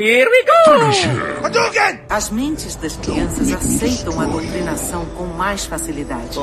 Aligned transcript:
Here 0.00 0.26
we 0.30 0.44
go! 0.44 1.44
Hadouken! 1.44 2.00
As 2.08 2.30
mentes 2.30 2.74
das 2.76 2.96
crianças 2.96 3.52
aceitam 3.52 4.18
a 4.18 4.24
doutrinação 4.24 5.04
com 5.14 5.26
mais 5.26 5.66
facilidade. 5.66 6.38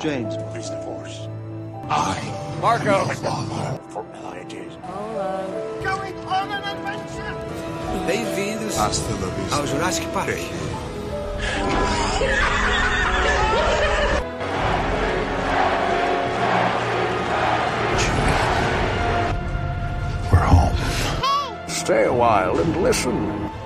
James. 0.00 0.34
The 0.36 0.80
force. 0.86 1.28
I. 1.90 2.16
Marco. 2.62 2.86
Formalities. 3.90 4.72
Going 5.82 6.14
on 6.26 6.50
an 6.50 6.64
adventure. 6.64 7.36
Bem-vindos 8.06 8.78
ao 9.52 9.66
Jurassic 9.66 10.06
Park. 10.14 10.38
Stay 21.84 22.04
a 22.04 22.12
while 22.14 22.58
and 22.58 22.82
listen. 22.82 23.63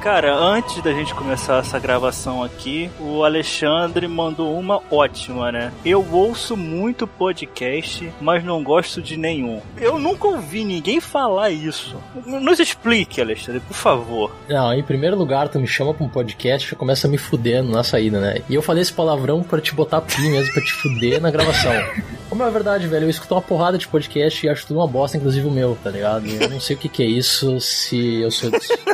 Cara, 0.00 0.34
antes 0.34 0.80
da 0.80 0.92
gente 0.92 1.12
começar 1.12 1.58
essa 1.58 1.78
gravação 1.78 2.42
aqui, 2.42 2.88
o 3.00 3.24
Alexandre 3.24 4.06
mandou 4.06 4.56
uma 4.56 4.80
ótima, 4.90 5.50
né? 5.50 5.72
Eu 5.84 6.06
ouço 6.12 6.56
muito 6.56 7.04
podcast, 7.06 8.10
mas 8.20 8.44
não 8.44 8.62
gosto 8.62 9.02
de 9.02 9.16
nenhum. 9.16 9.60
Eu 9.76 9.98
nunca 9.98 10.28
ouvi 10.28 10.64
ninguém 10.64 11.00
falar 11.00 11.50
isso. 11.50 11.96
Nos 12.24 12.60
explique, 12.60 13.20
Alexandre, 13.20 13.60
por 13.60 13.74
favor. 13.74 14.30
Não, 14.48 14.72
em 14.72 14.84
primeiro 14.84 15.16
lugar, 15.16 15.48
tu 15.48 15.58
me 15.58 15.66
chama 15.66 15.92
pra 15.92 16.06
um 16.06 16.08
podcast 16.08 16.72
e 16.72 16.76
começa 16.76 17.08
me 17.08 17.18
fudendo 17.18 17.72
na 17.72 17.82
saída, 17.82 18.20
né? 18.20 18.40
E 18.48 18.54
eu 18.54 18.62
falei 18.62 18.82
esse 18.82 18.92
palavrão 18.92 19.42
para 19.42 19.60
te 19.60 19.74
botar 19.74 20.00
pi 20.00 20.22
mesmo, 20.22 20.52
pra 20.52 20.62
te 20.62 20.72
fuder 20.72 21.20
na 21.20 21.30
gravação. 21.30 21.72
Como 22.28 22.42
é 22.42 22.50
verdade, 22.50 22.86
velho, 22.86 23.06
eu 23.06 23.10
escuto 23.10 23.34
uma 23.34 23.40
porrada 23.40 23.78
de 23.78 23.88
podcast 23.88 24.46
e 24.46 24.50
acho 24.50 24.66
tudo 24.66 24.78
uma 24.78 24.86
bosta, 24.86 25.16
inclusive 25.16 25.46
o 25.46 25.50
meu, 25.50 25.76
tá 25.82 25.90
ligado? 25.90 26.26
Eu 26.28 26.50
não 26.50 26.60
sei 26.60 26.76
o 26.76 26.78
que, 26.78 26.88
que 26.88 27.02
é 27.02 27.06
isso, 27.06 27.58
se 27.58 28.20
eu 28.20 28.30
sou. 28.30 28.50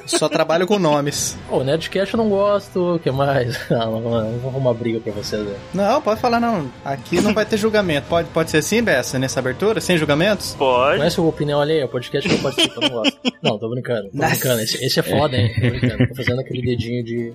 Só 0.06 0.28
trabalho 0.28 0.66
com 0.66 0.78
nomes. 0.94 1.36
Pô, 1.48 1.62
Nerdcast 1.64 2.14
eu 2.14 2.18
não 2.18 2.28
gosto, 2.28 2.94
o 2.94 2.98
que 2.98 3.10
mais? 3.10 3.58
Não, 3.70 4.00
não, 4.00 4.30
não 4.30 4.38
vou 4.38 4.50
arrumar 4.50 4.74
briga 4.74 5.00
pra 5.00 5.12
vocês, 5.12 5.42
velho. 5.42 5.56
Não, 5.72 6.00
pode 6.00 6.20
falar 6.20 6.38
não. 6.40 6.70
Aqui 6.84 7.20
não 7.20 7.34
vai 7.34 7.44
ter 7.44 7.56
julgamento. 7.56 8.06
Pode, 8.08 8.28
pode 8.28 8.50
ser 8.50 8.58
assim, 8.58 8.82
Bessa, 8.82 9.18
nessa 9.18 9.40
abertura? 9.40 9.80
Sem 9.80 9.96
julgamentos? 9.98 10.54
Pode. 10.56 10.98
Não 10.98 11.04
é 11.06 11.10
sua 11.10 11.24
opinião 11.26 11.60
alheia, 11.60 11.88
podcast 11.88 12.28
que 12.28 12.34
eu 12.34 12.38
participo, 12.42 12.74
eu 12.76 12.88
não 12.88 12.96
gosto. 12.96 13.18
Não, 13.42 13.58
tô 13.58 13.68
brincando, 13.68 14.10
tô 14.10 14.18
brincando. 14.26 14.60
Esse, 14.62 14.84
esse 14.84 15.00
é 15.00 15.02
foda, 15.02 15.36
hein? 15.36 15.52
Tô 15.54 15.60
brincando. 15.68 16.08
Tô 16.08 16.14
fazendo 16.14 16.40
aquele 16.40 16.62
dedinho 16.62 17.02
de. 17.04 17.32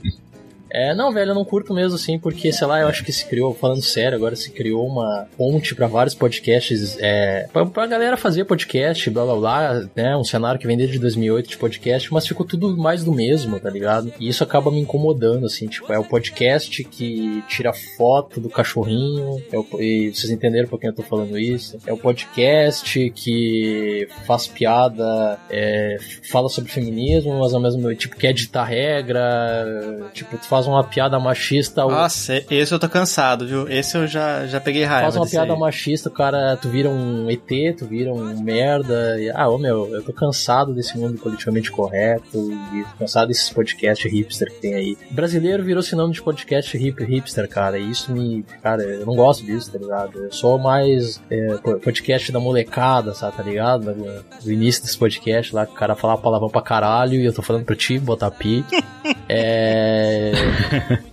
É, 0.71 0.93
não, 0.93 1.11
velho, 1.11 1.31
eu 1.31 1.35
não 1.35 1.45
curto 1.45 1.73
mesmo 1.73 1.95
assim, 1.95 2.19
porque, 2.19 2.51
sei 2.51 2.67
lá, 2.67 2.79
eu 2.81 2.87
acho 2.87 3.03
que 3.03 3.11
se 3.11 3.25
criou, 3.25 3.53
falando 3.53 3.81
sério, 3.81 4.15
agora 4.15 4.35
se 4.35 4.51
criou 4.51 4.87
uma 4.87 5.27
ponte 5.37 5.73
para 5.73 5.87
vários 5.87 6.13
podcasts, 6.13 6.97
é, 6.99 7.47
pra, 7.51 7.65
pra 7.65 7.87
galera 7.87 8.17
fazer 8.17 8.45
podcast, 8.45 9.09
blá 9.09 9.25
blá 9.25 9.35
blá, 9.35 9.89
né, 9.95 10.15
um 10.15 10.23
cenário 10.23 10.59
que 10.59 10.67
vem 10.67 10.77
desde 10.77 10.99
2008 10.99 11.49
de 11.49 11.57
podcast, 11.57 12.13
mas 12.13 12.27
ficou 12.27 12.45
tudo 12.45 12.77
mais 12.77 13.03
do 13.03 13.11
mesmo, 13.11 13.59
tá 13.59 13.69
ligado? 13.69 14.13
E 14.19 14.27
isso 14.27 14.43
acaba 14.43 14.71
me 14.71 14.79
incomodando, 14.79 15.45
assim, 15.45 15.67
tipo, 15.67 15.91
é 15.91 15.97
o 15.97 16.03
podcast 16.03 16.83
que 16.83 17.43
tira 17.47 17.73
foto 17.73 18.39
do 18.39 18.49
cachorrinho, 18.49 19.41
é 19.51 19.57
o, 19.57 19.65
e 19.79 20.13
vocês 20.13 20.31
entenderam 20.31 20.67
por 20.67 20.79
que 20.79 20.87
eu 20.87 20.93
tô 20.93 21.03
falando 21.03 21.37
isso, 21.37 21.77
é 21.85 21.93
o 21.93 21.97
podcast 21.97 23.09
que 23.15 24.07
faz 24.25 24.47
piada, 24.47 25.39
é, 25.49 25.97
fala 26.29 26.49
sobre 26.49 26.71
feminismo, 26.71 27.39
mas 27.39 27.53
ao 27.53 27.61
mesmo 27.61 27.81
tempo, 27.81 27.95
tipo, 27.95 28.15
quer 28.15 28.29
editar 28.29 28.63
regra, 28.63 30.09
tipo, 30.13 30.37
tu 30.37 30.45
faz 30.59 30.67
uma 30.67 30.83
piada 30.83 31.19
machista. 31.19 31.85
Nossa, 31.85 32.43
esse 32.49 32.73
eu 32.73 32.79
tô 32.79 32.89
cansado, 32.89 33.47
viu? 33.47 33.69
Esse 33.69 33.97
eu 33.97 34.05
já, 34.05 34.45
já 34.45 34.59
peguei 34.59 34.83
raiva. 34.83 35.03
Faz 35.03 35.15
uma 35.15 35.25
piada 35.25 35.53
aí. 35.53 35.59
machista, 35.59 36.09
o 36.09 36.11
cara, 36.11 36.57
tu 36.57 36.69
vira 36.69 36.89
um 36.89 37.29
ET, 37.29 37.77
tu 37.77 37.85
vira 37.85 38.11
um 38.11 38.41
merda. 38.41 39.19
E, 39.19 39.29
ah, 39.29 39.47
ô 39.47 39.57
meu, 39.57 39.87
eu 39.95 40.03
tô 40.03 40.11
cansado 40.11 40.73
desse 40.73 40.97
mundo 40.97 41.17
politicamente 41.17 41.71
correto 41.71 42.51
e 42.73 42.85
cansado 42.97 43.29
desses 43.29 43.49
podcasts 43.49 44.11
hipster 44.11 44.51
que 44.51 44.59
tem 44.59 44.75
aí. 44.75 44.97
Brasileiro 45.11 45.63
virou 45.63 45.81
sinônimo 45.81 46.13
de 46.13 46.21
podcast 46.21 46.75
hip, 46.77 47.03
hipster, 47.03 47.47
cara. 47.47 47.77
E 47.77 47.89
isso 47.89 48.11
me. 48.11 48.43
Cara, 48.61 48.83
eu 48.83 49.05
não 49.05 49.15
gosto 49.15 49.45
disso, 49.45 49.71
tá 49.71 49.79
ligado? 49.79 50.25
Eu 50.25 50.31
sou 50.31 50.57
mais 50.57 51.21
é, 51.29 51.55
podcast 51.81 52.31
da 52.31 52.39
molecada, 52.39 53.13
sabe, 53.13 53.37
tá 53.37 53.43
ligado? 53.43 53.95
Do 54.43 54.51
início 54.51 54.83
desse 54.83 54.97
podcast 54.97 55.55
lá, 55.55 55.65
que 55.65 55.71
o 55.71 55.75
cara 55.75 55.95
fala 55.95 56.17
palavrão 56.17 56.49
pra 56.49 56.61
caralho 56.61 57.15
e 57.15 57.25
eu 57.25 57.33
tô 57.33 57.41
falando 57.41 57.63
pra 57.63 57.75
ti, 57.75 57.97
botar 57.97 58.31
pi. 58.31 58.65
é 59.29 60.48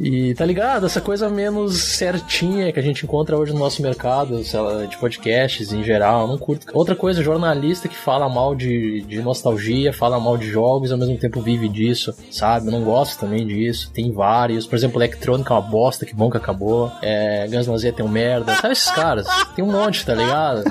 e 0.01 0.35
tá 0.35 0.45
ligado? 0.45 0.87
Essa 0.87 1.01
coisa 1.01 1.29
menos 1.29 1.77
certinha 1.77 2.73
que 2.73 2.79
a 2.79 2.83
gente 2.83 3.05
encontra 3.05 3.37
hoje 3.37 3.53
no 3.53 3.59
nosso 3.59 3.83
mercado, 3.83 4.43
sei 4.45 4.61
lá, 4.61 4.85
de 4.85 4.97
podcasts 4.97 5.73
em 5.73 5.83
geral. 5.83 6.27
Não 6.27 6.39
curto. 6.39 6.67
Outra 6.73 6.95
coisa, 6.95 7.23
jornalista 7.23 7.89
que 7.89 7.97
fala 7.97 8.29
mal 8.29 8.55
de, 8.55 9.03
de 9.03 9.21
nostalgia, 9.21 9.93
fala 9.93 10.19
mal 10.19 10.37
de 10.37 10.49
jogos 10.49 10.93
ao 10.93 10.99
mesmo 10.99 11.17
tempo 11.17 11.41
vive 11.41 11.69
disso, 11.69 12.15
sabe? 12.31 12.67
Eu 12.67 12.73
não 12.73 12.83
gosto 12.83 13.19
também 13.19 13.47
disso. 13.47 13.91
Tem 13.93 14.13
vários. 14.13 14.67
Por 14.67 14.77
exemplo, 14.77 14.99
Electronic 14.99 15.51
é 15.51 15.55
uma 15.55 15.61
bosta, 15.61 16.07
que 16.07 16.15
bom 16.15 16.31
que 16.31 16.37
acabou. 16.37 16.91
É, 17.03 17.47
Guns 17.49 17.67
N' 17.67 17.93
tem 17.93 18.05
um 18.05 18.09
merda. 18.09 18.55
Sabe 18.57 18.73
esses 18.73 18.91
caras? 18.91 19.27
Tem 19.55 19.65
um 19.65 19.71
monte, 19.71 20.05
tá 20.05 20.15
ligado? 20.15 20.65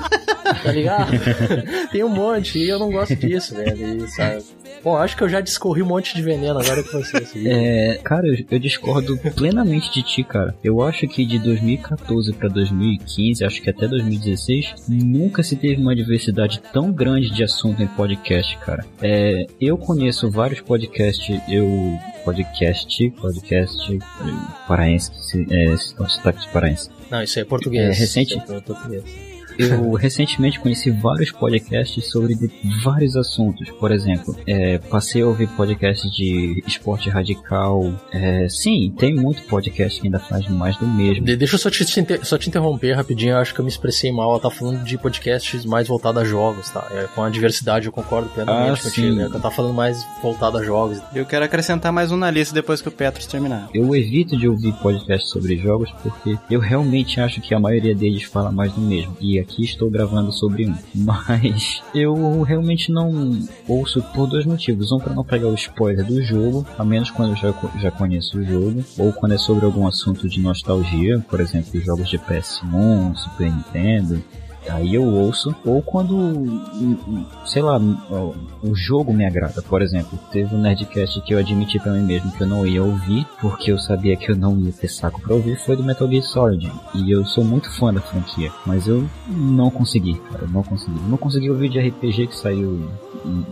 Tá 0.62 0.72
ligado? 0.72 1.10
tem 1.90 2.04
um 2.04 2.08
monte 2.08 2.58
e 2.58 2.68
eu 2.68 2.78
não 2.78 2.90
gosto 2.90 3.16
disso, 3.16 3.54
velho. 3.54 4.04
E, 4.04 4.08
sabe? 4.08 4.44
Bom, 4.86 4.96
acho 4.96 5.16
que 5.16 5.24
eu 5.24 5.28
já 5.28 5.40
discorri 5.40 5.82
um 5.82 5.86
monte 5.86 6.14
de 6.14 6.22
veneno 6.22 6.60
agora 6.60 6.80
com 6.80 7.02
você. 7.02 7.16
Assim. 7.16 7.48
É, 7.48 7.98
cara, 8.04 8.28
eu, 8.28 8.36
eu 8.48 8.56
discordo 8.60 9.18
plenamente 9.34 9.92
de 9.92 10.00
ti, 10.00 10.22
cara. 10.22 10.54
Eu 10.62 10.80
acho 10.80 11.08
que 11.08 11.26
de 11.26 11.40
2014 11.40 12.32
para 12.34 12.48
2015, 12.48 13.44
acho 13.44 13.60
que 13.60 13.68
até 13.68 13.88
2016, 13.88 14.86
nunca 14.88 15.42
se 15.42 15.56
teve 15.56 15.82
uma 15.82 15.92
diversidade 15.92 16.62
tão 16.72 16.92
grande 16.92 17.30
de 17.30 17.42
assunto 17.42 17.82
em 17.82 17.88
podcast, 17.88 18.56
cara. 18.58 18.86
É, 19.02 19.48
eu 19.60 19.76
conheço 19.76 20.30
vários 20.30 20.60
podcasts, 20.60 21.36
eu 21.48 21.66
podcast, 22.24 23.10
podcast 23.20 23.98
paraense, 24.68 25.10
é, 25.50 25.76
sotaque 25.76 26.48
paraense. 26.52 26.90
Não, 27.10 27.24
isso 27.24 27.40
é 27.40 27.44
português. 27.44 27.96
É, 27.96 27.98
recente. 27.98 28.38
É 28.38 28.60
português. 28.60 29.35
Eu 29.58 29.92
recentemente 29.94 30.60
conheci 30.60 30.90
vários 30.90 31.30
podcasts 31.30 32.10
sobre 32.10 32.34
vários 32.82 33.16
assuntos. 33.16 33.70
Por 33.70 33.90
exemplo, 33.90 34.36
é, 34.46 34.78
passei 34.78 35.22
a 35.22 35.26
ouvir 35.26 35.48
podcasts 35.48 36.10
de 36.10 36.62
esporte 36.66 37.08
radical. 37.08 37.92
É, 38.12 38.48
sim, 38.48 38.92
tem 38.98 39.14
muito 39.14 39.42
podcast 39.44 40.00
que 40.00 40.06
ainda 40.06 40.18
faz 40.18 40.48
mais 40.48 40.76
do 40.76 40.86
mesmo. 40.86 41.24
De, 41.24 41.36
deixa 41.36 41.54
eu 41.54 41.58
só 41.58 41.70
te, 41.70 41.84
só 42.22 42.38
te 42.38 42.48
interromper 42.48 42.92
rapidinho. 42.92 43.32
Eu 43.32 43.38
acho 43.38 43.54
que 43.54 43.60
eu 43.60 43.64
me 43.64 43.70
expressei 43.70 44.12
mal. 44.12 44.30
Ela 44.30 44.40
tá 44.40 44.50
falando 44.50 44.84
de 44.84 44.98
podcasts 44.98 45.64
mais 45.64 45.88
voltados 45.88 46.22
a 46.22 46.24
jogos, 46.24 46.68
tá? 46.70 46.86
É, 46.90 47.06
com 47.14 47.22
a 47.22 47.30
diversidade 47.30 47.86
eu 47.86 47.92
concordo 47.92 48.28
plenamente 48.30 48.80
ah, 48.80 48.82
contigo. 48.82 49.16
Né? 49.16 49.24
Ela 49.24 49.40
tá 49.40 49.50
falando 49.50 49.74
mais 49.74 50.06
voltado 50.22 50.58
a 50.58 50.64
jogos. 50.64 51.00
Eu 51.14 51.24
quero 51.24 51.44
acrescentar 51.44 51.92
mais 51.92 52.12
um 52.12 52.16
na 52.16 52.30
lista 52.30 52.54
depois 52.54 52.80
que 52.80 52.88
o 52.88 52.92
Petros 52.92 53.26
terminar. 53.26 53.68
Eu 53.72 53.94
evito 53.94 54.36
de 54.36 54.48
ouvir 54.48 54.72
podcasts 54.74 55.30
sobre 55.30 55.56
jogos 55.56 55.90
porque 56.02 56.38
eu 56.50 56.60
realmente 56.60 57.20
acho 57.20 57.40
que 57.40 57.54
a 57.54 57.60
maioria 57.60 57.94
deles 57.94 58.24
fala 58.24 58.50
mais 58.50 58.72
do 58.72 58.80
mesmo. 58.80 59.16
E 59.20 59.38
aqui 59.46 59.64
estou 59.64 59.88
gravando 59.88 60.32
sobre 60.32 60.68
um. 60.68 60.74
Mas 60.94 61.82
eu 61.94 62.42
realmente 62.42 62.90
não 62.90 63.38
ouço 63.68 64.02
por 64.14 64.26
dois 64.26 64.44
motivos. 64.44 64.90
Um, 64.92 64.98
para 64.98 65.14
não 65.14 65.24
pegar 65.24 65.48
o 65.48 65.54
spoiler 65.54 66.04
do 66.04 66.22
jogo, 66.22 66.66
a 66.76 66.84
menos 66.84 67.10
quando 67.10 67.30
eu 67.30 67.36
já, 67.36 67.54
já 67.80 67.90
conheço 67.90 68.38
o 68.38 68.44
jogo, 68.44 68.84
ou 68.98 69.12
quando 69.12 69.32
é 69.32 69.38
sobre 69.38 69.64
algum 69.64 69.86
assunto 69.86 70.28
de 70.28 70.40
nostalgia, 70.40 71.24
por 71.30 71.40
exemplo, 71.40 71.80
jogos 71.80 72.08
de 72.08 72.18
PS1, 72.18 73.16
Super 73.16 73.52
Nintendo, 73.52 74.22
Aí 74.68 74.94
eu 74.94 75.04
ouço. 75.04 75.54
Ou 75.64 75.82
quando, 75.82 76.34
sei 77.44 77.62
lá, 77.62 77.78
o 77.78 78.74
jogo 78.74 79.12
me 79.12 79.24
agrada. 79.24 79.62
Por 79.62 79.82
exemplo, 79.82 80.18
teve 80.30 80.54
um 80.54 80.60
Nerdcast 80.60 81.20
que 81.22 81.34
eu 81.34 81.38
admiti 81.38 81.78
pra 81.78 81.92
mim 81.92 82.02
mesmo 82.02 82.32
que 82.32 82.42
eu 82.42 82.46
não 82.46 82.66
ia 82.66 82.82
ouvir, 82.82 83.26
porque 83.40 83.72
eu 83.72 83.78
sabia 83.78 84.16
que 84.16 84.30
eu 84.30 84.36
não 84.36 84.58
ia 84.58 84.72
ter 84.72 84.88
saco 84.88 85.20
pra 85.20 85.34
ouvir, 85.34 85.56
foi 85.56 85.76
do 85.76 85.84
Metal 85.84 86.08
Gear 86.08 86.22
Solid. 86.22 86.70
E 86.94 87.10
eu 87.10 87.24
sou 87.24 87.44
muito 87.44 87.70
fã 87.70 87.92
da 87.92 88.00
franquia, 88.00 88.50
mas 88.64 88.86
eu 88.86 89.08
não 89.28 89.70
consegui, 89.70 90.14
cara, 90.30 90.46
não 90.46 90.62
consegui. 90.62 91.00
Não 91.08 91.16
consegui 91.16 91.50
ouvir 91.50 91.68
de 91.68 91.80
RPG 91.80 92.28
que 92.28 92.36
saiu 92.36 92.88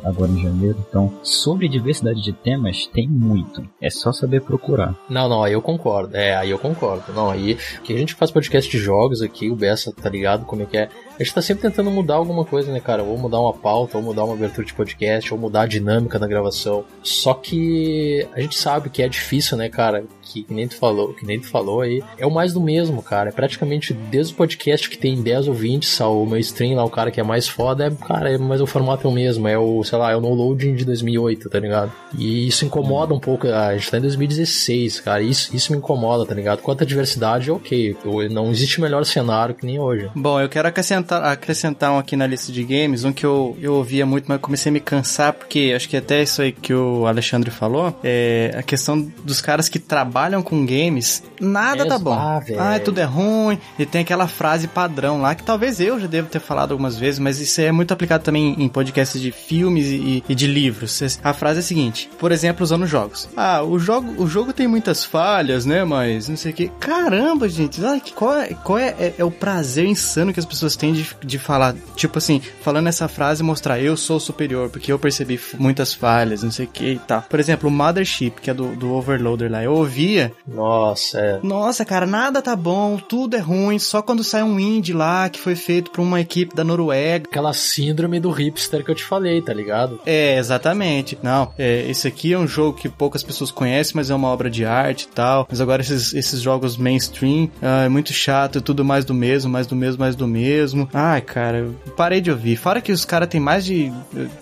agora 0.04 0.30
em 0.30 0.41
janeiro. 0.41 0.76
Então, 0.88 1.12
sobre 1.22 1.68
diversidade 1.68 2.22
de 2.22 2.33
temas, 2.33 2.86
tem 2.86 3.09
muito. 3.09 3.62
É 3.80 3.91
só 3.91 4.12
saber 4.12 4.42
procurar. 4.42 4.94
Não, 5.09 5.28
não, 5.28 5.42
aí 5.42 5.53
eu 5.53 5.62
concordo. 5.62 6.16
É, 6.16 6.36
aí 6.36 6.50
eu 6.50 6.59
concordo. 6.59 7.12
Não, 7.12 7.30
aí 7.30 7.56
que 7.83 7.92
a 7.92 7.98
gente 7.98 8.15
faz 8.15 8.30
podcast 8.30 8.71
de 8.71 8.78
jogos 8.78 9.22
aqui, 9.22 9.50
o 9.50 9.56
Bessa 9.56 9.92
tá 9.92 10.09
ligado 10.09 10.44
como 10.44 10.62
é 10.62 10.66
que 10.66 10.77
é. 10.77 10.89
A 11.19 11.22
gente 11.22 11.33
tá 11.33 11.41
sempre 11.41 11.63
tentando 11.63 11.91
mudar 11.93 12.15
alguma 12.15 12.45
coisa, 12.45 12.72
né, 12.72 12.81
cara? 12.81 13.03
Ou 13.05 13.16
mudar 13.16 13.41
uma 13.41 13.53
pauta, 13.53 13.97
ou 13.97 14.03
mudar 14.03 14.25
uma 14.25 14.34
abertura 14.34 14.66
de 14.66 14.75
podcast, 14.75 15.33
ou 15.33 15.39
mudar 15.39 15.63
a 15.63 15.66
dinâmica 15.66 16.19
da 16.19 16.27
gravação. 16.27 16.84
Só 17.05 17.34
que 17.34 18.27
a 18.33 18.41
gente 18.41 18.57
sabe 18.57 18.91
que 18.91 19.01
é 19.01 19.09
difícil, 19.09 19.57
né, 19.57 19.69
cara? 19.69 20.05
Que, 20.24 20.42
que 20.42 20.54
nem 20.54 20.66
tu 20.66 20.76
falou, 20.76 21.12
que 21.12 21.26
nem 21.26 21.38
tu 21.38 21.48
falou 21.48 21.80
aí, 21.80 22.03
é 22.18 22.26
o 22.26 22.30
mais 22.30 22.53
do 22.53 22.60
mesmo, 22.60 23.03
cara. 23.03 23.28
É 23.28 23.32
praticamente 23.32 23.92
desde 23.92 24.32
o 24.32 24.36
podcast 24.36 24.88
que 24.88 24.98
tem 24.98 25.21
10 25.21 25.48
ouvintes, 25.48 26.00
o 26.00 26.26
meu 26.26 26.38
stream 26.38 26.76
lá, 26.76 26.84
o 26.84 26.91
cara 26.91 27.10
que 27.10 27.21
é 27.21 27.22
mais 27.22 27.48
foda, 27.48 27.86
é, 27.86 27.91
cara, 27.91 28.30
é, 28.30 28.38
mas 28.38 28.60
o 28.60 28.66
formato 28.66 29.06
é 29.06 29.10
o 29.10 29.12
mesmo, 29.12 29.47
é 29.47 29.59
o, 29.59 29.82
sei 29.84 29.98
lá, 29.98 30.10
é 30.10 30.16
o 30.16 30.21
no 30.21 30.34
loading 30.34 30.74
de 30.74 30.84
2008, 30.84 31.48
tá 31.48 31.60
ligado? 31.60 31.92
E 32.16 32.47
isso 32.48 32.65
incomoda 32.65 33.15
um 33.15 33.21
pouco, 33.21 33.47
a 33.47 33.76
gente 33.76 33.91
tá 33.91 33.98
em 33.98 34.03
2016, 34.03 35.00
cara, 35.00 35.22
isso, 35.22 35.54
isso 35.54 35.72
me 35.72 35.78
incomoda, 35.78 36.27
tá 36.27 36.34
ligado? 36.34 36.60
Quanto 36.60 36.82
à 36.82 36.86
diversidade, 36.86 37.50
ok, 37.50 37.97
não 38.30 38.50
existe 38.50 38.80
melhor 38.80 39.04
cenário 39.04 39.54
que 39.54 39.66
nem 39.66 39.78
hoje. 39.78 40.10
Bom, 40.15 40.41
eu 40.41 40.48
quero 40.48 40.68
acrescentar, 40.68 41.22
acrescentar 41.24 41.92
um 41.92 41.98
aqui 41.98 42.16
na 42.16 42.27
lista 42.27 42.50
de 42.50 42.65
games, 42.65 43.04
um 43.04 43.12
que 43.12 43.27
eu, 43.27 43.56
eu 43.60 43.74
ouvia 43.74 44.06
muito, 44.06 44.27
mas 44.28 44.41
comecei 44.41 44.70
a 44.70 44.72
me 44.72 44.80
cansar, 44.80 45.32
porque 45.32 45.72
acho 45.74 45.88
que 45.88 45.97
até 45.97 46.22
isso 46.22 46.42
aí 46.42 46.53
que 46.53 46.72
o 46.72 47.06
Alexandre 47.06 47.50
falou, 47.50 47.94
é 48.03 48.54
a 48.56 48.62
questão 48.62 49.00
dos 49.24 49.41
caras 49.41 49.68
que 49.68 49.78
trabalham 49.78 50.14
com 50.43 50.65
games, 50.65 51.22
nada 51.41 51.87
tá 51.87 51.99
bom. 51.99 52.15
Ah, 52.15 52.78
tudo 52.78 53.01
é 53.01 53.05
ruim, 53.05 53.59
e 53.78 53.84
tem 53.84 54.03
aquela 54.03 54.28
frase 54.28 54.69
padrão 54.69 55.21
lá, 55.21 55.34
que 55.34 55.43
talvez 55.43 55.81
eu 55.81 55.99
já 55.99 56.07
devo 56.07 56.28
ter 56.28 56.41
falado 56.41 56.72
algumas 56.72 56.97
vezes, 56.97 57.19
mas 57.19 57.41
isso 57.41 57.61
é 57.61 57.72
muito 57.72 57.93
aplicado 57.93 58.22
também 58.22 58.55
em 58.59 58.69
podcasts 58.69 59.21
de 59.21 59.33
filmes 59.33 59.87
e, 59.87 60.22
e 60.28 60.34
de 60.34 60.47
livros. 60.47 61.03
A 61.22 61.33
frase 61.33 61.59
é 61.59 61.61
a 61.61 61.65
seguinte, 61.65 62.09
por 62.19 62.33
exemplo, 62.33 62.63
usando 62.63 62.87
jogos. 62.87 63.28
Ah, 63.37 63.63
o 63.63 63.78
jogo, 63.78 64.22
o 64.22 64.27
jogo 64.27 64.53
tem 64.53 64.69
muitas 64.69 65.05
falhas, 65.05 65.66
né, 65.66 65.84
mas 65.84 66.28
não 66.28 66.37
sei 66.37 66.53
o 66.53 66.55
que. 66.55 66.69
Caramba, 66.81 67.49
gente, 67.49 67.84
ai, 67.84 68.01
qual, 68.15 68.37
é, 68.37 68.55
qual 68.55 68.78
é, 68.78 68.95
é, 68.99 69.15
é, 69.19 69.25
o 69.25 69.31
prazer 69.31 69.84
insano 69.84 70.33
que 70.33 70.41
as 70.41 70.47
pessoas 70.47 70.77
têm 70.77 70.93
de, 70.93 71.09
de 71.25 71.39
falar, 71.39 71.75
tipo 71.97 72.19
assim, 72.19 72.41
falando 72.63 72.89
essa 72.89 73.09
frase 73.09 73.43
mostrar 73.43 73.81
eu 73.81 73.97
sou 73.97 74.21
superior, 74.21 74.71
porque 74.71 74.93
eu 74.93 74.99
percebi 74.99 75.41
muitas 75.59 75.93
falhas, 75.93 76.43
não 76.43 76.51
sei 76.51 76.66
o 76.66 76.69
que 76.69 76.93
e 76.93 76.99
tal. 76.99 77.22
Por 77.22 77.41
exemplo, 77.41 77.69
o 77.69 77.72
Mothership, 77.72 78.41
que 78.41 78.51
é 78.51 78.55
do, 78.55 78.75
do 78.77 78.93
Overloader 78.93 79.51
lá, 79.51 79.63
eu 79.63 79.72
ouvia. 80.04 80.33
Nossa, 80.47 81.18
é. 81.18 81.41
Nossa, 81.42 81.84
cara, 81.84 82.06
nada 82.06 82.42
tá 82.42 82.54
bom, 82.54 82.97
tudo 82.97 83.36
é 83.36 83.41
ruim, 83.41 83.78
só 83.78 84.03
quando 84.03 84.22
sai 84.22 84.42
um 84.42 84.60
indie 84.60 84.92
lá 84.92 85.28
que 85.28 85.41
foi 85.41 85.56
feito 85.56 85.91
por 85.91 86.01
uma 86.01 86.21
equipe 86.21 86.54
da 86.54 86.62
Noruega. 86.62 87.28
Aquela 87.28 87.53
síndrome 87.53 88.21
do 88.21 88.30
hipster 88.30 88.84
que 88.84 88.91
eu 88.91 88.95
te 88.95 89.04
falei, 89.04 89.41
tá 89.41 89.53
ligado? 89.53 90.01
É, 90.04 90.39
exatamente. 90.39 91.18
Não, 91.22 91.53
é, 91.59 91.89
esse 91.89 92.06
aqui 92.06 92.33
é 92.33 92.39
um 92.39 92.47
jogo 92.47 92.78
que 92.78 92.89
poucas 92.89 93.22
pessoas 93.22 93.51
conhecem, 93.51 93.95
mas 93.97 94.10
é 94.10 94.15
uma 94.15 94.28
obra 94.28 94.51
de 94.51 94.65
arte 94.65 95.04
e 95.04 95.09
tal. 95.09 95.47
Mas 95.48 95.60
agora 95.60 95.83
esses, 95.83 96.12
esses 96.12 96.41
jogos 96.41 96.77
mainstream 96.77 97.48
ah, 97.62 97.84
é 97.84 97.89
muito 97.89 98.12
chato, 98.12 98.59
é 98.59 98.60
tudo 98.60 98.84
mais 98.84 99.04
do 99.04 99.15
mesmo, 99.15 99.51
mais 99.51 99.66
do 99.66 99.74
mesmo, 99.74 100.01
mais 100.01 100.16
do 100.16 100.27
mesmo. 100.27 100.89
Ai, 100.92 101.21
cara, 101.21 101.59
eu 101.59 101.74
parei 101.97 102.21
de 102.21 102.30
ouvir. 102.30 102.56
Fora 102.56 102.80
que 102.80 102.92
os 102.92 103.04
caras 103.04 103.28
têm 103.28 103.41
mais 103.41 103.65
de. 103.65 103.92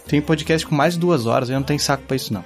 Tem 0.06 0.20
podcast 0.20 0.66
com 0.66 0.74
mais 0.74 0.94
de 0.94 1.00
duas 1.00 1.26
horas, 1.26 1.48
eu 1.48 1.56
não 1.56 1.62
tenho 1.62 1.80
saco 1.80 2.02
pra 2.04 2.16
isso, 2.16 2.32
não. 2.32 2.44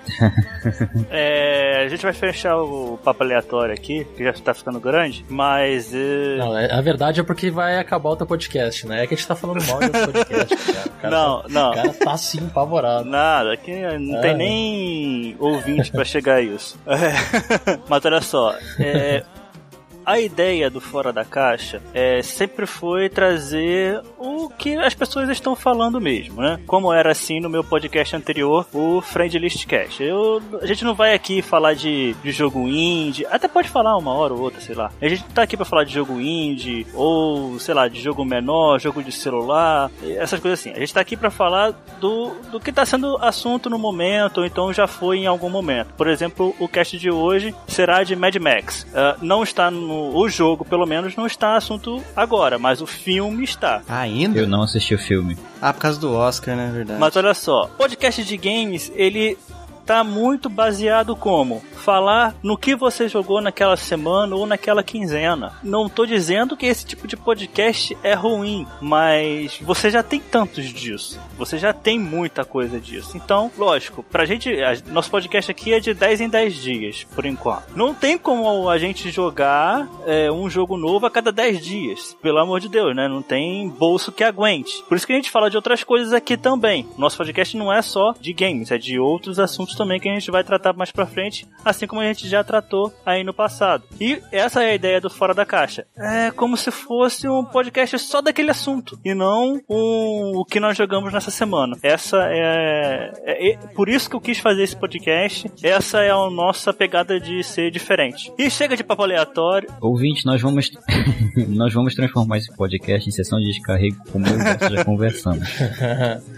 é, 1.11 1.85
a 1.85 1.89
gente 1.89 2.03
vai 2.03 2.13
fechar 2.13 2.57
o 2.57 2.99
papo 3.07 3.23
aleatório 3.23 3.73
aqui, 3.73 4.05
que 4.17 4.25
já 4.25 4.33
tá 4.33 4.53
ficando 4.53 4.81
grande, 4.81 5.25
mas. 5.29 5.93
Uh... 5.93 6.39
Não, 6.39 6.59
é, 6.59 6.73
a 6.73 6.81
verdade 6.81 7.21
é 7.21 7.23
porque 7.23 7.51
vai 7.51 7.79
acabar 7.79 8.11
o 8.11 8.17
teu 8.17 8.27
podcast, 8.27 8.87
né? 8.87 9.05
É 9.05 9.07
que 9.07 9.15
a 9.15 9.17
gente 9.17 9.27
tá 9.27 9.37
falando 9.37 9.65
mal 9.65 9.79
do 9.79 9.91
podcast, 10.13 10.57
cara. 10.57 10.89
cara 11.01 11.17
não, 11.17 11.43
tá, 11.43 11.49
não. 11.49 11.71
O 11.71 11.75
cara 11.75 11.93
tá 11.93 12.13
assim, 12.13 12.45
apavorado. 12.45 13.09
Nada, 13.09 13.53
aqui 13.53 13.73
não 13.99 14.19
é. 14.19 14.23
tem 14.23 14.37
nem 14.37 15.37
ouvinte 15.39 15.93
pra 15.93 16.05
chegar 16.05 16.37
a 16.37 16.41
isso. 16.41 16.79
É. 16.87 17.79
Mas 17.89 18.05
olha 18.05 18.21
só, 18.21 18.57
é, 18.81 19.23
a 20.05 20.21
ideia 20.21 20.71
do 20.71 20.81
Fora 20.81 21.13
da 21.13 21.25
Caixa 21.25 21.83
é, 21.93 22.23
sempre 22.23 22.67
foi 22.67 23.09
trazer 23.09 24.01
o 24.27 24.51
que 24.51 24.77
as 24.77 24.95
pessoas 24.95 25.29
estão 25.29 25.55
falando 25.55 26.01
mesmo, 26.01 26.41
né? 26.43 26.59
Como 26.67 26.93
era 26.93 27.13
assim 27.13 27.41
no 27.41 27.49
meu 27.49 27.63
podcast 27.63 28.15
anterior, 28.17 28.67
o 28.73 29.01
Friend 29.01 29.39
List 29.39 29.67
Cash. 29.67 30.01
Eu, 30.01 30.43
a 30.61 30.67
gente 30.67 30.85
não 30.85 30.95
vai 30.95 31.15
aqui 31.15 31.43
falar 31.43 31.75
de, 31.75 32.15
de 32.23 32.33
jogo 32.33 32.67
indie, 32.69 33.27
até 33.27 33.49
pode 33.49 33.69
falar 33.69 33.97
uma 33.97 34.13
hora 34.13 34.35
ou 34.35 34.41
outra, 34.41 34.61
sei 34.61 34.75
lá. 34.75 34.91
A 35.01 35.09
gente 35.09 35.25
tá 35.25 35.43
aqui 35.43 35.57
para 35.57 35.67
falar 35.67 35.85
de 35.85 35.93
jogo 35.93 36.21
indie, 36.21 36.87
ou 36.95 37.59
sei 37.59 37.75
lá, 37.75 37.89
de 37.89 38.01
jogo 38.01 38.25
menor, 38.25 38.81
jogo 38.81 39.03
de 39.03 39.13
celular, 39.13 39.91
essas 40.03 40.41
coisas 40.41 40.61
assim. 40.61 40.71
A 40.71 40.81
gente 40.81 40.95
tá 40.95 41.01
aqui 41.01 41.17
para 41.17 41.31
falar 41.31 41.73
do, 42.01 42.35
do 42.51 42.61
que 42.61 42.73
tá 42.73 42.85
sendo 42.85 43.17
assunto 43.19 43.71
no 43.71 43.79
momento, 43.79 44.39
ou 44.39 44.47
então 44.47 44.73
já 44.73 44.87
foi 44.87 45.19
em 45.19 45.27
algum 45.27 45.51
momento. 45.51 45.95
Por 45.95 46.09
exemplo, 46.09 46.55
o 46.59 46.69
cast 46.69 46.99
de 46.99 47.11
hoje 47.11 47.55
será 47.69 48.03
de 48.03 48.17
Mad 48.17 48.37
Max. 48.37 48.85
Uh, 48.85 49.25
não 49.25 49.43
está 49.43 49.71
no 49.71 50.17
o 50.17 50.29
jogo, 50.29 50.65
pelo 50.65 50.87
menos, 50.87 51.17
não 51.17 51.27
está 51.27 51.57
assunto 51.57 52.03
agora, 52.15 52.59
mas 52.59 52.81
o 52.81 52.87
filme 52.87 53.45
está. 53.45 53.83
Ainda? 54.25 54.39
Eu 54.39 54.49
não 54.49 54.63
assisti 54.63 54.95
o 54.95 54.99
filme. 54.99 55.37
Ah, 55.61 55.73
por 55.73 55.81
causa 55.81 56.01
do 56.01 56.13
Oscar, 56.13 56.57
né? 56.57 56.71
Verdade. 56.73 57.01
Mas 57.01 57.17
olha 57.17 57.35
só, 57.35 57.67
podcast 57.77 58.25
de 58.25 58.37
games, 58.37 58.91
ele 58.95 59.37
tá 59.87 60.03
muito 60.03 60.51
baseado 60.51 61.15
como 61.15 61.63
falar 61.77 62.35
no 62.43 62.59
que 62.59 62.75
você 62.75 63.09
jogou 63.09 63.41
naquela 63.41 63.77
semana 63.77 64.35
ou 64.35 64.45
naquela 64.45 64.83
quinzena. 64.83 65.53
Não 65.63 65.89
tô 65.89 66.05
dizendo 66.05 66.57
que 66.57 66.67
esse 66.67 66.85
tipo 66.85 67.07
de 67.07 67.17
podcast 67.17 67.97
é 68.03 68.13
ruim, 68.13 68.67
mas 68.81 69.61
você 69.63 69.89
já 69.89 70.03
tem 70.03 70.19
tantos 70.19 70.65
disso. 70.67 71.21
Você 71.37 71.59
já 71.59 71.73
tem 71.73 71.99
muita 71.99 72.45
coisa 72.45 72.81
disso. 72.81 73.17
Então, 73.17 73.51
lógico, 73.57 74.03
pra 74.03 74.25
gente, 74.25 74.51
a, 74.63 74.77
nosso 74.91 75.11
podcast 75.11 75.51
aqui 75.51 75.73
é 75.73 75.81
de 75.81 75.95
10 75.95 76.23
em 76.23 76.29
10 76.29 76.55
dias, 76.55 77.05
por 77.15 77.27
enquanto. 77.27 77.77
Não 77.77 77.95
tem 77.95 78.19
como 78.19 78.69
a 78.69 78.79
gente 78.79 79.11
jogar 79.11 79.89
é, 80.07 80.31
um 80.31 80.49
jogo 80.49 80.77
novo 80.77 81.07
a 81.07 81.11
cada 81.11 81.31
10 81.31 81.65
dias. 81.65 82.17
Pelo 82.23 82.39
amor 82.39 82.61
de 82.61 82.69
Deus, 82.69 82.95
né? 82.95 83.09
Não 83.09 83.23
tem 83.23 83.69
bolso 83.69 84.13
que 84.13 84.25
aguente. 84.25 84.83
Por 84.89 84.97
isso 84.97 85.07
que 85.07 85.13
a 85.13 85.17
gente 85.17 85.31
fala 85.31 85.51
de 85.51 85.57
outras 85.57 85.85
coisas 85.85 86.13
aqui 86.13 86.37
também. 86.37 86.89
Nosso 86.97 87.17
podcast 87.17 87.57
não 87.57 87.73
é 87.73 87.83
só 87.83 88.15
de 88.21 88.33
games, 88.33 88.71
é 88.71 88.79
de 88.79 88.99
outros 88.99 89.39
assuntos 89.39 89.75
também 89.75 90.01
que 90.01 90.09
a 90.09 90.13
gente 90.13 90.31
vai 90.31 90.43
tratar 90.43 90.73
mais 90.73 90.91
pra 90.91 91.07
frente, 91.07 91.47
assim 91.65 91.87
como 91.87 92.01
a 92.01 92.07
gente 92.07 92.29
já 92.29 92.43
tratou 92.43 92.93
aí 93.05 93.23
no 93.23 93.35
passado. 93.35 93.85
E 94.01 94.21
essa 94.33 94.63
é 94.63 94.71
a 94.71 94.75
ideia 94.75 95.01
do 95.01 95.11
Fora 95.11 95.35
da 95.35 95.45
Caixa. 95.45 95.87
É 95.97 96.31
como 96.31 96.57
se 96.57 96.71
fosse 96.71 97.29
um 97.29 97.45
podcast 97.45 97.99
só 97.99 98.21
daquele 98.21 98.51
assunto 98.51 98.99
e 99.05 99.15
não 99.15 99.61
um, 99.69 100.33
o 100.37 100.45
que 100.45 100.61
nós 100.61 100.77
jogamos 100.77 101.13
nessa 101.13 101.26
semana. 101.31 101.77
Essa 101.83 102.19
é, 102.29 103.13
é, 103.25 103.53
é, 103.53 103.57
por 103.75 103.89
isso 103.89 104.09
que 104.09 104.17
eu 104.17 104.21
quis 104.21 104.39
fazer 104.39 104.63
esse 104.63 104.77
podcast. 104.77 105.51
Essa 105.63 106.01
é 106.01 106.11
a 106.11 106.31
nossa 106.31 106.73
pegada 106.73 107.19
de 107.21 107.43
ser 107.43 107.71
diferente. 107.71 108.33
E 108.39 108.51
chega 108.51 108.77
de 108.77 108.85
papo 108.85 109.03
aleatório. 109.03 109.69
Ouvinte, 109.81 110.25
nós 110.27 110.41
vamos 110.41 110.71
nós 111.49 111.73
vamos 111.73 111.95
transformar 111.95 112.39
esse 112.39 112.55
podcast 112.57 113.09
em 113.09 113.13
sessão 113.13 113.39
de 113.39 113.47
descarrego 113.47 113.97
como 114.11 114.27
eu 114.27 114.39
já 114.71 114.85
conversamos. 114.85 115.49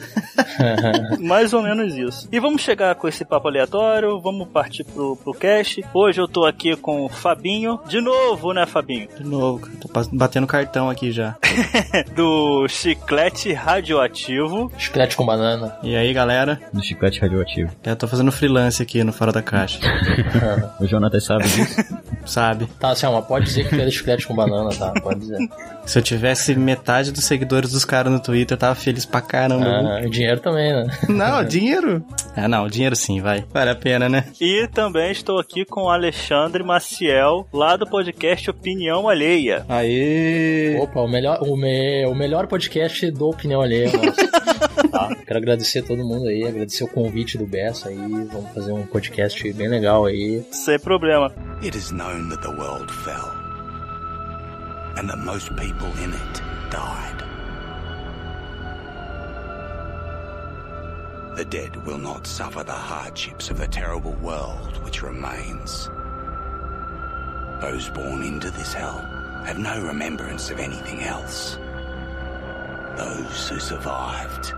Mais 1.20 1.52
ou 1.52 1.62
menos 1.62 1.96
isso. 1.96 2.28
E 2.30 2.40
vamos 2.40 2.62
chegar 2.62 2.94
com 2.94 3.08
esse 3.08 3.24
papo 3.24 3.48
aleatório, 3.48 4.20
vamos 4.20 4.48
partir 4.48 4.84
pro, 4.84 5.16
pro 5.16 5.32
cast. 5.32 5.84
Hoje 5.94 6.20
eu 6.20 6.28
tô 6.28 6.44
aqui 6.44 6.76
com 6.76 7.04
o 7.04 7.08
Fabinho. 7.08 7.80
De 7.88 8.00
novo, 8.00 8.52
né, 8.52 8.66
Fabinho? 8.66 9.08
De 9.16 9.24
novo, 9.24 9.68
tô 9.80 9.88
batendo 10.12 10.46
cartão 10.46 10.90
aqui 10.90 11.12
já. 11.12 11.36
Do 12.14 12.66
Chiclete 12.68 13.52
Radioativo. 13.52 14.70
Chiclete 14.78 15.16
com 15.16 15.26
banana. 15.26 15.76
E 15.82 15.96
aí, 15.96 16.12
galera? 16.12 16.60
Do 16.72 16.82
Chiclete 16.82 17.20
Radioativo. 17.20 17.72
Eu 17.84 17.96
tô 17.96 18.06
fazendo 18.06 18.30
freelance 18.30 18.80
aqui 18.80 19.02
no 19.02 19.12
Fora 19.12 19.32
da 19.32 19.42
Caixa. 19.42 19.80
o 20.80 20.86
Jonathan 20.86 21.20
sabe 21.20 21.48
disso? 21.48 21.84
sabe. 22.24 22.66
Tá, 22.78 22.94
Selma, 22.94 23.20
pode 23.20 23.46
dizer 23.46 23.68
que 23.68 23.74
fez 23.74 23.92
chiclete 23.92 24.26
com 24.26 24.34
banana, 24.34 24.70
tá? 24.70 24.92
Pode 25.02 25.20
dizer. 25.20 25.38
Se 25.84 25.98
eu 25.98 26.02
tivesse 26.02 26.54
metade 26.54 27.10
dos 27.10 27.24
seguidores 27.24 27.72
dos 27.72 27.84
caras 27.84 28.12
no 28.12 28.20
Twitter, 28.20 28.54
eu 28.54 28.58
tava 28.58 28.74
feliz 28.74 29.04
pra 29.04 29.20
caramba. 29.20 29.66
Ah, 29.66 30.00
dinheiro 30.08 30.40
também, 30.40 30.72
né? 30.72 30.86
Não, 31.08 31.42
dinheiro? 31.44 32.04
Ah, 32.36 32.46
não, 32.46 32.68
dinheiro 32.68 32.94
sim, 32.94 33.20
vai. 33.20 33.44
Vale 33.52 33.70
a 33.70 33.74
pena, 33.74 34.08
né? 34.08 34.24
E 34.40 34.68
também 34.68 35.10
estou 35.10 35.40
aqui 35.40 35.64
com 35.64 35.84
o 35.84 35.90
Alexandre 35.90 36.62
Maciel, 36.62 37.48
lá 37.52 37.76
do 37.76 37.86
podcast 37.86 38.48
Opinião 38.50 39.08
Alheia. 39.08 39.64
Aê! 39.68 40.78
Opa, 40.80 41.00
o 41.00 41.08
melhor, 41.08 41.42
o, 41.42 41.56
me, 41.56 42.06
o 42.06 42.14
melhor 42.14 42.46
podcast 42.46 43.10
do 43.10 43.28
Opinião 43.28 43.60
Alheia, 43.60 43.90
tá, 45.06 45.14
quero 45.14 45.38
agradecer 45.38 45.80
a 45.80 45.82
todo 45.82 46.04
mundo 46.04 46.28
aí, 46.28 46.44
agradecer 46.46 46.84
o 46.84 46.88
convite 46.88 47.38
do 47.38 47.46
Bessa 47.46 47.88
aí, 47.88 47.96
vamos 47.96 48.52
fazer 48.54 48.72
um 48.72 48.86
podcast 48.86 49.52
bem 49.52 49.68
legal 49.68 50.04
aí. 50.06 50.44
Sem 50.50 50.78
problema. 50.78 51.32
It 51.62 51.76
is 51.76 51.90
known 51.90 52.28
that 52.30 52.42
the 52.42 52.50
world 52.50 52.90
fell, 53.04 53.32
and 54.96 55.08
that 55.08 55.18
most 55.18 55.48
people 55.56 55.88
in 56.02 56.10
it 56.10 56.42
died. 56.70 57.24
The 61.36 61.44
dead 61.44 61.76
will 61.86 61.98
not 61.98 62.26
suffer 62.26 62.64
the 62.64 62.72
hardships 62.72 63.48
of 63.50 63.58
the 63.58 63.68
terrible 63.68 64.16
world 64.22 64.76
which 64.84 65.02
remains. 65.02 65.88
Those 67.60 67.88
born 67.90 68.22
into 68.22 68.50
this 68.50 68.72
hell 68.72 68.98
have 69.44 69.58
no 69.58 69.80
remembrance 69.84 70.50
of 70.50 70.58
anything 70.58 71.02
else. 71.02 71.58
Those 72.96 73.48
who 73.48 73.60
survived, 73.60 74.52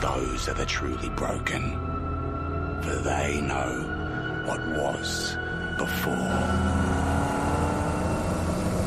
those 0.00 0.48
are 0.48 0.54
the 0.54 0.64
truly 0.64 1.10
broken, 1.10 1.72
for 2.82 2.96
they 2.96 3.40
know 3.42 4.44
what 4.46 4.66
was 4.68 5.36
before. 5.76 6.14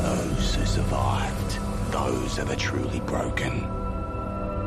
Those 0.02 0.54
who 0.56 0.66
survived, 0.66 1.58
those 1.92 2.38
are 2.40 2.44
the 2.44 2.56
truly 2.56 2.98
broken, 3.00 3.60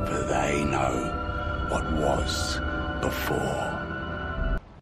for 0.05 0.23
they 0.29 0.63
know 0.63 1.67
what 1.69 1.91
was 1.91 2.59
before. 3.01 3.76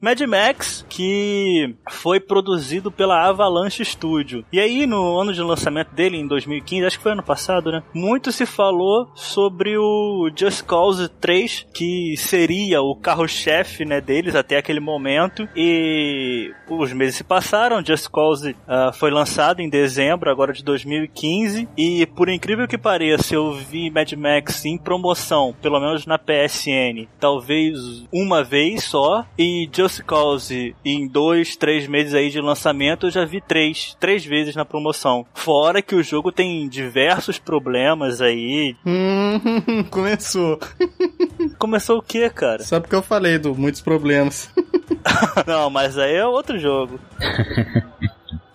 Mad 0.05 0.21
Max, 0.21 0.85
que 0.87 1.75
foi 1.89 2.19
produzido 2.19 2.91
pela 2.91 3.27
Avalanche 3.27 3.83
Studio. 3.83 4.45
E 4.53 4.59
aí, 4.59 4.85
no 4.85 5.17
ano 5.17 5.33
de 5.33 5.41
lançamento 5.41 5.95
dele, 5.95 6.15
em 6.15 6.27
2015, 6.27 6.85
acho 6.85 6.97
que 6.97 7.03
foi 7.03 7.13
ano 7.13 7.23
passado, 7.23 7.71
né? 7.71 7.81
Muito 7.91 8.31
se 8.31 8.45
falou 8.45 9.09
sobre 9.15 9.75
o 9.79 10.29
Just 10.35 10.63
Cause 10.65 11.09
3, 11.09 11.65
que 11.73 12.13
seria 12.17 12.83
o 12.83 12.95
carro-chefe, 12.95 13.83
né, 13.83 13.99
deles 13.99 14.35
até 14.35 14.57
aquele 14.57 14.79
momento. 14.79 15.49
E 15.55 16.53
os 16.69 16.93
meses 16.93 17.15
se 17.15 17.23
passaram, 17.23 17.83
Just 17.83 18.07
Cause 18.09 18.51
uh, 18.51 18.93
foi 18.93 19.09
lançado 19.09 19.59
em 19.59 19.69
dezembro, 19.69 20.29
agora 20.29 20.53
de 20.53 20.63
2015. 20.63 21.67
E 21.75 22.05
por 22.05 22.29
incrível 22.29 22.67
que 22.67 22.77
pareça, 22.77 23.33
eu 23.33 23.53
vi 23.53 23.89
Mad 23.89 24.13
Max 24.13 24.65
em 24.65 24.77
promoção, 24.77 25.55
pelo 25.59 25.79
menos 25.79 26.05
na 26.05 26.19
PSN, 26.19 27.07
talvez 27.19 28.05
uma 28.13 28.43
vez 28.43 28.83
só. 28.83 29.25
E 29.35 29.67
Just 29.73 29.94
Cause 30.03 30.75
em 30.83 31.07
dois, 31.07 31.55
três 31.55 31.87
meses 31.87 32.13
aí 32.13 32.29
de 32.29 32.41
lançamento, 32.41 33.07
eu 33.07 33.11
já 33.11 33.25
vi 33.25 33.41
três, 33.41 33.95
três 33.99 34.25
vezes 34.25 34.55
na 34.55 34.65
promoção. 34.65 35.25
Fora 35.33 35.81
que 35.81 35.95
o 35.95 36.03
jogo 36.03 36.31
tem 36.31 36.67
diversos 36.67 37.39
problemas 37.39 38.21
aí. 38.21 38.75
Hum, 38.85 39.83
começou. 39.89 40.59
Começou 41.57 41.99
o 41.99 42.01
que, 42.01 42.29
cara? 42.29 42.63
Só 42.63 42.79
porque 42.79 42.95
eu 42.95 43.01
falei 43.01 43.37
do 43.37 43.55
muitos 43.55 43.81
problemas. 43.81 44.49
Não, 45.45 45.69
mas 45.69 45.97
aí 45.97 46.15
é 46.15 46.25
outro 46.25 46.59
jogo. 46.59 46.99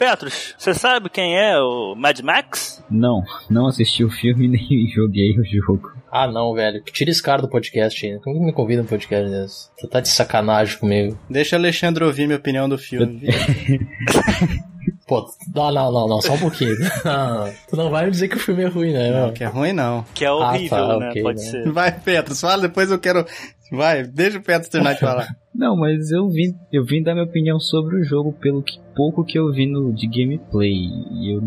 Petros, 0.00 0.54
você 0.56 0.72
sabe 0.72 1.10
quem 1.10 1.36
é 1.36 1.60
o 1.60 1.94
Mad 1.94 2.18
Max? 2.20 2.82
Não, 2.90 3.22
não 3.50 3.66
assisti 3.66 4.02
o 4.02 4.08
filme 4.08 4.48
nem 4.48 4.88
joguei 4.88 5.38
o 5.38 5.44
jogo. 5.44 5.92
Ah, 6.10 6.26
não, 6.26 6.54
velho. 6.54 6.82
Tira 6.84 7.10
esse 7.10 7.22
cara 7.22 7.42
do 7.42 7.50
podcast 7.50 8.06
aí. 8.06 8.18
Como 8.20 8.38
que 8.38 8.46
me 8.46 8.52
convida 8.54 8.80
um 8.80 8.86
podcast 8.86 9.30
desse? 9.30 9.68
Tu 9.78 9.86
tá 9.86 10.00
de 10.00 10.08
sacanagem 10.08 10.78
comigo. 10.78 11.18
Deixa 11.28 11.54
o 11.54 11.58
Alexandre 11.58 12.02
ouvir 12.02 12.26
minha 12.26 12.38
opinião 12.38 12.66
do 12.66 12.78
filme. 12.78 13.20
Pô, 15.06 15.26
não, 15.54 15.70
não, 15.70 15.92
não, 15.92 16.08
não, 16.08 16.22
só 16.22 16.32
um 16.32 16.38
pouquinho. 16.38 16.78
Não, 17.04 17.52
tu 17.68 17.76
não 17.76 17.90
vai 17.90 18.06
me 18.06 18.10
dizer 18.10 18.28
que 18.28 18.36
o 18.36 18.40
filme 18.40 18.62
é 18.62 18.68
ruim, 18.68 18.94
né? 18.94 19.10
Não, 19.10 19.32
que 19.34 19.44
é 19.44 19.48
ruim 19.48 19.74
não. 19.74 20.02
Que 20.14 20.24
é 20.24 20.32
horrível, 20.32 20.78
ah, 20.78 20.88
tá, 20.88 20.98
né? 20.98 21.10
Okay, 21.10 21.22
Pode 21.22 21.40
né? 21.40 21.50
ser. 21.50 21.72
Vai, 21.72 21.92
Petros, 21.92 22.40
fala, 22.40 22.62
depois 22.62 22.90
eu 22.90 22.98
quero. 22.98 23.26
Vai, 23.70 24.04
deixa 24.04 24.38
o 24.38 24.42
Petros 24.42 24.70
terminar 24.70 24.94
de 24.94 25.00
falar. 25.00 25.28
Não, 25.54 25.76
mas 25.76 26.10
eu 26.12 26.28
vim, 26.28 26.54
eu 26.72 26.84
vim 26.84 27.02
dar 27.02 27.12
minha 27.12 27.26
opinião 27.26 27.58
sobre 27.58 27.96
o 27.96 28.04
jogo 28.04 28.32
pelo 28.32 28.62
que, 28.62 28.78
pouco 28.94 29.24
que 29.24 29.38
eu 29.38 29.50
vi 29.50 29.66
no, 29.66 29.92
de 29.92 30.06
gameplay. 30.06 30.74
E 31.10 31.34
eu 31.34 31.42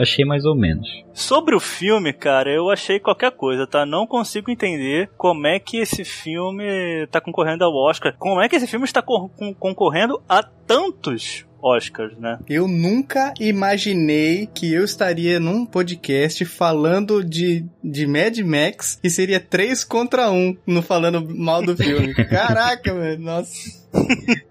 achei 0.00 0.24
mais 0.24 0.44
ou 0.44 0.54
menos. 0.54 0.88
Sobre 1.12 1.56
o 1.56 1.60
filme, 1.60 2.12
cara, 2.12 2.50
eu 2.50 2.70
achei 2.70 3.00
qualquer 3.00 3.32
coisa, 3.32 3.66
tá? 3.66 3.84
Não 3.84 4.06
consigo 4.06 4.50
entender 4.50 5.10
como 5.16 5.46
é 5.46 5.58
que 5.58 5.78
esse 5.78 6.04
filme 6.04 7.06
tá 7.10 7.20
concorrendo 7.20 7.64
ao 7.64 7.74
Oscar. 7.74 8.14
Como 8.16 8.40
é 8.40 8.48
que 8.48 8.56
esse 8.56 8.66
filme 8.66 8.84
está 8.84 9.02
concorrendo 9.02 10.22
a 10.28 10.42
tantos 10.42 11.47
Oscars, 11.60 12.16
né? 12.18 12.38
Eu 12.48 12.68
nunca 12.68 13.32
imaginei 13.40 14.48
que 14.52 14.72
eu 14.72 14.84
estaria 14.84 15.40
num 15.40 15.66
podcast 15.66 16.44
falando 16.44 17.24
de, 17.24 17.64
de 17.82 18.06
Mad 18.06 18.38
Max 18.38 18.98
e 19.02 19.10
seria 19.10 19.40
três 19.40 19.84
contra 19.84 20.30
um 20.30 20.56
no 20.66 20.82
falando 20.82 21.26
mal 21.36 21.62
do 21.62 21.76
filme. 21.76 22.14
Caraca, 22.26 22.94
velho, 22.94 23.20
nossa. 23.20 23.52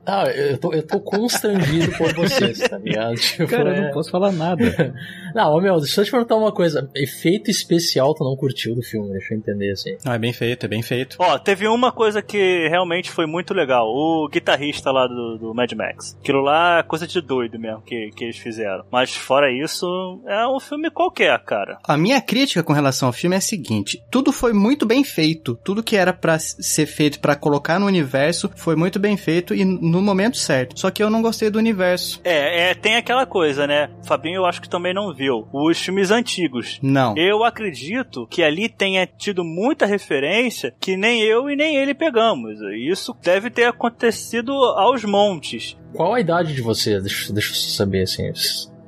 Ah, 0.08 0.26
eu 0.30 0.58
tô, 0.58 0.74
eu 0.74 0.84
tô 0.84 1.00
constrangido 1.00 1.92
por 1.98 2.14
vocês, 2.14 2.60
tá 2.60 2.78
ligado? 2.78 3.16
Tipo, 3.16 3.48
Cara, 3.48 3.76
é... 3.76 3.78
eu 3.78 3.84
não 3.84 3.92
posso 3.92 4.10
falar 4.10 4.32
nada. 4.32 4.94
não, 5.36 5.60
meu, 5.62 5.80
deixa 5.80 6.02
eu 6.02 6.06
te 6.06 6.12
perguntar 6.12 6.36
uma 6.36 6.52
coisa. 6.52 6.90
Efeito 6.96 7.52
especial 7.52 8.14
tu 8.14 8.24
não 8.24 8.36
curtiu 8.36 8.76
do 8.76 8.82
filme, 8.82 9.12
deixa 9.12 9.34
eu 9.34 9.38
entender 9.38 9.72
assim. 9.72 9.98
Ah, 10.06 10.16
é 10.16 10.20
bem 10.20 10.34
feito, 10.34 10.66
é 10.66 10.70
bem 10.70 10.82
feito. 10.82 11.18
Ó, 11.20 11.38
teve 11.38 11.68
uma 11.68 11.92
coisa 11.92 12.22
que 12.22 12.68
realmente 12.70 13.12
foi 13.12 13.26
muito 13.26 13.54
legal. 13.54 13.88
O 13.88 14.28
guitarrista 14.30 14.92
lá 14.92 15.08
do, 15.08 15.38
do 15.38 15.54
Mad 15.54 15.72
Max. 15.74 16.18
Aquilo 16.20 16.42
lá 16.42 16.80
é 16.80 16.84
coisa 16.84 17.06
de 17.06 17.22
doido 17.22 17.60
mesmo 17.60 17.82
que, 17.82 18.10
que 18.16 18.24
eles 18.24 18.38
fizeram. 18.38 18.86
Mas 18.92 19.16
fora 19.16 19.52
isso, 19.52 20.22
é 20.26 20.48
um 20.48 20.60
filme 20.60 20.90
qualquer, 20.90 21.38
cara. 21.44 21.78
A 21.84 21.98
minha 21.98 22.22
crítica 22.22 22.64
com 22.64 22.74
relação 22.74 23.08
ao 23.10 23.14
filme 23.14 23.36
é 23.36 23.40
a 23.40 23.42
seguinte: 23.42 24.02
tudo 24.10 24.32
foi 24.32 24.54
muito 24.54 24.86
bem 24.86 25.04
feito. 25.04 25.60
Tudo 25.64 25.84
que 25.84 25.96
era 25.96 26.14
para 26.14 26.40
ser 26.40 26.86
feito 26.86 27.20
para 27.20 27.36
colocar 27.36 27.80
no 27.80 27.86
universo 27.86 28.50
foi 28.56 28.76
muito 28.76 29.00
bem 29.00 29.16
feito 29.16 29.28
feito 29.28 29.54
e 29.54 29.66
no 29.66 29.97
momento 30.01 30.38
certo. 30.38 30.80
Só 30.80 30.92
que 30.92 31.01
eu 31.01 31.10
não 31.10 31.22
gostei 31.22 31.50
do 31.50 31.60
universo. 31.60 32.20
É, 32.24 32.70
é 32.70 32.74
tem 32.74 32.96
aquela 32.96 33.25
coisa, 33.25 33.68
né? 33.68 33.89
Fabinho, 34.06 34.38
eu 34.38 34.46
acho 34.46 34.62
que 34.62 34.70
também 34.70 34.94
não 34.94 35.13
viu. 35.13 35.48
Os 35.51 35.80
filmes 35.80 36.12
antigos. 36.12 36.80
Não. 36.82 37.16
Eu 37.18 37.44
acredito 37.44 38.27
que 38.27 38.44
ali 38.44 38.70
tenha 38.70 39.06
tido 39.06 39.44
muita 39.44 39.86
referência 39.86 40.74
que 40.80 40.98
nem 40.98 41.22
eu 41.22 41.50
e 41.50 41.56
nem 41.56 41.75
ele 41.75 41.94
pegamos. 41.94 42.60
Isso 42.75 43.16
deve 43.22 43.50
ter 43.50 43.66
acontecido 43.66 44.51
aos 44.51 45.04
montes. 45.04 45.77
Qual 45.94 46.13
a 46.13 46.20
idade 46.20 46.54
de 46.54 46.62
vocês? 46.62 47.01
Deixa, 47.01 47.34
deixa 47.34 47.51
eu 47.51 47.56
saber, 47.56 48.04
assim. 48.04 48.32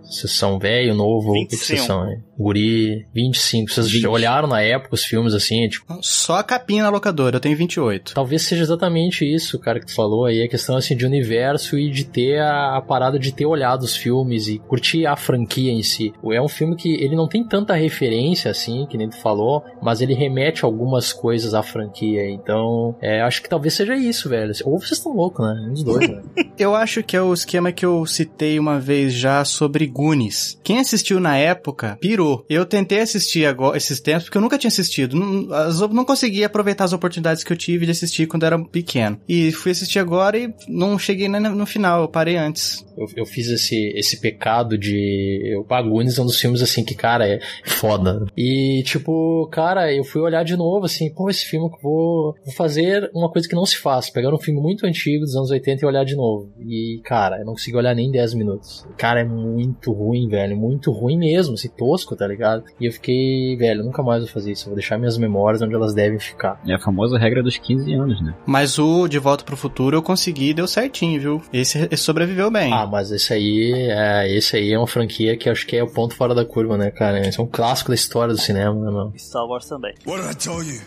Vocês 0.03 0.31
são 0.31 0.57
velho, 0.57 0.95
novo? 0.95 1.33
25. 1.33 1.45
O 1.45 1.47
que 1.47 1.65
vocês 1.65 1.81
são, 1.81 2.09
hein? 2.09 2.23
Guri, 2.39 3.05
25. 3.13 3.69
Vocês 3.69 3.91
20. 3.91 4.07
olharam 4.07 4.47
na 4.47 4.61
época 4.61 4.95
os 4.95 5.03
filmes 5.03 5.33
assim, 5.33 5.67
tipo. 5.67 5.85
Só 6.01 6.37
a 6.37 6.43
capinha 6.43 6.83
na 6.83 6.89
locadora, 6.89 7.35
eu 7.35 7.39
tenho 7.41 7.57
28. 7.57 8.13
Talvez 8.13 8.43
seja 8.43 8.63
exatamente 8.63 9.25
isso, 9.25 9.59
cara, 9.59 9.79
que 9.79 9.87
tu 9.87 9.93
falou 9.93 10.25
aí, 10.25 10.41
a 10.41 10.47
questão 10.47 10.77
assim 10.77 10.95
de 10.95 11.05
universo 11.05 11.77
e 11.77 11.91
de 11.91 12.05
ter 12.05 12.39
a, 12.39 12.77
a, 12.77 12.81
parada 12.81 13.19
de 13.19 13.33
ter 13.33 13.45
olhado 13.45 13.83
os 13.83 13.93
filmes 13.93 14.47
e 14.47 14.57
curtir 14.57 15.05
a 15.05 15.17
franquia 15.17 15.71
em 15.71 15.83
si. 15.83 16.13
É 16.31 16.41
um 16.41 16.47
filme 16.47 16.77
que 16.77 16.93
ele 17.03 17.15
não 17.15 17.27
tem 17.27 17.45
tanta 17.45 17.73
referência 17.73 18.49
assim, 18.49 18.87
que 18.89 18.97
nem 18.97 19.09
tu 19.09 19.17
falou, 19.17 19.61
mas 19.81 19.99
ele 19.99 20.13
remete 20.13 20.63
algumas 20.63 21.11
coisas 21.11 21.53
à 21.53 21.61
franquia. 21.61 22.29
Então, 22.29 22.95
é, 23.01 23.21
acho 23.21 23.43
que 23.43 23.49
talvez 23.49 23.73
seja 23.73 23.97
isso, 23.97 24.29
velho. 24.29 24.53
Ou 24.63 24.79
vocês 24.79 24.93
estão 24.93 25.13
loucos, 25.13 25.45
né? 25.45 25.69
Dos 25.71 25.83
dois, 25.83 26.07
né? 26.07 26.21
eu 26.57 26.73
acho 26.73 27.03
que 27.03 27.17
é 27.17 27.21
o 27.21 27.33
esquema 27.33 27.73
que 27.73 27.85
eu 27.85 28.05
citei 28.05 28.57
uma 28.57 28.79
vez 28.79 29.13
já 29.13 29.43
sobre 29.43 29.85
Goonies. 29.87 30.57
Quem 30.63 30.79
assistiu 30.79 31.19
na 31.19 31.35
época 31.35 31.97
pirou 31.99 32.28
eu 32.49 32.65
tentei 32.65 32.99
assistir 32.99 33.45
agora, 33.45 33.77
esses 33.77 33.99
tempos, 33.99 34.25
porque 34.25 34.37
eu 34.37 34.41
nunca 34.41 34.57
tinha 34.57 34.69
assistido. 34.69 35.15
Não, 35.15 35.87
não 35.89 36.05
consegui 36.05 36.43
aproveitar 36.43 36.85
as 36.85 36.93
oportunidades 36.93 37.43
que 37.43 37.51
eu 37.51 37.57
tive 37.57 37.85
de 37.85 37.91
assistir 37.91 38.27
quando 38.27 38.45
era 38.45 38.59
pequeno. 38.59 39.19
E 39.27 39.51
fui 39.51 39.71
assistir 39.71 39.99
agora 39.99 40.37
e 40.37 40.53
não 40.67 40.97
cheguei 40.97 41.27
no, 41.27 41.39
no 41.39 41.65
final, 41.65 42.01
eu 42.01 42.07
parei 42.07 42.37
antes. 42.37 42.85
Eu, 42.97 43.07
eu 43.15 43.25
fiz 43.25 43.47
esse, 43.47 43.93
esse 43.95 44.19
pecado 44.19 44.77
de. 44.77 45.55
O 45.59 45.63
Bagunes 45.63 46.17
é 46.17 46.21
um 46.21 46.25
dos 46.25 46.39
filmes 46.39 46.61
assim 46.61 46.83
que, 46.83 46.95
cara, 46.95 47.27
é 47.27 47.39
foda. 47.65 48.25
E, 48.35 48.83
tipo, 48.85 49.47
cara, 49.51 49.93
eu 49.93 50.03
fui 50.03 50.21
olhar 50.21 50.43
de 50.43 50.55
novo 50.57 50.85
assim, 50.85 51.13
pô, 51.13 51.29
esse 51.29 51.45
filme 51.45 51.69
que 51.69 51.81
vou, 51.81 52.35
vou 52.43 52.53
fazer 52.53 53.09
uma 53.13 53.31
coisa 53.31 53.47
que 53.47 53.55
não 53.55 53.65
se 53.65 53.77
faz. 53.77 54.09
Pegar 54.09 54.33
um 54.33 54.39
filme 54.39 54.59
muito 54.59 54.85
antigo 54.85 55.23
dos 55.23 55.35
anos 55.35 55.51
80 55.51 55.83
e 55.83 55.87
olhar 55.87 56.03
de 56.03 56.15
novo. 56.15 56.51
E, 56.59 57.01
cara, 57.03 57.39
eu 57.39 57.45
não 57.45 57.53
consegui 57.53 57.77
olhar 57.77 57.95
nem 57.95 58.11
10 58.11 58.33
minutos. 58.33 58.85
Cara, 58.97 59.21
é 59.21 59.25
muito 59.25 59.91
ruim, 59.91 60.27
velho. 60.27 60.57
Muito 60.57 60.91
ruim 60.91 61.17
mesmo, 61.17 61.53
assim, 61.53 61.69
tosco, 61.69 62.15
tá 62.19 62.27
ligado? 62.27 62.65
E 62.79 62.85
eu 62.85 62.91
fiquei, 62.91 63.55
velho, 63.55 63.83
nunca 63.83 64.03
mais 64.03 64.23
vou 64.23 64.31
fazer 64.31 64.51
isso. 64.51 64.65
Eu 64.65 64.71
vou 64.71 64.75
deixar 64.75 64.97
minhas 64.97 65.17
memórias 65.17 65.61
onde 65.61 65.73
elas 65.73 65.93
devem 65.93 66.19
ficar. 66.19 66.59
É 66.67 66.75
a 66.75 66.79
famosa 66.79 67.17
regra 67.17 67.41
dos 67.41 67.57
15 67.57 67.93
anos, 67.93 68.21
né? 68.21 68.35
Mas 68.45 68.77
o 68.77 69.07
De 69.07 69.17
Volta 69.17 69.43
pro 69.43 69.55
Futuro 69.55 69.95
eu 69.97 70.03
consegui 70.03 70.49
e 70.49 70.53
deu 70.53 70.67
certinho, 70.67 71.19
viu? 71.19 71.41
Esse, 71.53 71.87
esse 71.89 72.03
sobreviveu 72.03 72.51
bem. 72.51 72.73
Ah, 72.73 72.85
mas 72.85 73.11
esse 73.11 73.33
aí, 73.33 73.71
é, 73.89 74.29
esse 74.35 74.57
aí 74.57 74.73
é 74.73 74.77
uma 74.77 74.87
franquia 74.87 75.37
que 75.37 75.49
acho 75.49 75.65
que 75.65 75.77
é 75.77 75.83
o 75.83 75.87
ponto 75.87 76.13
fora 76.13 76.35
da 76.35 76.43
curva, 76.45 76.77
né, 76.77 76.91
cara? 76.91 77.25
Esse 77.25 77.39
é 77.39 77.43
um 77.43 77.47
clássico 77.47 77.89
da 77.89 77.95
história 77.95 78.33
do 78.33 78.39
cinema, 78.39 78.75
né, 78.75 78.91
mano? 78.91 79.13
Star 79.17 79.45
Wars 79.47 79.65
também. 79.65 79.95
What 80.05 80.21
did 80.21 80.31
I 80.31 80.35
tell 80.35 80.61
you? 80.61 80.81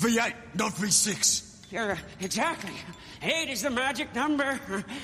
V8, 0.00 0.34
not 0.58 0.74
V6. 0.80 1.44
Yeah, 1.72 1.98
exactly. 2.20 2.72
Eight 3.26 3.50
is 3.50 3.62
the 3.62 3.70
magic 3.70 4.14
number. 4.14 4.60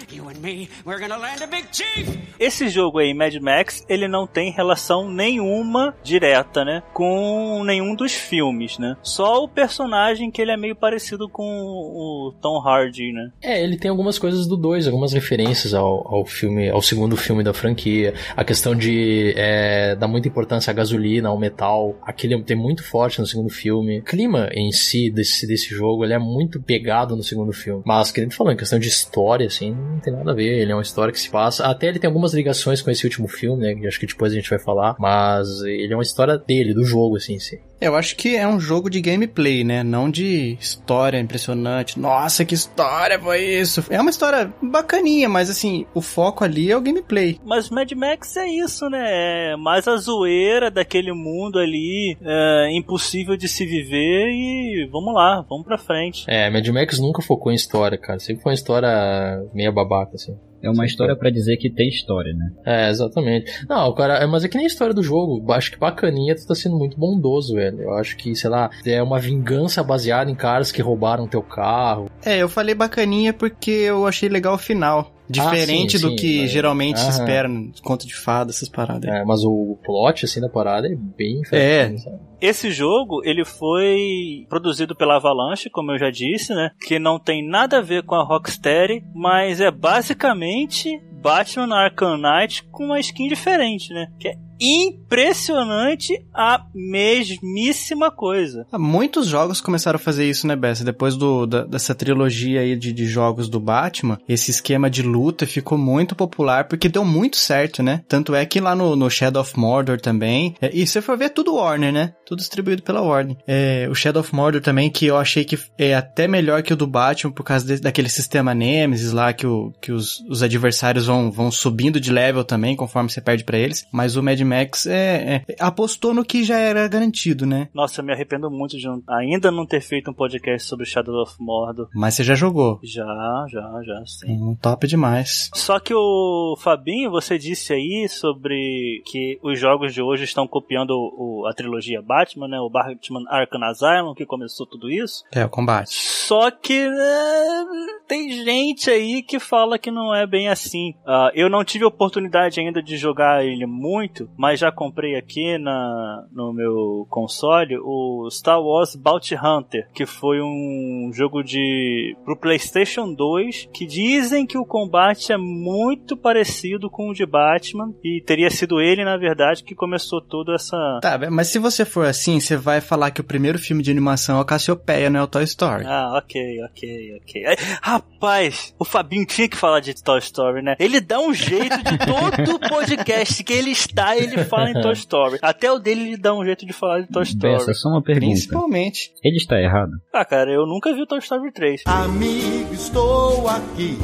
You 0.09 0.29
and 0.29 0.41
me, 0.41 0.69
we're 0.85 1.01
gonna 1.01 1.19
land 1.19 1.43
a 1.43 1.47
big 1.49 1.67
chief. 1.73 2.09
Esse 2.39 2.69
jogo 2.69 3.01
aí, 3.01 3.13
Mad 3.13 3.35
Max, 3.41 3.85
ele 3.89 4.07
não 4.07 4.29
tem 4.29 4.53
relação 4.53 5.11
nenhuma 5.11 5.93
direta, 6.05 6.65
né, 6.65 6.85
com 6.93 7.65
nenhum 7.65 7.97
dos 7.97 8.13
filmes, 8.13 8.79
né? 8.79 8.97
Só 9.03 9.43
o 9.43 9.49
personagem 9.49 10.31
que 10.31 10.41
ele 10.41 10.53
é 10.53 10.57
meio 10.57 10.77
parecido 10.77 11.29
com 11.29 11.43
o 11.43 12.33
Tom 12.41 12.61
Hardy, 12.65 13.13
né? 13.13 13.33
É, 13.43 13.61
ele 13.61 13.77
tem 13.77 13.91
algumas 13.91 14.21
coisas 14.21 14.47
do 14.47 14.57
2, 14.57 14.87
algumas 14.87 15.13
referências 15.13 15.75
ao, 15.75 16.07
ao 16.15 16.25
filme, 16.25 16.71
ao 16.71 16.81
segundo 16.81 17.17
filme 17.17 17.43
da 17.43 17.53
franquia. 17.53 18.15
A 18.37 18.45
questão 18.45 18.73
de 18.73 19.35
é, 19.37 19.97
dar 19.97 20.07
muita 20.07 20.29
importância 20.29 20.71
à 20.71 20.75
gasolina, 20.75 21.29
ao 21.29 21.39
metal, 21.39 21.97
aquele 22.03 22.41
tem 22.45 22.57
muito 22.57 22.85
forte 22.85 23.19
no 23.19 23.27
segundo 23.27 23.51
filme. 23.51 23.99
O 23.99 24.05
clima 24.05 24.49
em 24.53 24.71
si 24.71 25.11
desse, 25.11 25.45
desse 25.45 25.75
jogo, 25.75 26.05
ele 26.05 26.15
é 26.15 26.21
muito 26.21 26.63
pegado 26.63 27.17
no 27.17 27.23
segundo 27.25 27.53
filme. 27.53 27.83
Mas 27.85 28.12
que 28.13 28.21
ele 28.21 28.31
falou, 28.31 28.53
em 28.53 28.57
questão 28.57 28.79
de 28.79 28.89
história, 28.89 29.47
assim, 29.47 29.73
não 29.73 30.01
tem 30.01 30.13
nada 30.13 30.31
a 30.31 30.35
ver. 30.35 30.61
Ele 30.61 30.73
é 30.73 30.75
uma 30.75 30.83
história 30.83 31.13
que 31.13 31.21
se 31.21 31.31
passa. 31.31 31.67
Até 31.67 31.89
ele 31.89 31.99
tem 31.99 32.09
algumas 32.09 32.35
ligações 32.35 32.81
com 32.81 32.91
esse 32.91 33.05
último 33.05 33.29
filme, 33.29 33.63
né? 33.63 33.75
Que 33.75 33.87
acho 33.87 33.99
que 33.99 34.07
depois 34.07 34.33
a 34.33 34.37
gente 34.37 34.51
vai 34.51 34.59
falar. 34.59 34.97
Mas 34.99 35.63
ele 35.63 35.93
é 35.93 35.97
uma 35.97 36.03
história 36.03 36.37
dele, 36.39 36.75
do 36.75 36.85
jogo, 36.85 37.17
assim, 37.17 37.39
sim. 37.39 37.59
Eu 37.83 37.97
acho 37.97 38.15
que 38.15 38.37
é 38.37 38.47
um 38.47 38.61
jogo 38.61 38.89
de 38.89 39.01
gameplay, 39.01 39.65
né? 39.65 39.83
Não 39.83 40.09
de 40.09 40.57
história 40.61 41.19
impressionante. 41.19 41.99
Nossa, 41.99 42.45
que 42.45 42.55
história 42.55 43.19
foi 43.19 43.41
isso? 43.45 43.85
É 43.91 44.01
uma 44.01 44.11
história 44.11 44.55
bacaninha, 44.63 45.29
mas 45.29 45.51
assim, 45.51 45.85
o 45.93 46.01
foco 46.01 46.45
ali 46.45 46.71
é 46.71 46.77
o 46.77 46.81
gameplay. 46.81 47.41
Mas 47.45 47.71
Mad 47.71 47.91
Max 47.91 48.37
é 48.37 48.47
isso, 48.47 48.89
né? 48.89 49.53
É 49.53 49.57
mais 49.57 49.89
a 49.89 49.97
zoeira 49.97 50.71
daquele 50.71 51.13
mundo 51.13 51.59
ali, 51.59 52.17
é, 52.23 52.69
impossível 52.73 53.37
de 53.37 53.49
se 53.49 53.67
viver 53.67 54.29
e 54.31 54.89
vamos 54.93 55.13
lá, 55.13 55.45
vamos 55.51 55.67
pra 55.67 55.77
frente. 55.77 56.25
É, 56.29 56.49
Mad 56.51 56.69
Max 56.69 57.01
nunca 57.01 57.21
focou 57.21 57.51
em 57.51 57.57
história, 57.57 57.99
cara. 57.99 58.21
Sempre 58.21 58.45
foi 58.45 58.53
uma 58.53 58.55
história 58.55 59.43
meia 59.53 59.73
babaca, 59.73 60.13
assim. 60.15 60.39
É 60.63 60.71
uma 60.71 60.87
história 60.87 61.17
para 61.17 61.31
dizer 61.31 61.57
que 61.57 61.69
tem 61.69 61.89
história, 61.89 62.33
né? 62.33 62.53
É, 62.65 62.91
exatamente. 62.91 63.51
Não, 63.69 63.93
cara, 63.95 64.27
mas 64.29 64.45
é 64.45 64.49
que 64.49 64.57
nem 64.57 64.65
a 64.65 64.69
história 64.69 64.95
do 64.95 65.03
jogo. 65.03 65.51
Acho 65.53 65.73
que 65.73 65.79
bacaninha 65.79 66.37
tu 66.37 66.47
tá 66.47 66.55
sendo 66.55 66.77
muito 66.77 66.99
bondoso, 66.99 67.55
velho. 67.55 67.83
Eu 67.83 67.95
acho 67.95 68.17
que, 68.17 68.35
sei 68.35 68.49
lá, 68.49 68.71
é 68.87 69.03
uma 69.03 69.19
vingança 69.19 69.83
baseada 69.83 70.31
em 70.31 70.35
caras 70.35 70.71
que 70.71 70.81
roubaram 70.81 71.27
teu 71.27 71.43
carro. 71.43 72.09
É, 72.25 72.39
eu 72.39 72.49
falei 72.49 72.75
bacaninha 72.75 73.33
porque 73.33 73.71
eu 73.71 74.07
achei 74.07 74.29
legal 74.29 74.55
o 74.55 74.59
final. 74.59 75.13
Diferente 75.29 75.97
Ah, 75.97 75.99
sim, 76.01 76.05
do 76.07 76.11
sim, 76.11 76.17
que 76.17 76.41
mas- 76.41 76.51
geralmente 76.51 76.99
se 77.01 77.07
Aham. 77.07 77.19
espera 77.19 77.49
no 77.49 77.73
conto 77.83 78.07
de 78.07 78.15
fada, 78.15 78.51
essas 78.51 78.69
paradas. 78.69 79.09
É, 79.11 79.25
mas 79.25 79.45
o 79.45 79.79
plot, 79.85 80.25
assim, 80.25 80.41
da 80.41 80.49
parada 80.49 80.87
é 80.89 80.95
bem 80.95 81.41
É. 81.53 81.97
sabe? 81.97 82.19
Esse 82.41 82.71
jogo, 82.71 83.23
ele 83.25 83.45
foi 83.45 84.47
produzido 84.49 84.95
pela 84.97 85.17
Avalanche, 85.17 85.71
como 85.71 85.93
eu 85.93 85.99
já 85.99 86.11
disse, 86.11 86.53
né? 86.55 86.71
Que 86.87 86.99
não 86.99 87.19
tem 87.19 87.47
nada 87.47 87.79
a 87.79 87.83
ver 87.83 88.03
com 88.03 88.15
a 88.17 88.25
Rocksteady, 88.25 89.05
mas 89.15 89.61
é 89.61 89.71
basicamente 89.71 91.01
Batman 91.23 91.75
Arkham 91.75 92.17
Knight 92.19 92.65
com 92.71 92.85
uma 92.87 92.99
skin 93.01 93.29
diferente, 93.29 93.93
né? 93.95 94.09
Que 94.19 94.29
é 94.29 94.35
impressionante 94.63 96.13
a 96.35 96.65
mesmíssima 96.75 98.11
coisa. 98.11 98.67
Ah, 98.73 98.79
Muitos 98.79 99.27
jogos 99.27 99.61
começaram 99.61 99.97
a 99.97 100.01
fazer 100.01 100.29
isso, 100.29 100.47
né, 100.47 100.55
Bessa? 100.57 100.85
Depois 100.85 101.17
do, 101.17 101.47
da- 101.47 101.65
dessa 101.65 101.95
trilogia 101.95 102.61
aí 102.61 102.77
de, 102.77 102.93
de 102.93 103.07
jogos 103.07 103.49
do 103.49 103.59
Batman, 103.61 104.19
esse 104.29 104.51
esquema 104.51 104.89
de 104.91 105.03
luta 105.03 105.47
ficou 105.47 105.77
muito 105.79 106.15
popular 106.15 106.69
porque 106.69 106.89
deu 106.89 107.05
muito 107.05 107.37
certo, 107.37 107.83
né? 107.83 108.03
Tanto 108.09 108.35
é 108.35 108.45
que 108.47 108.61
lá 108.61 108.75
no, 108.75 108.95
no 108.97 109.11
Shadow 109.11 109.43
of 109.43 109.59
Mordor 109.59 110.01
também. 110.01 110.55
é, 110.61 110.71
e 110.73 110.87
você 110.87 111.01
for 111.01 111.17
ver, 111.17 111.31
tudo 111.31 111.55
Warner, 111.55 111.93
né? 111.93 112.13
Tudo 112.33 112.39
distribuído 112.39 112.83
pela 112.83 113.03
Warner. 113.03 113.37
É, 113.47 113.87
o 113.91 113.95
Shadow 113.95 114.21
of 114.23 114.35
Mordor 114.35 114.63
também, 114.63 114.89
que 114.91 115.05
eu 115.05 115.19
achei 115.19 115.45
que 115.45 115.59
é 115.77 115.95
até 115.95 116.27
melhor 116.27 116.63
que 116.63 116.73
o 116.73 116.77
do 116.77 116.87
Batman 116.87 117.31
por 117.31 117.43
causa 117.45 117.67
de- 117.67 117.83
daquele 117.83 118.09
sistema 118.09 118.55
Nemesis 118.55 119.13
lá 119.13 119.35
que, 119.35 119.47
o, 119.47 119.71
que 119.83 119.93
os, 119.93 120.21
os 120.31 120.43
adversários 120.43 121.07
vão, 121.07 121.31
vão 121.31 121.51
subindo 121.51 122.01
de 122.01 122.11
level 122.11 122.43
também 122.43 122.75
conforme 122.75 123.11
você 123.11 123.21
perde 123.21 123.45
pra 123.45 123.59
eles. 123.59 123.87
Mas 123.93 124.17
o 124.17 124.23
Mad 124.23 124.41
Max 124.41 124.87
é, 124.87 125.45
é- 125.47 125.57
apostou 125.61 126.15
no 126.15 126.25
que 126.25 126.43
já 126.43 126.57
era 126.59 126.89
garantido, 126.89 127.45
né? 127.45 127.69
Nossa, 127.75 128.01
eu 128.01 128.05
me 128.07 128.15
arrependo 128.15 128.51
muito 128.51 128.79
de 128.79 128.87
não- 128.87 129.03
ainda 129.11 129.51
não 129.51 129.67
ter 129.67 129.83
feito 129.83 130.11
um 130.11 130.15
podcast 130.15 130.67
sobre 130.67 130.87
Shadow 130.87 131.21
of 131.23 131.35
Mordor. 131.39 131.89
Mas 131.95 132.15
você 132.15 132.25
já 132.25 132.35
jogou. 132.35 132.81
Já, 132.83 133.05
já, 133.51 133.61
já, 133.85 134.03
sim. 134.07 134.33
Um 134.41 134.55
top 134.55 134.87
demais. 134.87 135.51
Só 135.55 135.79
que 135.79 135.93
o 135.93 136.57
Fabinho, 136.59 137.11
você 137.11 137.37
disse 137.37 137.75
aí 137.75 138.07
sobre 138.09 139.03
que 139.05 139.39
os 139.43 139.61
jogos 139.61 139.93
de 139.93 140.01
hoje 140.01 140.25
estão 140.25 140.47
copiando 140.49 140.93
o- 140.93 141.47
a 141.47 141.53
trilogia 141.53 142.01
Batman, 142.23 142.49
né? 142.49 142.61
O 142.61 142.71
Batman 142.71 143.25
Arkham 143.29 143.65
Asylum, 143.65 144.15
que 144.15 144.25
começou 144.25 144.67
tudo 144.67 144.91
isso. 144.91 145.25
É, 145.33 145.45
o 145.45 145.49
combate. 145.49 145.93
Só 145.93 146.51
que 146.51 146.89
né, 146.89 147.67
tem 148.07 148.31
gente 148.31 148.91
aí 148.91 149.23
que 149.23 149.39
fala 149.39 149.79
que 149.79 149.91
não 149.91 150.15
é 150.15 150.27
bem 150.27 150.49
assim. 150.49 150.95
Ah, 151.07 151.31
eu 151.35 151.51
não 151.51 151.65
tive 151.65 151.85
oportunidade 151.85 152.61
ainda 152.61 152.83
de 152.83 152.97
jogar 152.97 153.45
ele 153.45 153.67
muito, 153.67 154.31
mas 154.37 154.61
já 154.61 154.71
comprei 154.71 155.17
aqui 155.17 155.59
na, 155.59 156.27
no 156.33 156.53
meu 156.53 157.07
console 157.11 157.77
o 157.79 158.29
Star 158.31 158.61
Wars 158.61 158.95
Bounty 158.95 159.35
Hunter, 159.35 159.89
que 159.93 160.07
foi 160.07 160.41
um 160.41 161.11
jogo 161.13 161.43
de 161.43 162.17
pro 162.25 162.39
PlayStation 162.39 163.13
2 163.13 163.69
que 163.73 163.87
dizem 163.87 164.47
que 164.47 164.59
o 164.59 164.65
combate 164.65 165.33
é 165.33 165.37
muito 165.37 166.17
parecido 166.17 166.89
com 166.89 167.11
o 167.11 167.15
de 167.15 167.27
Batman 167.27 167.93
e 168.03 168.23
teria 168.25 168.51
sido 168.51 168.81
ele, 168.81 169.05
na 169.05 169.17
verdade, 169.17 169.65
que 169.65 169.75
começou 169.75 170.21
toda 170.21 170.55
essa 170.55 171.01
Tá, 171.03 171.19
mas 171.31 171.49
se 171.49 171.59
você 171.59 171.85
for 171.85 172.07
assim, 172.13 172.39
você 172.39 172.57
vai 172.57 172.81
falar 172.81 173.11
que 173.11 173.21
o 173.21 173.25
primeiro 173.25 173.59
filme 173.59 173.83
de 173.83 173.91
animação 173.91 174.39
é 174.39 174.41
o 174.41 174.45
Cassiopeia, 174.45 175.11
não 175.11 175.21
é 175.21 175.23
o 175.23 175.27
Toy 175.27 175.43
Story. 175.45 175.85
Ah, 175.87 176.17
ok, 176.17 176.41
ok, 176.65 177.19
ok. 177.21 177.43
Rapaz, 177.83 178.75
o 178.79 178.85
Fabinho 178.85 179.27
tinha 179.27 179.49
que 179.49 179.57
falar 179.57 179.81
de 179.81 179.95
Toy 180.03 180.19
Story, 180.21 180.63
né? 180.63 180.77
Ele 180.79 181.01
dá 181.01 181.19
um 181.19 181.35
jeito 181.35 181.77
de 181.83 181.99
todo 182.07 182.61
podcast 182.69 183.43
que 183.43 183.53
ele 183.53 183.71
está, 183.71 184.17
ele 184.17 184.45
fala 184.45 184.71
em 184.71 184.81
Toy 184.81 184.93
Story. 184.93 185.39
Até 185.43 185.73
o 185.73 185.79
dele 185.79 186.03
ele 186.03 186.17
dá 186.17 186.35
um 186.35 186.45
jeito 186.45 186.65
de 186.65 186.73
falar 186.73 187.01
de 187.01 187.09
Toy 187.09 187.25
Story. 187.25 187.55
Bessa, 187.55 187.75
só 187.75 187.89
uma 187.89 188.03
pergunta. 188.03 188.27
Principalmente. 188.27 189.11
Ele 189.25 189.37
está 189.37 189.61
errado? 189.61 189.91
Ah, 190.13 190.25
cara, 190.25 190.53
eu 190.53 190.67
nunca 190.67 190.93
vi 190.95 191.03
o 191.03 191.07
Toy 191.07 191.19
Story 191.19 191.53
3. 191.53 191.83
Amigo, 191.87 192.73
estou 192.75 193.49
aqui. 193.49 193.99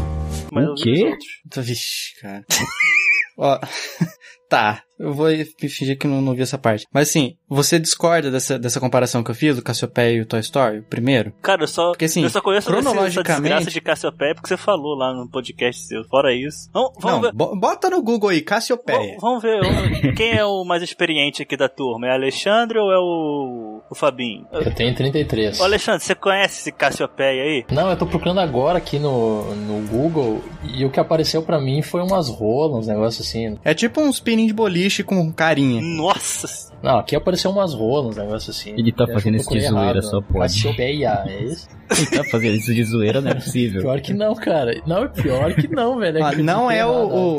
Mas 0.50 0.64
O 0.64 0.68
eu 0.70 0.74
vi 0.74 0.82
quê? 0.82 1.18
Então, 1.46 1.62
Vixe, 1.62 2.18
cara. 2.20 2.44
Ó, 3.38 3.58
tá. 4.48 4.82
Eu 4.98 5.12
vou 5.12 5.28
fingir 5.68 5.96
que 5.98 6.06
não, 6.06 6.20
não 6.20 6.34
vi 6.34 6.42
essa 6.42 6.58
parte. 6.58 6.86
Mas 6.92 7.08
assim, 7.10 7.36
você 7.48 7.78
discorda 7.78 8.30
dessa, 8.30 8.58
dessa 8.58 8.80
comparação 8.80 9.22
que 9.22 9.30
eu 9.30 9.34
fiz 9.34 9.56
do 9.56 9.62
Cassiopeia 9.62 10.16
e 10.16 10.20
o 10.20 10.26
Toy 10.26 10.40
Story, 10.40 10.78
o 10.78 10.82
primeiro? 10.82 11.32
Cara, 11.42 11.62
eu 11.62 11.68
só, 11.68 11.90
Porque, 11.90 12.06
assim, 12.06 12.22
eu 12.22 12.30
só 12.30 12.40
conheço 12.40 12.68
esse- 12.68 12.76
essa 12.78 12.82
cronologicamente- 12.90 13.42
desgraça 13.42 13.70
de 13.70 13.80
Cassiopeia 13.80 14.34
porque 14.34 14.48
você 14.48 14.56
falou 14.56 14.94
lá 14.96 15.12
no 15.14 15.28
podcast 15.30 15.86
seu. 15.86 16.02
Fora 16.04 16.34
isso. 16.34 16.68
Vamos, 16.72 16.92
vamos 17.00 17.12
não, 17.16 17.20
ver. 17.22 17.32
bo- 17.32 17.56
bota 17.56 17.88
no 17.90 18.02
Google 18.02 18.30
aí, 18.30 18.40
Cassiopeia. 18.40 19.16
Vamos, 19.20 19.42
vamos 19.42 19.42
ver 19.42 19.60
quem 20.16 20.32
é 20.36 20.44
o 20.44 20.64
mais 20.64 20.82
experiente 20.82 21.42
aqui 21.42 21.56
da 21.56 21.68
turma. 21.68 22.06
É 22.08 22.10
o 22.10 22.14
Alexandre 22.14 22.78
ou 22.78 22.90
é 22.92 22.98
o, 22.98 23.80
o 23.90 23.94
Fabinho? 23.94 24.46
Eu 24.52 24.74
tenho 24.74 24.94
33. 24.94 25.60
Ô 25.60 25.64
Alexandre, 25.64 26.02
você 26.04 26.14
conhece 26.14 26.60
esse 26.60 26.72
Cassiopeia 26.72 27.42
aí? 27.42 27.64
Não, 27.70 27.88
eu 27.90 27.96
tô 27.96 28.06
procurando 28.06 28.40
agora 28.40 28.78
aqui 28.78 28.98
no, 28.98 29.54
no 29.54 29.86
Google 29.88 30.42
e 30.64 30.84
o 30.84 30.90
que 30.90 30.98
apareceu 30.98 31.42
pra 31.42 31.60
mim 31.60 31.82
foi 31.82 32.02
umas 32.02 32.28
rolas, 32.28 32.78
uns 32.80 32.86
negócios 32.88 33.26
assim. 33.26 33.56
É 33.64 33.72
tipo 33.74 34.00
um 34.00 34.10
spinning 34.10 34.46
de 34.48 34.52
boliche 34.52 34.87
com 35.04 35.32
carinha. 35.32 35.80
Nossa! 35.82 36.68
Não, 36.82 36.98
aqui 36.98 37.16
apareceu 37.16 37.50
umas 37.50 37.74
rolas, 37.74 38.10
uns 38.10 38.16
negócios 38.16 38.56
assim. 38.56 38.70
Ele 38.76 38.92
tá 38.92 39.04
Eu 39.04 39.14
fazendo 39.14 39.36
isso 39.36 39.50
de 39.50 39.60
zoeira, 39.60 39.80
errado. 39.98 40.02
só 40.02 40.20
pode. 40.20 40.38
Cassiopeia, 40.54 41.24
é 41.26 41.42
isso? 41.42 41.68
Ele 41.90 42.06
tá 42.06 42.22
fazendo 42.30 42.54
isso 42.54 42.72
de 42.74 42.84
zoeira, 42.84 43.20
não 43.20 43.30
é 43.30 43.34
possível. 43.34 43.80
Pior 43.80 44.00
que 44.00 44.12
não, 44.14 44.34
cara. 44.36 44.80
Não, 44.86 45.04
é 45.04 45.08
pior 45.08 45.54
que 45.54 45.66
não, 45.68 45.98
velho. 45.98 46.22
Ah, 46.24 46.32
eu 46.34 46.44
não 46.44 46.70
é 46.70 46.86
o, 46.86 46.90
o, 46.90 47.38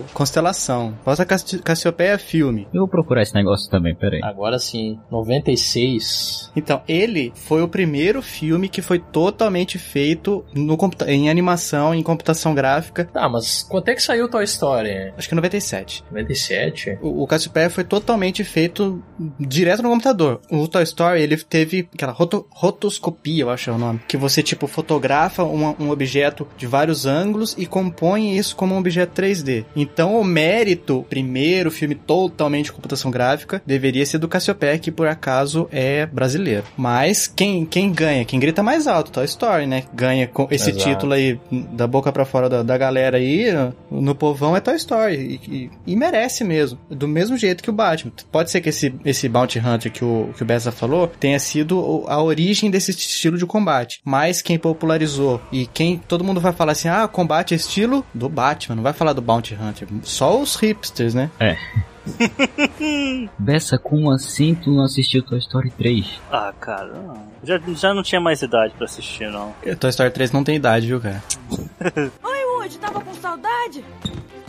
o 0.00 0.04
Constelação. 0.12 0.94
Bota 1.04 1.24
Cassi- 1.24 1.58
Cassiopeia 1.58 2.18
filme. 2.18 2.68
Eu 2.72 2.80
vou 2.82 2.88
procurar 2.88 3.22
esse 3.22 3.34
negócio 3.34 3.68
também, 3.70 3.94
peraí. 3.96 4.20
Agora 4.22 4.58
sim, 4.58 5.00
96. 5.10 6.52
Então, 6.54 6.82
ele 6.86 7.32
foi 7.34 7.62
o 7.62 7.68
primeiro 7.68 8.22
filme 8.22 8.68
que 8.68 8.82
foi 8.82 8.98
totalmente 8.98 9.78
feito 9.78 10.44
no 10.54 10.76
computa- 10.76 11.10
em 11.10 11.28
animação, 11.30 11.94
em 11.94 12.02
computação 12.02 12.54
gráfica. 12.54 13.06
Tá, 13.06 13.28
mas 13.28 13.62
quanto 13.62 13.88
é 13.88 13.94
que 13.94 14.02
saiu 14.02 14.28
Toy 14.28 14.44
Story? 14.44 15.12
Acho 15.16 15.28
que 15.28 15.34
97. 15.34 16.04
97? 16.10 16.77
O, 17.00 17.22
o 17.22 17.26
Cassiopeia 17.26 17.70
foi 17.70 17.84
totalmente 17.84 18.44
feito 18.44 19.02
direto 19.38 19.82
no 19.82 19.88
computador. 19.90 20.40
O 20.50 20.66
Toy 20.68 20.82
Story, 20.82 21.20
ele 21.22 21.36
teve 21.36 21.88
aquela 21.94 22.12
roto- 22.12 22.46
rotoscopia, 22.50 23.42
eu 23.42 23.50
acho 23.50 23.70
é 23.70 23.72
o 23.72 23.78
nome. 23.78 24.00
Que 24.06 24.16
você, 24.16 24.42
tipo, 24.42 24.66
fotografa 24.66 25.42
uma- 25.44 25.74
um 25.80 25.90
objeto 25.90 26.46
de 26.56 26.66
vários 26.66 27.06
ângulos 27.06 27.54
e 27.58 27.66
compõe 27.66 28.36
isso 28.36 28.54
como 28.56 28.74
um 28.74 28.78
objeto 28.78 29.12
3D. 29.14 29.64
Então, 29.74 30.18
o 30.20 30.24
mérito, 30.24 31.04
primeiro 31.08 31.70
filme 31.70 31.94
totalmente 31.94 32.66
de 32.66 32.72
computação 32.72 33.10
gráfica, 33.10 33.62
deveria 33.66 34.04
ser 34.04 34.18
do 34.18 34.28
Cassiopeia, 34.28 34.78
que 34.78 34.90
por 34.90 35.06
acaso 35.08 35.68
é 35.72 36.04
brasileiro. 36.06 36.64
Mas 36.76 37.26
quem, 37.26 37.64
quem 37.64 37.90
ganha, 37.92 38.24
quem 38.24 38.38
grita 38.38 38.62
mais 38.62 38.86
alto, 38.86 39.10
Toy 39.10 39.24
Story, 39.24 39.66
né? 39.66 39.84
Ganha 39.94 40.26
com 40.26 40.46
esse 40.50 40.70
Exato. 40.70 40.84
título 40.84 41.12
aí 41.14 41.38
da 41.72 41.86
boca 41.86 42.12
pra 42.12 42.24
fora 42.24 42.48
da, 42.48 42.62
da 42.62 42.76
galera 42.76 43.16
aí, 43.16 43.46
no 43.90 44.14
povão 44.14 44.56
é 44.56 44.60
Toy 44.60 44.76
Story. 44.76 45.40
E, 45.48 45.54
e- 45.56 45.70
e 45.86 45.96
merece 45.96 46.44
mesmo. 46.44 46.67
Do 46.90 47.08
mesmo 47.08 47.36
jeito 47.36 47.62
que 47.62 47.70
o 47.70 47.72
Batman. 47.72 48.12
Pode 48.30 48.50
ser 48.50 48.60
que 48.60 48.68
esse, 48.68 48.94
esse 49.04 49.28
Bounty 49.28 49.58
Hunter 49.58 49.92
que 49.92 50.04
o, 50.04 50.30
que 50.36 50.42
o 50.42 50.46
Bessa 50.46 50.72
falou 50.72 51.06
tenha 51.06 51.38
sido 51.38 52.04
a 52.06 52.22
origem 52.22 52.70
desse 52.70 52.90
estilo 52.90 53.38
de 53.38 53.46
combate. 53.46 54.00
Mas 54.04 54.42
quem 54.42 54.58
popularizou 54.58 55.40
e 55.52 55.66
quem 55.66 55.98
todo 55.98 56.24
mundo 56.24 56.40
vai 56.40 56.52
falar 56.52 56.72
assim: 56.72 56.88
ah, 56.88 57.06
combate 57.08 57.54
é 57.54 57.56
estilo 57.56 58.04
do 58.14 58.28
Batman, 58.28 58.76
não 58.76 58.82
vai 58.82 58.92
falar 58.92 59.12
do 59.12 59.22
Bounty 59.22 59.54
Hunter. 59.54 59.88
Só 60.02 60.40
os 60.40 60.56
hipsters, 60.56 61.14
né? 61.14 61.30
Bessa, 63.38 63.78
como 63.78 64.10
assim 64.10 64.54
tu 64.54 64.70
não 64.70 64.84
assistiu 64.84 65.22
Toy 65.22 65.38
Story 65.38 65.70
3? 65.70 66.20
Ah, 66.30 66.52
cara, 66.58 66.86
não. 66.86 67.28
Já, 67.42 67.60
já 67.74 67.94
não 67.94 68.02
tinha 68.02 68.20
mais 68.20 68.42
idade 68.42 68.74
pra 68.74 68.84
assistir, 68.84 69.30
não. 69.30 69.54
Toy 69.78 69.90
Story 69.90 70.10
3 70.10 70.32
não 70.32 70.44
tem 70.44 70.56
idade, 70.56 70.86
viu, 70.86 71.00
cara? 71.00 71.22
Oi, 72.22 72.44
Woody, 72.56 72.78
tava 72.78 73.00
com 73.00 73.14
saudade? 73.14 73.84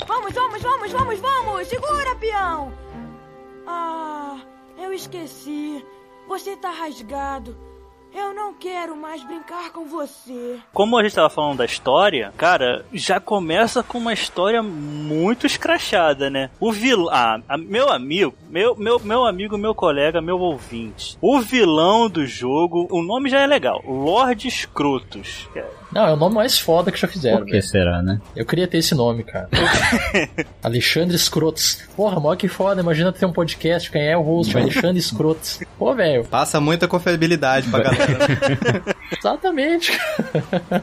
Vamos, 0.08 0.34
vamos, 0.34 0.62
vamos, 0.62 0.92
vamos, 0.92 1.20
vamos! 1.20 1.68
Segura, 1.68 2.16
peão! 2.16 2.74
Ah, 3.68 4.38
eu 4.78 4.94
esqueci. 4.94 5.86
Você 6.28 6.56
tá 6.56 6.70
rasgado. 6.70 7.58
Eu 8.14 8.34
não 8.34 8.56
quero 8.56 8.96
mais 8.96 9.24
brincar 9.24 9.72
com 9.72 9.86
você. 9.86 10.60
Como 10.74 10.98
a 10.98 11.04
gente 11.04 11.14
tava 11.14 11.30
falando 11.30 11.60
da 11.60 11.66
história, 11.66 12.34
cara, 12.36 12.84
já 12.92 13.20
começa 13.20 13.84
com 13.84 14.00
uma 14.00 14.14
história 14.14 14.64
muito 14.64 15.46
escrachada, 15.46 16.28
né? 16.28 16.50
O 16.60 16.72
vilão. 16.72 17.10
Ah, 17.12 17.58
meu 17.58 17.90
amigo, 17.90 18.34
meu, 18.50 18.76
meu, 18.76 19.00
meu 19.00 19.26
amigo, 19.26 19.60
meu 19.60 19.76
colega, 19.76 20.22
meu 20.22 20.40
ouvinte. 20.40 21.18
O 21.22 21.40
vilão 21.40 22.10
do 22.10 22.26
jogo, 22.26 22.88
o 22.90 23.04
nome 23.04 23.30
já 23.30 23.42
é 23.42 23.48
legal. 23.48 23.84
Lord 23.86 24.50
Scrotus. 24.50 25.48
Não, 25.92 26.06
é 26.08 26.14
o 26.14 26.16
nome 26.16 26.36
mais 26.36 26.60
foda 26.60 26.92
que 26.92 27.00
já 27.00 27.08
fizeram. 27.08 27.40
Por 27.40 27.46
que 27.46 27.52
velho. 27.54 27.64
será, 27.64 28.02
né? 28.02 28.22
Eu 28.36 28.46
queria 28.46 28.68
ter 28.68 28.78
esse 28.78 28.94
nome, 28.94 29.24
cara. 29.24 29.50
Alexandre 30.62 31.18
Scrotos. 31.18 31.80
Porra, 31.96 32.20
mó 32.20 32.36
que 32.36 32.48
foda. 32.48 32.82
Imagina 32.82 33.12
ter 33.12 33.26
um 33.26 33.34
podcast, 33.34 33.90
quem 33.90 34.08
é 34.08 34.16
o 34.16 34.22
host? 34.22 34.56
Alexandre 34.56 35.02
Scrotos. 35.02 35.60
Pô, 35.78 35.94
velho. 35.96 36.26
Passa 36.26 36.60
muita 36.60 36.88
confiabilidade 36.88 37.68
pra 37.70 37.84
galera. 37.84 38.18
Exatamente. 39.18 39.98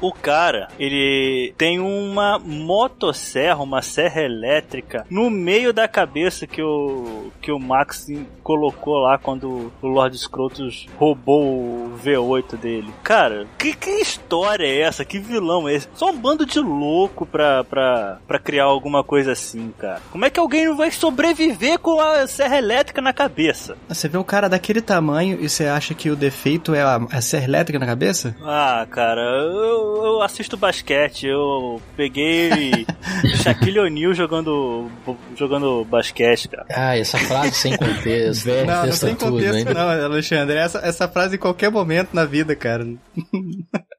O 0.01 0.13
cara, 0.13 0.69
ele 0.79 1.55
tem 1.57 1.79
uma 1.79 2.39
motosserra, 2.39 3.63
uma 3.63 3.83
serra 3.83 4.23
elétrica 4.23 5.07
no 5.11 5.31
meio 5.31 5.73
da 5.73 5.89
cabeça 5.89 6.47
que 6.47 6.63
o 6.63 7.31
que 7.41 7.53
o 7.53 7.59
Max 7.59 8.07
colocou 8.43 8.99
lá 8.99 9.19
quando 9.19 9.73
o 9.81 9.87
Lord 9.87 10.17
Scrotus 10.17 10.87
roubou 10.97 11.43
o 11.43 11.99
V8 12.03 12.57
dele. 12.57 12.93
Cara, 13.03 13.47
que, 13.59 13.75
que 13.75 13.91
história 13.91 14.65
é 14.65 14.81
essa? 14.83 15.05
Que 15.05 15.19
vilão 15.19 15.69
é 15.69 15.75
esse? 15.75 15.89
Só 15.95 16.11
um 16.11 16.19
bando 16.19 16.47
de 16.47 16.61
louco 16.61 17.27
pra, 17.27 17.65
pra, 17.65 18.19
pra 18.27 18.39
criar 18.39 18.65
alguma 18.65 19.03
coisa 19.03 19.33
assim, 19.33 19.73
cara. 19.79 20.01
Como 20.11 20.25
é 20.25 20.31
que 20.31 20.41
alguém 20.41 20.75
vai 20.75 20.91
sobreviver 20.91 21.79
com 21.79 22.01
a 22.01 22.27
serra 22.27 22.59
elétrica 22.59 23.01
na 23.01 23.13
cabeça? 23.13 23.77
Você 23.89 24.09
vê 24.09 24.19
o 24.19 24.25
cara 24.25 24.49
daquele 24.49 24.81
tamanho 24.81 25.39
e 25.41 25.49
você 25.49 25.67
acha 25.67 25.95
que 25.95 26.11
o 26.11 26.17
defeito 26.17 26.75
é 26.75 26.83
a, 26.83 26.97
a 26.97 27.21
serra 27.21 27.45
elétrica 27.45 27.79
na 27.79 27.87
cabeça? 27.87 28.16
Ah, 28.43 28.87
cara, 28.91 29.21
eu, 29.21 30.05
eu 30.05 30.23
assisto 30.23 30.57
basquete, 30.57 31.27
eu 31.27 31.81
peguei 31.97 32.87
Shaquille 33.43 33.81
O'Neal 33.81 34.15
jogando, 34.15 34.91
jogando 35.37 35.85
basquete, 35.85 36.49
cara. 36.49 36.67
Ah, 36.71 36.97
essa 36.97 37.19
frase 37.19 37.53
sem 37.53 37.77
contexto. 37.77 38.47
Não, 38.47 38.67
não 38.67 38.75
contexto 38.81 39.07
tem 39.07 39.15
tudo, 39.15 39.33
contexto 39.33 39.65
né? 39.65 39.75
não, 39.75 40.05
Alexandre. 40.07 40.57
Essa, 40.57 40.79
essa 40.79 41.09
frase 41.09 41.37
em 41.37 41.39
qualquer 41.39 41.71
momento 41.71 42.11
na 42.13 42.25
vida, 42.25 42.55
cara. 42.57 42.87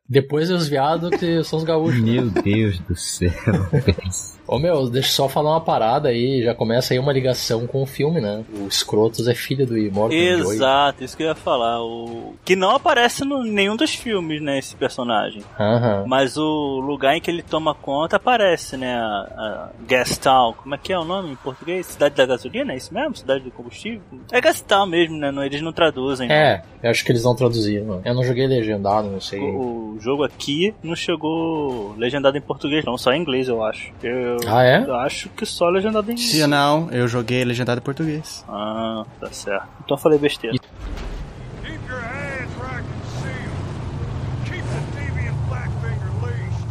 Depois 0.09 0.49
os 0.49 0.67
viados 0.67 1.09
que 1.11 1.43
são 1.43 1.59
os 1.59 1.65
gaúchos. 1.65 1.99
Meu 1.99 2.29
Deus 2.29 2.79
do 2.79 2.95
céu. 2.95 3.31
Ô 4.47 4.57
meu, 4.57 4.89
deixa 4.89 5.09
eu 5.09 5.13
só 5.13 5.27
falar 5.27 5.51
uma 5.51 5.61
parada 5.61 6.07
aí, 6.07 6.41
já 6.41 6.55
começa 6.55 6.93
aí 6.93 6.99
uma 6.99 7.11
ligação 7.11 7.67
com 7.67 7.83
o 7.83 7.85
filme, 7.85 8.21
né? 8.21 8.45
O 8.53 8.71
Scrotus 8.71 9.27
é 9.27 9.35
filho 9.35 9.65
do 9.67 9.77
Immortal 9.77 10.17
Joy. 10.17 10.55
Exato, 10.55 11.03
isso 11.03 11.17
que 11.17 11.23
eu 11.23 11.27
ia 11.27 11.35
falar. 11.35 11.83
O... 11.83 12.33
Que 12.45 12.55
não 12.55 12.71
aparece 12.71 13.25
em 13.25 13.51
nenhum 13.51 13.75
dos 13.75 13.93
filmes, 13.93 14.41
né, 14.41 14.57
esse 14.57 14.73
personagem. 14.73 15.43
Aham. 15.59 16.05
Mas 16.07 16.37
o 16.37 16.79
lugar 16.79 17.17
em 17.17 17.19
que 17.19 17.29
ele 17.29 17.43
toma 17.43 17.75
conta 17.75 18.15
aparece, 18.15 18.77
né? 18.77 18.95
A, 18.95 19.01
a 19.03 19.69
Gas 19.85 20.17
Town. 20.17 20.53
Como 20.53 20.73
é 20.73 20.77
que 20.77 20.93
é 20.93 20.97
o 20.97 21.03
nome 21.03 21.31
em 21.31 21.35
português? 21.35 21.85
Cidade 21.87 22.15
da 22.15 22.25
gasolina? 22.25 22.71
É 22.71 22.77
isso 22.77 22.93
mesmo? 22.93 23.17
Cidade 23.17 23.43
do 23.43 23.51
combustível? 23.51 24.01
É 24.31 24.39
Gas 24.39 24.61
Town 24.61 24.85
mesmo, 24.85 25.17
né? 25.17 25.29
Eles 25.45 25.61
não 25.61 25.73
traduzem. 25.73 26.31
É, 26.31 26.63
eu 26.81 26.89
acho 26.89 27.03
que 27.03 27.11
eles 27.11 27.23
não 27.23 27.35
traduziram. 27.35 28.01
Eu 28.05 28.13
não 28.13 28.23
joguei 28.23 28.47
legendado, 28.47 29.09
não 29.09 29.19
sei. 29.19 29.41
O, 29.41 29.96
o 29.97 29.99
jogo 30.01 30.23
aqui 30.23 30.73
não 30.83 30.95
chegou 30.95 31.93
legendado 31.97 32.37
em 32.37 32.41
português, 32.41 32.85
não, 32.85 32.97
só 32.97 33.11
em 33.13 33.21
inglês, 33.21 33.47
eu 33.47 33.63
acho. 33.63 33.91
Eu 34.03 34.37
Ah, 34.47 34.63
é? 34.63 34.85
acho 35.05 35.29
que 35.29 35.45
só 35.45 35.69
legendado 35.69 36.09
em 36.09 36.13
inglês. 36.13 36.29
Se 36.31 36.45
não, 36.47 36.89
eu 36.91 37.07
joguei 37.07 37.43
legendado 37.43 37.79
em 37.79 37.83
português. 37.83 38.45
Ah, 38.47 39.03
tá 39.19 39.31
certo. 39.31 39.67
Então 39.83 39.97
eu 39.97 40.01
falei 40.01 40.19
besteira. 40.19 40.55
Keep 40.57 41.79
your 41.89 41.99
hands 41.99 42.55
where 42.59 42.71
I 42.71 42.81
can 42.81 43.01
see 43.21 44.51
'em. 44.51 44.61
Keep 44.61 44.63
the 44.63 44.99
deviant 44.99 45.35
Blackfinger 45.49 46.11
leashed. 46.23 46.67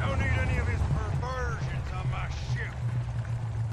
Don't 0.00 0.18
need 0.18 0.38
any 0.40 0.60
of 0.60 0.68
his 0.70 0.80
perversions 0.92 1.88
on 1.92 2.04
my 2.10 2.28
ship. 2.52 2.72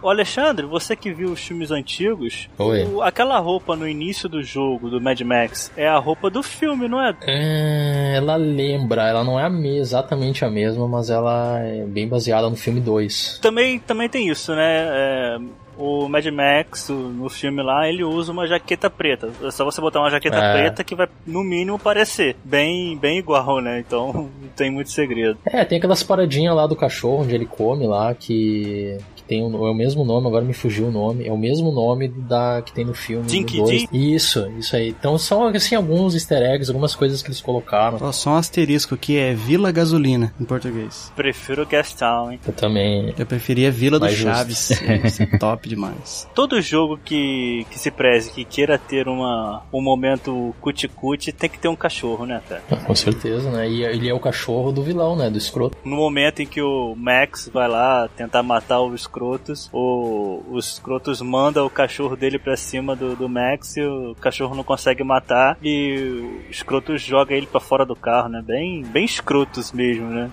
Ô 0.04 0.10
Alexandre, 0.10 0.66
você 0.66 0.96
que 0.96 1.14
viu 1.14 1.30
os 1.32 1.40
filmes 1.40 1.72
antigos, 1.72 2.50
o- 2.60 3.02
aquela 3.02 3.40
roupa 3.40 3.76
no 3.76 3.88
início 3.88 4.28
do 4.28 4.44
jogo, 4.44 4.90
do 4.90 5.00
Mad 5.00 5.20
Max, 5.22 5.72
é 5.78 5.88
a 5.88 5.98
roupa 5.98 6.30
do 6.30 6.44
filme, 6.44 6.88
não 6.90 7.02
é? 7.02 7.16
É, 7.26 8.14
ela 8.18 8.36
lembra, 8.36 9.08
ela 9.08 9.24
não 9.24 9.40
é 9.40 9.46
a 9.46 9.50
exatamente 9.78 10.44
a 10.44 10.50
mesma, 10.50 10.88
mas 10.88 11.10
ela 11.10 11.60
é 11.60 11.86
bem 11.86 12.08
baseada 12.08 12.50
no 12.50 12.56
filme 12.56 12.82
2. 12.82 13.40
Também, 13.42 13.80
também 13.80 14.10
tem 14.10 14.28
isso, 14.28 14.54
né? 14.54 14.88
É, 14.90 15.38
o 15.78 16.08
Mad 16.10 16.26
Max, 16.28 16.90
o- 16.90 16.94
no 16.94 17.30
filme 17.30 17.64
lá, 17.64 17.88
ele 17.88 18.04
usa 18.04 18.32
uma 18.32 18.46
jaqueta 18.46 18.90
preta. 18.90 19.32
É 19.42 19.52
só 19.52 19.64
você 19.66 19.80
botar 19.82 20.02
uma 20.02 20.10
jaqueta 20.12 20.38
É. 20.38 20.54
preta 20.54 20.84
que 20.84 20.96
vai, 20.96 21.08
no 21.26 21.44
mínimo, 21.44 21.80
parecer 21.80 22.36
bem, 22.44 22.98
bem 22.98 23.18
igual, 23.20 23.60
né? 23.62 23.80
Então, 23.80 24.12
não 24.42 24.50
tem 24.56 24.70
muito 24.70 24.92
segredo. 24.92 25.38
É, 25.46 25.64
tem 25.66 25.78
aquelas 25.78 26.04
paradinhas 26.04 26.56
lá 26.56 26.68
do 26.68 26.76
cachorro 26.76 27.24
onde 27.24 27.34
ele 27.34 27.46
come 27.46 27.88
lá, 27.88 28.14
que, 28.14 28.98
que 29.24 29.30
tem 29.30 29.44
o, 29.44 29.68
é 29.68 29.72
o 29.72 29.74
mesmo 29.74 30.04
nome, 30.04 30.28
agora 30.28 30.44
me 30.44 30.54
fugiu 30.54 30.88
o 30.88 30.92
nome, 30.92 31.26
é 31.28 31.32
o 31.32 31.38
mesmo 31.38 31.72
nome 31.72 32.08
da 32.08 32.62
que 32.62 32.74
tem 32.74 32.86
no 32.86 32.94
filme. 32.94 33.26
Dinky 33.26 33.58
do 33.58 33.64
dois. 33.64 33.88
Dee? 33.90 34.14
Isso, 34.14 34.48
isso 34.60 34.76
aí. 34.76 34.90
Então 34.90 35.18
são 35.18 35.48
assim 35.48 35.76
alguns 35.76 36.14
easter 36.14 36.42
eggs, 36.42 36.70
algumas 36.70 36.96
coisas 36.96 37.22
que 37.22 37.30
eles 37.30 37.42
colocaram. 37.42 37.98
Ó, 38.02 38.12
só 38.12 38.32
um 38.32 38.36
asterisco 38.36 38.98
que 38.98 39.18
é 39.18 39.34
Vila 39.34 39.72
Gasolina 39.72 40.34
em 40.40 40.46
português. 40.46 41.12
Prefiro 41.16 41.66
Gas 41.66 41.94
Town, 41.94 42.32
hein? 42.32 42.40
Eu 42.46 42.54
também. 42.54 43.14
Eu 43.18 43.26
preferia 43.26 43.72
Vila 43.72 43.98
do 43.98 44.06
Mais. 44.06 44.18
Chaves. 44.18 44.72
Isso 44.72 45.24
é 45.24 45.38
top 45.38 45.68
demais. 45.68 46.28
Todo 46.36 46.62
jogo 46.62 47.00
que, 47.04 47.66
que 47.70 47.80
se 47.80 47.90
preze, 47.90 48.32
que 48.32 48.44
queira 48.44 48.78
ter 48.78 49.08
uma, 49.08 49.64
um 49.72 49.82
momento 49.82 50.54
cuti-cuti, 50.60 51.32
tem 51.32 51.50
que 51.50 51.60
ter 51.60 51.68
um 51.68 51.76
cachorro, 51.76 52.26
né, 52.26 52.42
cara? 52.48 52.62
Com 52.86 52.96
certeza, 52.96 53.50
né? 53.50 53.70
E 53.70 53.84
ele 53.84 54.10
é 54.10 54.14
o 54.14 54.20
cachorro 54.20 54.72
do 54.72 54.84
vilão, 54.84 55.16
né? 55.16 55.30
Do 55.30 55.38
escroto. 55.38 55.78
No 55.84 55.96
momento 55.96 56.42
em 56.42 56.46
que 56.46 56.62
o 56.62 56.96
Max 56.96 57.50
vai 57.54 57.68
lá 57.68 58.10
tentar 58.16 58.44
matar 58.44 58.82
o 58.82 58.94
Scrotus, 59.14 59.70
o, 59.72 60.42
o 60.50 60.60
Scrotus 60.60 61.22
manda 61.22 61.64
o 61.64 61.70
cachorro 61.70 62.16
dele 62.16 62.40
pra 62.40 62.58
cima 62.58 62.96
do, 62.96 63.16
do 63.16 63.30
Max 63.30 63.78
e 63.78 63.84
o 63.84 64.16
cachorro 64.16 64.56
não 64.56 64.64
consegue 64.64 65.04
matar 65.04 65.56
e 65.62 66.48
o 66.50 66.54
Scrotus 66.54 67.00
joga 67.00 67.36
ele 67.36 67.46
pra 67.46 67.60
fora 67.60 67.86
do 67.86 67.96
carro, 67.96 68.30
né? 68.30 68.42
Bem, 68.44 68.84
bem 68.84 69.08
Scrotus 69.08 69.72
mesmo, 69.72 70.08
né? 70.08 70.32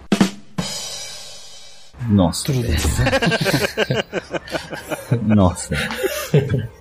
Nossa. 2.09 2.51
Nossa. 5.23 5.77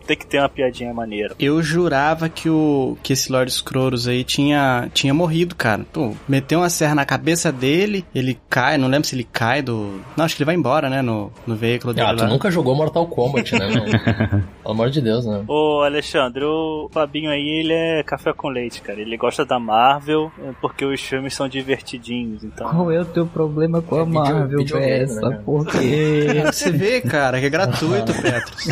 Tem 0.10 0.18
que 0.18 0.26
ter 0.26 0.40
uma 0.40 0.50
piadinha 0.50 0.92
maneira. 0.92 1.36
Eu 1.40 1.62
jurava 1.62 2.28
que 2.28 2.50
o 2.50 2.98
que 3.04 3.14
esse 3.14 3.32
Lord 3.32 3.52
Scroros 3.52 4.08
aí 4.08 4.24
tinha, 4.24 4.90
tinha 4.92 5.14
morrido, 5.14 5.54
cara. 5.54 5.86
Pô, 5.94 6.16
meteu 6.28 6.58
uma 6.62 6.70
serra 6.72 6.96
na 6.96 7.06
cabeça 7.06 7.52
dele, 7.52 8.04
ele 8.16 8.40
cai, 8.50 8.76
não 8.76 8.88
lembro 8.88 9.08
se 9.08 9.14
ele 9.16 9.24
cai 9.32 9.62
do. 9.62 10.02
Não, 10.18 10.26
acho 10.26 10.36
que 10.36 10.42
ele 10.42 10.48
vai 10.48 10.56
embora, 10.56 10.90
né? 10.90 11.04
No, 11.04 11.32
no 11.46 11.56
veículo 11.56 11.94
dele. 11.94 12.08
Ah, 12.08 12.16
tu 12.16 12.24
lá. 12.24 12.28
nunca 12.28 12.50
jogou 12.50 12.74
Mortal 12.76 13.06
Kombat, 13.06 13.54
né? 13.54 13.68
Pelo 14.64 14.74
amor 14.74 14.90
de 14.90 15.00
Deus, 15.00 15.28
né? 15.28 15.44
Ô 15.48 15.82
Alexandre, 15.84 16.44
o 16.44 16.90
Fabinho 16.92 17.30
aí, 17.30 17.60
ele 17.64 17.74
é 17.74 18.02
café 18.02 18.34
com 18.34 18.50
leite, 18.50 18.82
cara. 18.82 19.00
Ele 19.00 19.16
gosta 19.16 19.46
da 19.46 19.60
Marvel 19.60 20.32
é, 20.44 20.50
porque 20.60 20.86
os 20.86 21.00
filmes 21.02 21.36
são 21.36 21.48
divertidinhos, 21.48 22.44
então... 22.44 22.68
Qual 22.68 22.92
é 22.92 23.00
o 23.00 23.06
teu 23.06 23.28
problema 23.28 23.80
com 23.80 23.96
a 23.96 24.04
vídeo- 24.04 24.20
Marvel, 24.20 24.58
videogame, 24.60 25.00
Bessa? 25.06 25.30
né? 25.30 25.42
Por 25.46 25.68
quê? 25.68 26.28
Você 26.52 26.72
vê, 26.72 27.00
cara, 27.02 27.40
que 27.40 27.46
é 27.46 27.50
gratuito, 27.50 28.12
Petros. 28.14 28.68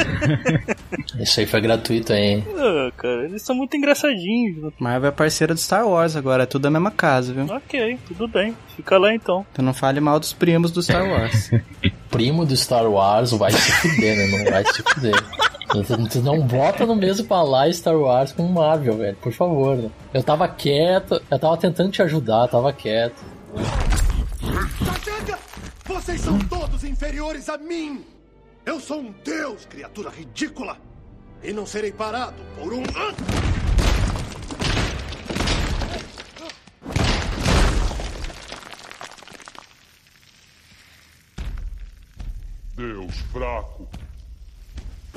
Isso 1.28 1.42
aí 1.42 1.46
foi 1.46 1.60
gratuito 1.60 2.14
aí. 2.14 2.42
Ah, 2.58 2.92
cara, 2.96 3.26
eles 3.26 3.42
são 3.42 3.54
muito 3.56 3.76
engraçadinhos. 3.76 4.72
Marvel 4.80 5.10
é 5.10 5.12
parceira 5.12 5.54
do 5.54 5.60
Star 5.60 5.86
Wars 5.88 6.16
agora, 6.16 6.44
é 6.44 6.46
tudo 6.46 6.62
da 6.64 6.70
mesma 6.70 6.90
casa, 6.90 7.34
viu? 7.34 7.46
Ok, 7.54 8.00
tudo 8.08 8.28
bem. 8.30 8.56
Fica 8.76 8.98
lá 8.98 9.14
então. 9.14 9.46
Então 9.52 9.64
não 9.66 9.74
fale 9.74 10.00
mal 10.00 10.20
dos 10.20 10.32
primos 10.32 10.72
do 10.72 10.82
Star 10.82 11.06
Wars. 11.08 11.52
Primo 12.10 12.46
do 12.46 12.56
Star 12.56 12.90
Wars 12.90 13.32
vai 13.32 13.52
se 13.52 13.72
fuder, 13.74 14.16
né? 14.18 14.38
Não 14.38 14.52
vai 14.52 14.64
se 14.66 14.82
fuder. 14.82 15.14
Tu- 15.70 16.08
Tu 16.10 16.20
não 16.22 16.40
bota 16.40 16.86
no 16.86 16.96
mesmo 16.96 17.28
palácio 17.28 17.74
Star 17.74 17.98
Wars 17.98 18.32
com 18.32 18.44
Marvel, 18.44 18.98
velho. 18.98 19.18
Por 19.18 19.34
favor. 19.34 19.76
né? 19.76 19.90
Eu 20.14 20.24
tava 20.24 20.48
quieto, 20.48 21.22
eu 21.30 21.38
tava 21.38 21.58
tentando 21.58 21.92
te 21.92 22.02
ajudar, 22.02 22.48
tava 22.48 22.72
quieto. 22.72 23.22
Vocês 25.86 26.22
são 26.22 26.40
todos 26.40 26.84
inferiores 26.86 27.50
a 27.50 27.58
mim! 27.58 28.04
Eu 28.66 28.80
sou 28.80 29.00
um 29.00 29.14
deus, 29.24 29.66
criatura 29.66 30.10
ridícula! 30.10 30.78
E 31.44 31.54
não 31.54 31.66
serei 31.66 31.92
parado 31.92 32.42
por 32.56 32.74
um. 32.74 32.84
Deus 42.76 43.18
fraco. 43.32 43.88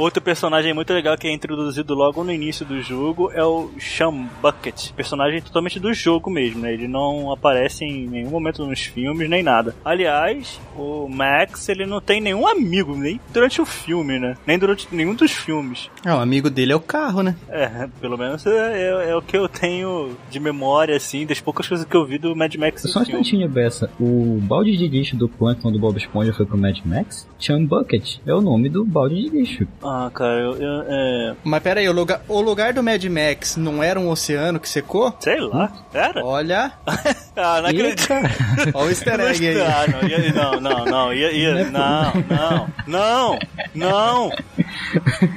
Outro 0.00 0.22
personagem 0.22 0.72
muito 0.72 0.92
legal 0.94 1.16
que 1.18 1.28
é 1.28 1.32
introduzido 1.32 1.94
logo 1.94 2.24
no 2.24 2.32
início 2.32 2.64
do 2.64 2.80
jogo 2.80 3.30
é 3.32 3.44
o 3.44 3.70
Sean 3.78 4.26
Bucket. 4.40 4.92
Personagem 4.92 5.42
totalmente 5.42 5.78
do 5.78 5.92
jogo 5.92 6.30
mesmo, 6.30 6.60
né? 6.60 6.72
Ele 6.72 6.88
não 6.88 7.30
aparece 7.30 7.84
em 7.84 8.06
nenhum 8.06 8.30
momento 8.30 8.64
nos 8.66 8.80
filmes, 8.80 9.28
nem 9.28 9.42
nada. 9.42 9.74
Aliás, 9.84 10.58
o 10.74 11.06
Max, 11.06 11.68
ele 11.68 11.84
não 11.84 12.00
tem 12.00 12.18
nenhum 12.18 12.46
amigo, 12.48 12.96
nem 12.96 13.20
durante 13.30 13.60
o 13.60 13.66
filme, 13.66 14.18
né? 14.18 14.36
Nem 14.46 14.58
durante 14.58 14.88
nenhum 14.90 15.14
dos 15.14 15.32
filmes. 15.32 15.90
É, 16.04 16.14
o 16.14 16.18
amigo 16.18 16.48
dele 16.48 16.72
é 16.72 16.76
o 16.76 16.80
carro, 16.80 17.22
né? 17.22 17.36
É, 17.50 17.86
pelo 18.00 18.16
menos 18.16 18.46
é, 18.46 18.82
é- 19.06 19.10
é 19.10 19.16
o 19.16 19.20
que 19.20 19.36
eu 19.36 19.48
tenho 19.48 20.16
de 20.30 20.40
memória, 20.40 20.96
assim, 20.96 21.26
das 21.26 21.40
poucas 21.42 21.68
coisas 21.68 21.86
que 21.86 21.94
eu 21.94 22.06
vi 22.06 22.16
do 22.16 22.34
Mad 22.34 22.54
Max 22.54 22.82
Só 22.82 23.00
um 23.00 23.02
instantinho, 23.02 23.48
Bessa. 23.50 23.90
O 24.00 24.38
balde 24.40 24.74
de 24.76 24.88
lixo 24.88 25.14
do 25.14 25.28
Plankton 25.28 25.70
do 25.70 25.78
Bob 25.78 25.98
Esponja 25.98 26.32
foi 26.32 26.46
pro 26.46 26.56
Mad 26.56 26.78
Max? 26.86 27.28
Chum 27.38 27.66
Bucket 27.66 28.16
é 28.26 28.32
o 28.34 28.40
nome 28.40 28.70
do 28.70 28.82
balde 28.84 29.16
de 29.20 29.28
lixo. 29.28 29.66
Ah, 29.82 29.89
cara, 30.14 30.40
eu... 30.40 30.56
eu 30.56 30.84
é... 30.88 31.34
Mas 31.44 31.62
pera 31.62 31.80
aí, 31.80 31.88
o 31.88 31.92
lugar, 31.92 32.20
o 32.28 32.40
lugar 32.40 32.72
do 32.72 32.82
Mad 32.82 33.02
Max 33.04 33.56
não 33.56 33.82
era 33.82 33.98
um 33.98 34.08
oceano 34.10 34.58
que 34.60 34.68
secou? 34.68 35.14
Sei 35.20 35.40
lá, 35.40 35.70
era? 35.92 36.24
Olha, 36.24 36.72
Ah, 37.36 37.60
não 37.62 37.68
acredito. 37.70 38.08
olha 38.74 38.86
o 38.86 38.90
easter 38.90 39.20
egg 39.20 39.48
aí. 39.48 39.60
Ah, 39.60 39.84
não, 39.88 40.08
ia- 40.08 40.32
não, 40.32 40.60
não, 40.60 40.84
não, 40.84 41.12
ia, 41.14 41.32
ia, 41.32 41.64
não, 41.70 42.12
não, 42.28 42.68
não, 42.86 43.38
não, 43.74 44.30
Não, 44.30 44.30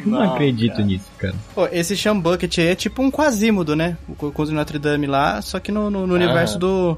Não, 0.06 0.34
acredito 0.34 0.74
cara. 0.74 0.84
nisso, 0.86 1.06
cara. 1.18 1.36
Pô, 1.56 1.68
esse 1.72 1.96
Sean 1.96 2.20
Bucket 2.20 2.58
aí 2.60 2.68
é 2.68 2.76
tipo 2.76 3.02
um 3.02 3.10
Quasimodo, 3.12 3.76
né? 3.76 3.98
O 4.10 4.32
Conde 4.32 4.50
de 4.50 4.56
Notre 4.56 4.78
Dame 4.80 5.08
lá, 5.08 5.42
só 5.42 5.60
que 5.60 5.72
no, 5.72 5.90
no- 5.90 6.06
no 6.08 6.14
universo 6.16 6.58
do, 6.60 6.98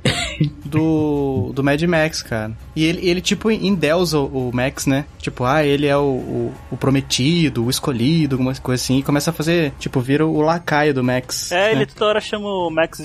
do 0.63 1.51
do 1.53 1.63
Mad 1.63 1.81
Max, 1.83 2.21
cara. 2.21 2.51
E 2.75 2.83
ele, 2.83 3.07
ele 3.07 3.21
tipo, 3.21 3.51
endeusa 3.51 4.17
o, 4.19 4.49
o 4.49 4.51
Max, 4.55 4.85
né? 4.85 5.05
Tipo, 5.19 5.43
ah, 5.43 5.63
ele 5.63 5.85
é 5.87 5.95
o, 5.97 6.01
o, 6.01 6.53
o 6.71 6.77
prometido, 6.77 7.44
o 7.53 7.69
escolhido, 7.69 8.35
alguma 8.35 8.53
coisa 8.55 8.81
assim. 8.81 8.99
E 8.99 9.03
começa 9.03 9.29
a 9.29 9.33
fazer, 9.33 9.71
tipo, 9.79 9.99
vira 9.99 10.25
o 10.25 10.41
lacaio 10.41 10.93
do 10.93 11.03
Max. 11.03 11.51
É, 11.51 11.71
ele 11.71 11.81
né? 11.81 11.87
toda 11.93 12.09
hora 12.09 12.21
chama 12.21 12.47
o 12.47 12.69
Max 12.69 12.97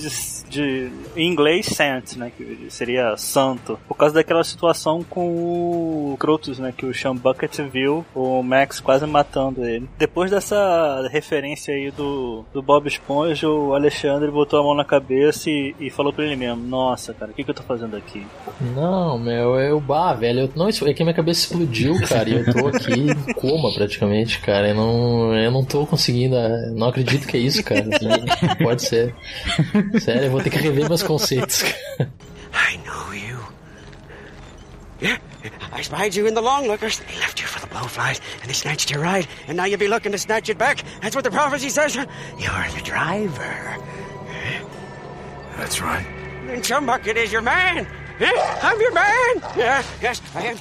de, 0.48 0.50
de 0.50 0.92
em 1.16 1.30
inglês 1.30 1.66
Saint, 1.66 2.16
né, 2.16 2.30
que 2.36 2.66
seria 2.68 3.16
santo, 3.16 3.78
por 3.86 3.96
causa 3.96 4.14
daquela 4.14 4.44
situação 4.44 5.02
com 5.02 6.12
o 6.12 6.16
Crotus, 6.18 6.58
né, 6.58 6.72
que 6.76 6.86
o 6.86 6.94
Sean 6.94 7.14
Bucket 7.14 7.58
viu 7.72 8.04
o 8.14 8.42
Max 8.42 8.80
quase 8.80 9.06
matando 9.06 9.64
ele. 9.64 9.88
Depois 9.98 10.30
dessa 10.30 11.08
referência 11.10 11.74
aí 11.74 11.90
do, 11.90 12.44
do 12.52 12.62
Bob 12.62 12.86
Esponja, 12.86 13.48
o 13.48 13.74
Alexandre 13.74 14.30
botou 14.30 14.60
a 14.60 14.62
mão 14.62 14.74
na 14.74 14.84
cabeça 14.84 15.50
e, 15.50 15.74
e 15.78 15.90
falou 15.90 16.12
pra 16.12 16.24
ele 16.24 16.36
mesmo, 16.36 16.62
nossa, 16.66 17.14
cara, 17.14 17.32
o 17.32 17.34
que, 17.34 17.44
que 17.44 17.50
eu 17.50 17.54
tô 17.54 17.62
fazendo 17.62 17.96
aqui? 17.96 18.26
Não, 18.74 19.18
meu, 19.18 19.58
eu, 19.58 19.80
bah, 19.80 20.12
velho, 20.14 20.40
eu, 20.40 20.50
não, 20.54 20.68
isso 20.68 20.86
é 20.86 20.94
que 20.94 21.02
minha 21.02 21.14
cabeça 21.14 21.40
explodiu, 21.40 21.94
cara, 22.06 22.28
e 22.28 22.34
eu 22.34 22.52
tô 22.52 22.68
aqui 22.68 22.92
em 22.92 23.32
coma 23.34 23.72
praticamente, 23.72 24.19
cara, 24.40 24.68
eu 24.68 24.74
não, 24.74 25.34
eu 25.34 25.50
não 25.50 25.64
tô 25.64 25.86
conseguindo, 25.86 26.36
eh, 26.36 26.70
não 26.72 26.88
acredito 26.88 27.26
que 27.26 27.36
é 27.36 27.40
isso, 27.40 27.62
cara, 27.62 27.84
pode 28.62 28.82
ser. 28.82 29.14
Sério, 30.00 30.24
eu 30.24 30.30
vou 30.30 30.40
ter 30.42 30.50
que 30.50 30.58
rever 30.58 30.88
meus 30.88 31.02
conceitos, 31.02 31.62
cara. 31.62 32.10
I 32.52 32.76
know 32.78 33.14
you. 33.14 33.38
Yeah, 35.00 35.18
I 35.72 35.82
spied 35.82 36.14
you 36.16 36.26
in 36.26 36.34
the 36.34 36.40
long 36.42 36.66
lookers. 36.66 36.98
They 36.98 37.18
left 37.18 37.40
you 37.40 37.46
for 37.46 37.60
the 37.60 37.68
blowflies, 37.68 38.20
and 38.40 38.48
they 38.48 38.54
snatched 38.54 38.90
your 38.90 39.02
ride, 39.02 39.26
and 39.48 39.56
now 39.56 39.64
you'll 39.66 39.78
be 39.78 39.88
looking 39.88 40.12
to 40.12 40.18
snatch 40.18 40.48
it 40.48 40.58
back. 40.58 40.82
That's 41.00 41.14
what 41.14 41.24
the 41.24 41.30
prophecy 41.30 41.70
says. 41.70 41.94
You're 41.94 42.06
the 42.74 42.82
driver. 42.82 43.78
That's 45.56 45.80
right. 45.80 46.06
And 46.48 46.62
Chumbucket 46.62 47.16
is 47.16 47.30
your 47.30 47.42
man. 47.42 47.86
I'm 48.62 48.80
your 48.80 48.92
man. 48.92 49.42
Yeah, 49.56 49.82
yes, 50.02 50.20
I 50.34 50.42
am. 50.46 50.56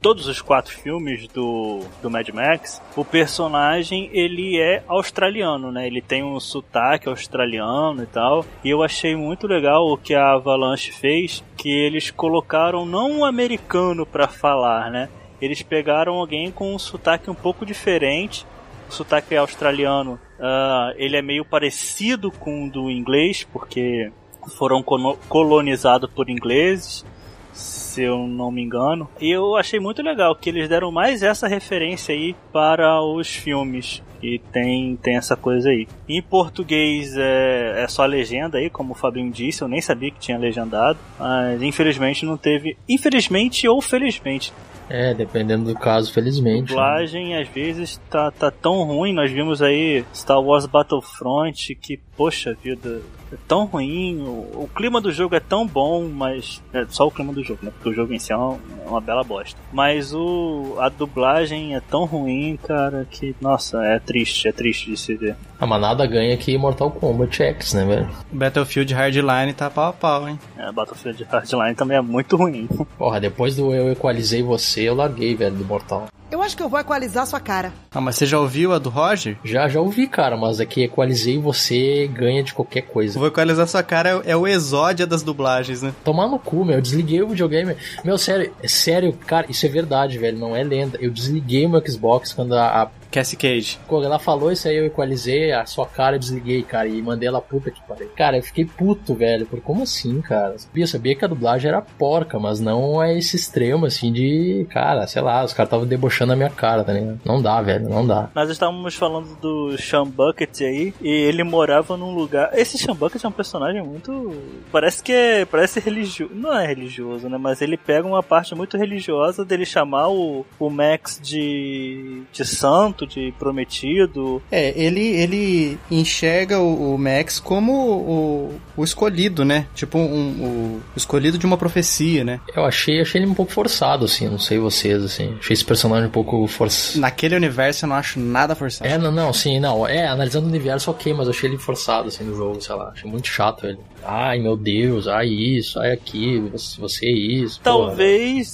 Todos 0.00 0.26
os 0.26 0.40
quatro 0.40 0.74
filmes 0.74 1.28
do, 1.28 1.80
do 2.02 2.10
Mad 2.10 2.28
Max, 2.30 2.80
o 2.96 3.04
personagem 3.04 4.08
ele 4.12 4.58
é 4.58 4.82
australiano, 4.88 5.70
né? 5.70 5.86
Ele 5.86 6.00
tem 6.00 6.22
um 6.22 6.40
sotaque 6.40 7.08
australiano 7.08 8.02
e 8.02 8.06
tal. 8.06 8.44
E 8.64 8.70
eu 8.70 8.82
achei 8.82 9.14
muito 9.14 9.46
legal 9.46 9.86
o 9.86 9.98
que 9.98 10.14
a 10.14 10.32
Avalanche 10.32 10.90
fez, 10.90 11.44
que 11.56 11.70
eles 11.70 12.10
colocaram 12.10 12.86
não 12.86 13.10
um 13.10 13.24
americano 13.24 14.06
para 14.06 14.26
falar, 14.26 14.90
né? 14.90 15.08
Eles 15.40 15.62
pegaram 15.62 16.14
alguém 16.14 16.50
com 16.50 16.74
um 16.74 16.78
sotaque 16.78 17.30
um 17.30 17.34
pouco 17.34 17.66
diferente. 17.66 18.46
O 18.88 18.92
sotaque 18.92 19.36
australiano, 19.36 20.18
ah, 20.38 20.92
ele 20.96 21.16
é 21.16 21.22
meio 21.22 21.44
parecido 21.44 22.30
com 22.30 22.66
o 22.66 22.70
do 22.70 22.90
inglês, 22.90 23.46
porque 23.52 24.10
foram 24.56 24.82
colonizados 24.82 26.10
por 26.10 26.30
ingleses 26.30 27.04
se 27.52 28.02
eu 28.02 28.26
não 28.26 28.50
me 28.50 28.62
engano. 28.62 29.08
E 29.20 29.30
eu 29.30 29.56
achei 29.56 29.80
muito 29.80 30.02
legal 30.02 30.34
que 30.34 30.48
eles 30.48 30.68
deram 30.68 30.90
mais 30.90 31.22
essa 31.22 31.48
referência 31.48 32.14
aí 32.14 32.34
para 32.52 33.02
os 33.02 33.28
filmes. 33.28 34.02
E 34.22 34.38
tem, 34.38 34.96
tem 34.96 35.16
essa 35.16 35.34
coisa 35.36 35.70
aí. 35.70 35.88
Em 36.08 36.20
português 36.20 37.16
é, 37.16 37.82
é 37.82 37.88
só 37.88 38.04
legenda 38.04 38.58
aí, 38.58 38.68
como 38.68 38.92
o 38.92 38.96
Fabinho 38.96 39.30
disse, 39.30 39.62
eu 39.62 39.68
nem 39.68 39.80
sabia 39.80 40.10
que 40.10 40.18
tinha 40.18 40.38
legendado. 40.38 40.98
Mas 41.18 41.62
infelizmente 41.62 42.26
não 42.26 42.36
teve. 42.36 42.76
Infelizmente 42.88 43.66
ou 43.66 43.80
felizmente. 43.80 44.52
É, 44.90 45.14
dependendo 45.14 45.72
do 45.72 45.78
caso, 45.78 46.12
felizmente. 46.12 46.62
né? 46.62 46.66
dublagem 46.66 47.36
às 47.36 47.48
vezes 47.48 48.00
tá, 48.10 48.30
tá 48.32 48.50
tão 48.50 48.82
ruim. 48.82 49.12
Nós 49.12 49.30
vimos 49.30 49.62
aí 49.62 50.04
Star 50.12 50.40
Wars 50.40 50.66
Battlefront 50.66 51.76
que, 51.76 52.00
poxa 52.20 52.54
vida, 52.62 53.00
é 53.32 53.36
tão 53.48 53.64
ruim. 53.64 54.20
O, 54.20 54.64
o 54.64 54.70
clima 54.76 55.00
do 55.00 55.10
jogo 55.10 55.34
é 55.34 55.40
tão 55.40 55.66
bom, 55.66 56.06
mas. 56.06 56.62
É 56.70 56.84
só 56.90 57.06
o 57.06 57.10
clima 57.10 57.32
do 57.32 57.42
jogo, 57.42 57.60
né? 57.62 57.70
Porque 57.70 57.88
o 57.88 57.94
jogo 57.94 58.12
em 58.12 58.18
si 58.18 58.30
é 58.30 58.36
uma, 58.36 58.58
é 58.84 58.88
uma 58.90 59.00
bela 59.00 59.24
bosta. 59.24 59.58
Mas 59.72 60.12
o, 60.12 60.76
a 60.78 60.90
dublagem 60.90 61.74
é 61.74 61.80
tão 61.80 62.04
ruim, 62.04 62.58
cara, 62.62 63.08
que, 63.10 63.34
nossa, 63.40 63.82
é 63.86 63.98
triste, 63.98 64.46
é 64.46 64.52
triste 64.52 64.90
de 64.90 64.98
se 64.98 65.14
ver. 65.14 65.34
A 65.58 65.66
manada 65.66 66.06
ganha 66.06 66.36
que 66.36 66.58
Mortal 66.58 66.90
Kombat 66.90 67.42
X, 67.42 67.72
né, 67.72 67.86
velho? 67.86 68.10
Battlefield 68.30 68.92
Hardline 68.92 69.54
tá 69.54 69.70
pau 69.70 69.88
a 69.88 69.92
pau, 69.94 70.28
hein? 70.28 70.38
É, 70.58 70.70
Battlefield 70.70 71.24
Hardline 71.24 71.74
também 71.74 71.96
é 71.96 72.02
muito 72.02 72.36
ruim. 72.36 72.68
Porra, 72.98 73.18
depois 73.18 73.56
do 73.56 73.74
eu 73.74 73.90
equalizei 73.92 74.42
você, 74.42 74.82
eu 74.82 74.94
larguei, 74.94 75.34
velho, 75.34 75.56
do 75.56 75.64
Mortal. 75.64 76.06
Eu 76.30 76.40
acho 76.42 76.56
que 76.56 76.62
eu 76.62 76.68
vou 76.68 76.78
equalizar 76.78 77.26
sua 77.26 77.40
cara. 77.40 77.72
Ah, 77.90 78.00
mas 78.00 78.14
você 78.14 78.24
já 78.24 78.38
ouviu 78.38 78.72
a 78.72 78.78
do 78.78 78.88
Roger? 78.88 79.36
Já, 79.44 79.68
já 79.68 79.80
ouvi, 79.80 80.06
cara, 80.06 80.36
mas 80.36 80.60
é 80.60 80.64
que 80.64 80.84
equalizei 80.84 81.38
você 81.38 82.06
ganha 82.06 82.42
de 82.42 82.54
qualquer 82.54 82.82
coisa. 82.82 83.18
Vou 83.18 83.28
equalizar 83.28 83.66
sua 83.66 83.82
cara 83.82 84.22
é 84.24 84.36
o 84.36 84.46
exódia 84.46 85.06
das 85.06 85.22
dublagens, 85.24 85.82
né? 85.82 85.92
Tomar 86.04 86.28
no 86.28 86.38
cu, 86.38 86.64
meu. 86.64 86.76
Eu 86.76 86.82
desliguei 86.82 87.20
o 87.20 87.28
videogame. 87.28 87.76
Meu, 88.04 88.16
sério, 88.16 88.52
é 88.62 88.68
sério, 88.68 89.12
cara, 89.26 89.46
isso 89.48 89.66
é 89.66 89.68
verdade, 89.68 90.18
velho. 90.18 90.38
Não 90.38 90.54
é 90.54 90.62
lenda. 90.62 90.98
Eu 91.00 91.10
desliguei 91.10 91.66
o 91.66 91.70
meu 91.70 91.82
Xbox 91.86 92.32
quando 92.32 92.54
a. 92.54 92.82
a 92.82 92.99
Cassie 93.10 93.36
Cage. 93.36 93.78
quando 93.86 94.04
ela 94.04 94.18
falou 94.18 94.52
isso 94.52 94.68
aí, 94.68 94.76
eu 94.76 94.86
equalizei 94.86 95.52
a 95.52 95.66
sua 95.66 95.86
cara, 95.86 96.16
eu 96.16 96.20
desliguei, 96.20 96.62
cara, 96.62 96.88
e 96.88 97.02
mandei 97.02 97.28
ela 97.28 97.40
puta 97.40 97.70
que 97.70 97.80
pariu. 97.82 98.08
Cara, 98.16 98.36
eu 98.36 98.42
fiquei 98.42 98.64
puto, 98.64 99.14
velho. 99.14 99.46
Por 99.46 99.60
como 99.60 99.82
assim, 99.82 100.20
cara? 100.20 100.56
Eu 100.74 100.86
sabia 100.86 101.14
que 101.14 101.24
a 101.24 101.28
dublagem 101.28 101.68
era 101.68 101.82
porca, 101.82 102.38
mas 102.38 102.60
não 102.60 103.02
é 103.02 103.16
esse 103.16 103.36
extremo, 103.36 103.86
assim, 103.86 104.12
de. 104.12 104.66
Cara, 104.70 105.06
sei 105.06 105.22
lá, 105.22 105.44
os 105.44 105.52
caras 105.52 105.68
estavam 105.68 105.86
debochando 105.86 106.32
a 106.32 106.36
minha 106.36 106.50
cara, 106.50 106.84
tá 106.84 106.92
ligado? 106.92 107.20
Não 107.24 107.40
dá, 107.42 107.60
velho, 107.60 107.88
não 107.88 108.06
dá. 108.06 108.30
Nós 108.34 108.50
estávamos 108.50 108.94
falando 108.94 109.36
do 109.40 109.76
Sean 109.78 110.06
Bucket 110.06 110.60
aí, 110.60 110.94
e 111.00 111.08
ele 111.08 111.42
morava 111.42 111.96
num 111.96 112.14
lugar. 112.14 112.50
Esse 112.54 112.78
Sean 112.78 112.94
Bucket 112.94 113.22
é 113.24 113.28
um 113.28 113.32
personagem 113.32 113.82
muito. 113.82 114.32
Parece 114.70 115.02
que 115.02 115.12
é. 115.12 115.44
Parece 115.44 115.80
religioso. 115.80 116.34
Não 116.34 116.56
é 116.56 116.66
religioso, 116.66 117.28
né? 117.28 117.38
Mas 117.38 117.60
ele 117.60 117.76
pega 117.76 118.06
uma 118.06 118.22
parte 118.22 118.54
muito 118.54 118.76
religiosa 118.76 119.44
dele 119.44 119.64
chamar 119.64 120.08
o, 120.08 120.44
o 120.58 120.70
Max 120.70 121.20
de. 121.22 122.22
de 122.32 122.44
santo, 122.44 122.99
de 123.06 123.32
prometido. 123.38 124.42
É, 124.50 124.72
ele, 124.80 125.00
ele 125.00 125.78
enxerga 125.90 126.58
o, 126.58 126.94
o 126.94 126.98
Max 126.98 127.38
como 127.38 127.72
o, 127.72 128.60
o 128.76 128.84
escolhido, 128.84 129.44
né? 129.44 129.66
Tipo, 129.74 129.98
um, 129.98 130.80
o 130.94 130.96
escolhido 130.96 131.38
de 131.38 131.46
uma 131.46 131.56
profecia, 131.56 132.24
né? 132.24 132.40
Eu 132.54 132.64
achei, 132.64 133.00
achei 133.00 133.20
ele 133.20 133.30
um 133.30 133.34
pouco 133.34 133.52
forçado, 133.52 134.04
assim, 134.04 134.28
não 134.28 134.38
sei 134.38 134.58
vocês, 134.58 135.02
assim. 135.02 135.36
Achei 135.38 135.54
esse 135.54 135.64
personagem 135.64 136.08
um 136.08 136.12
pouco 136.12 136.46
forçado. 136.46 137.00
Naquele 137.00 137.36
universo 137.36 137.84
eu 137.84 137.88
não 137.88 137.96
acho 137.96 138.18
nada 138.18 138.54
forçado. 138.54 138.88
É, 138.88 138.98
não, 138.98 139.10
não, 139.10 139.32
sim, 139.32 139.60
não. 139.60 139.86
É, 139.86 140.06
analisando 140.06 140.46
o 140.46 140.48
universo, 140.50 140.90
ok, 140.90 141.12
mas 141.12 141.26
eu 141.26 141.32
achei 141.32 141.48
ele 141.48 141.58
forçado, 141.58 142.08
assim, 142.08 142.24
no 142.24 142.34
jogo, 142.34 142.60
sei 142.60 142.74
lá. 142.74 142.90
Achei 142.90 143.10
muito 143.10 143.28
chato 143.28 143.66
ele. 143.66 143.78
Ai, 144.04 144.38
meu 144.38 144.56
Deus, 144.56 145.06
ai 145.06 145.28
isso, 145.28 145.78
ai 145.78 145.92
aquilo, 145.92 146.50
você, 146.50 147.06
é 147.06 147.10
isso. 147.10 147.60
porra. 147.60 147.88
Talvez 147.88 148.48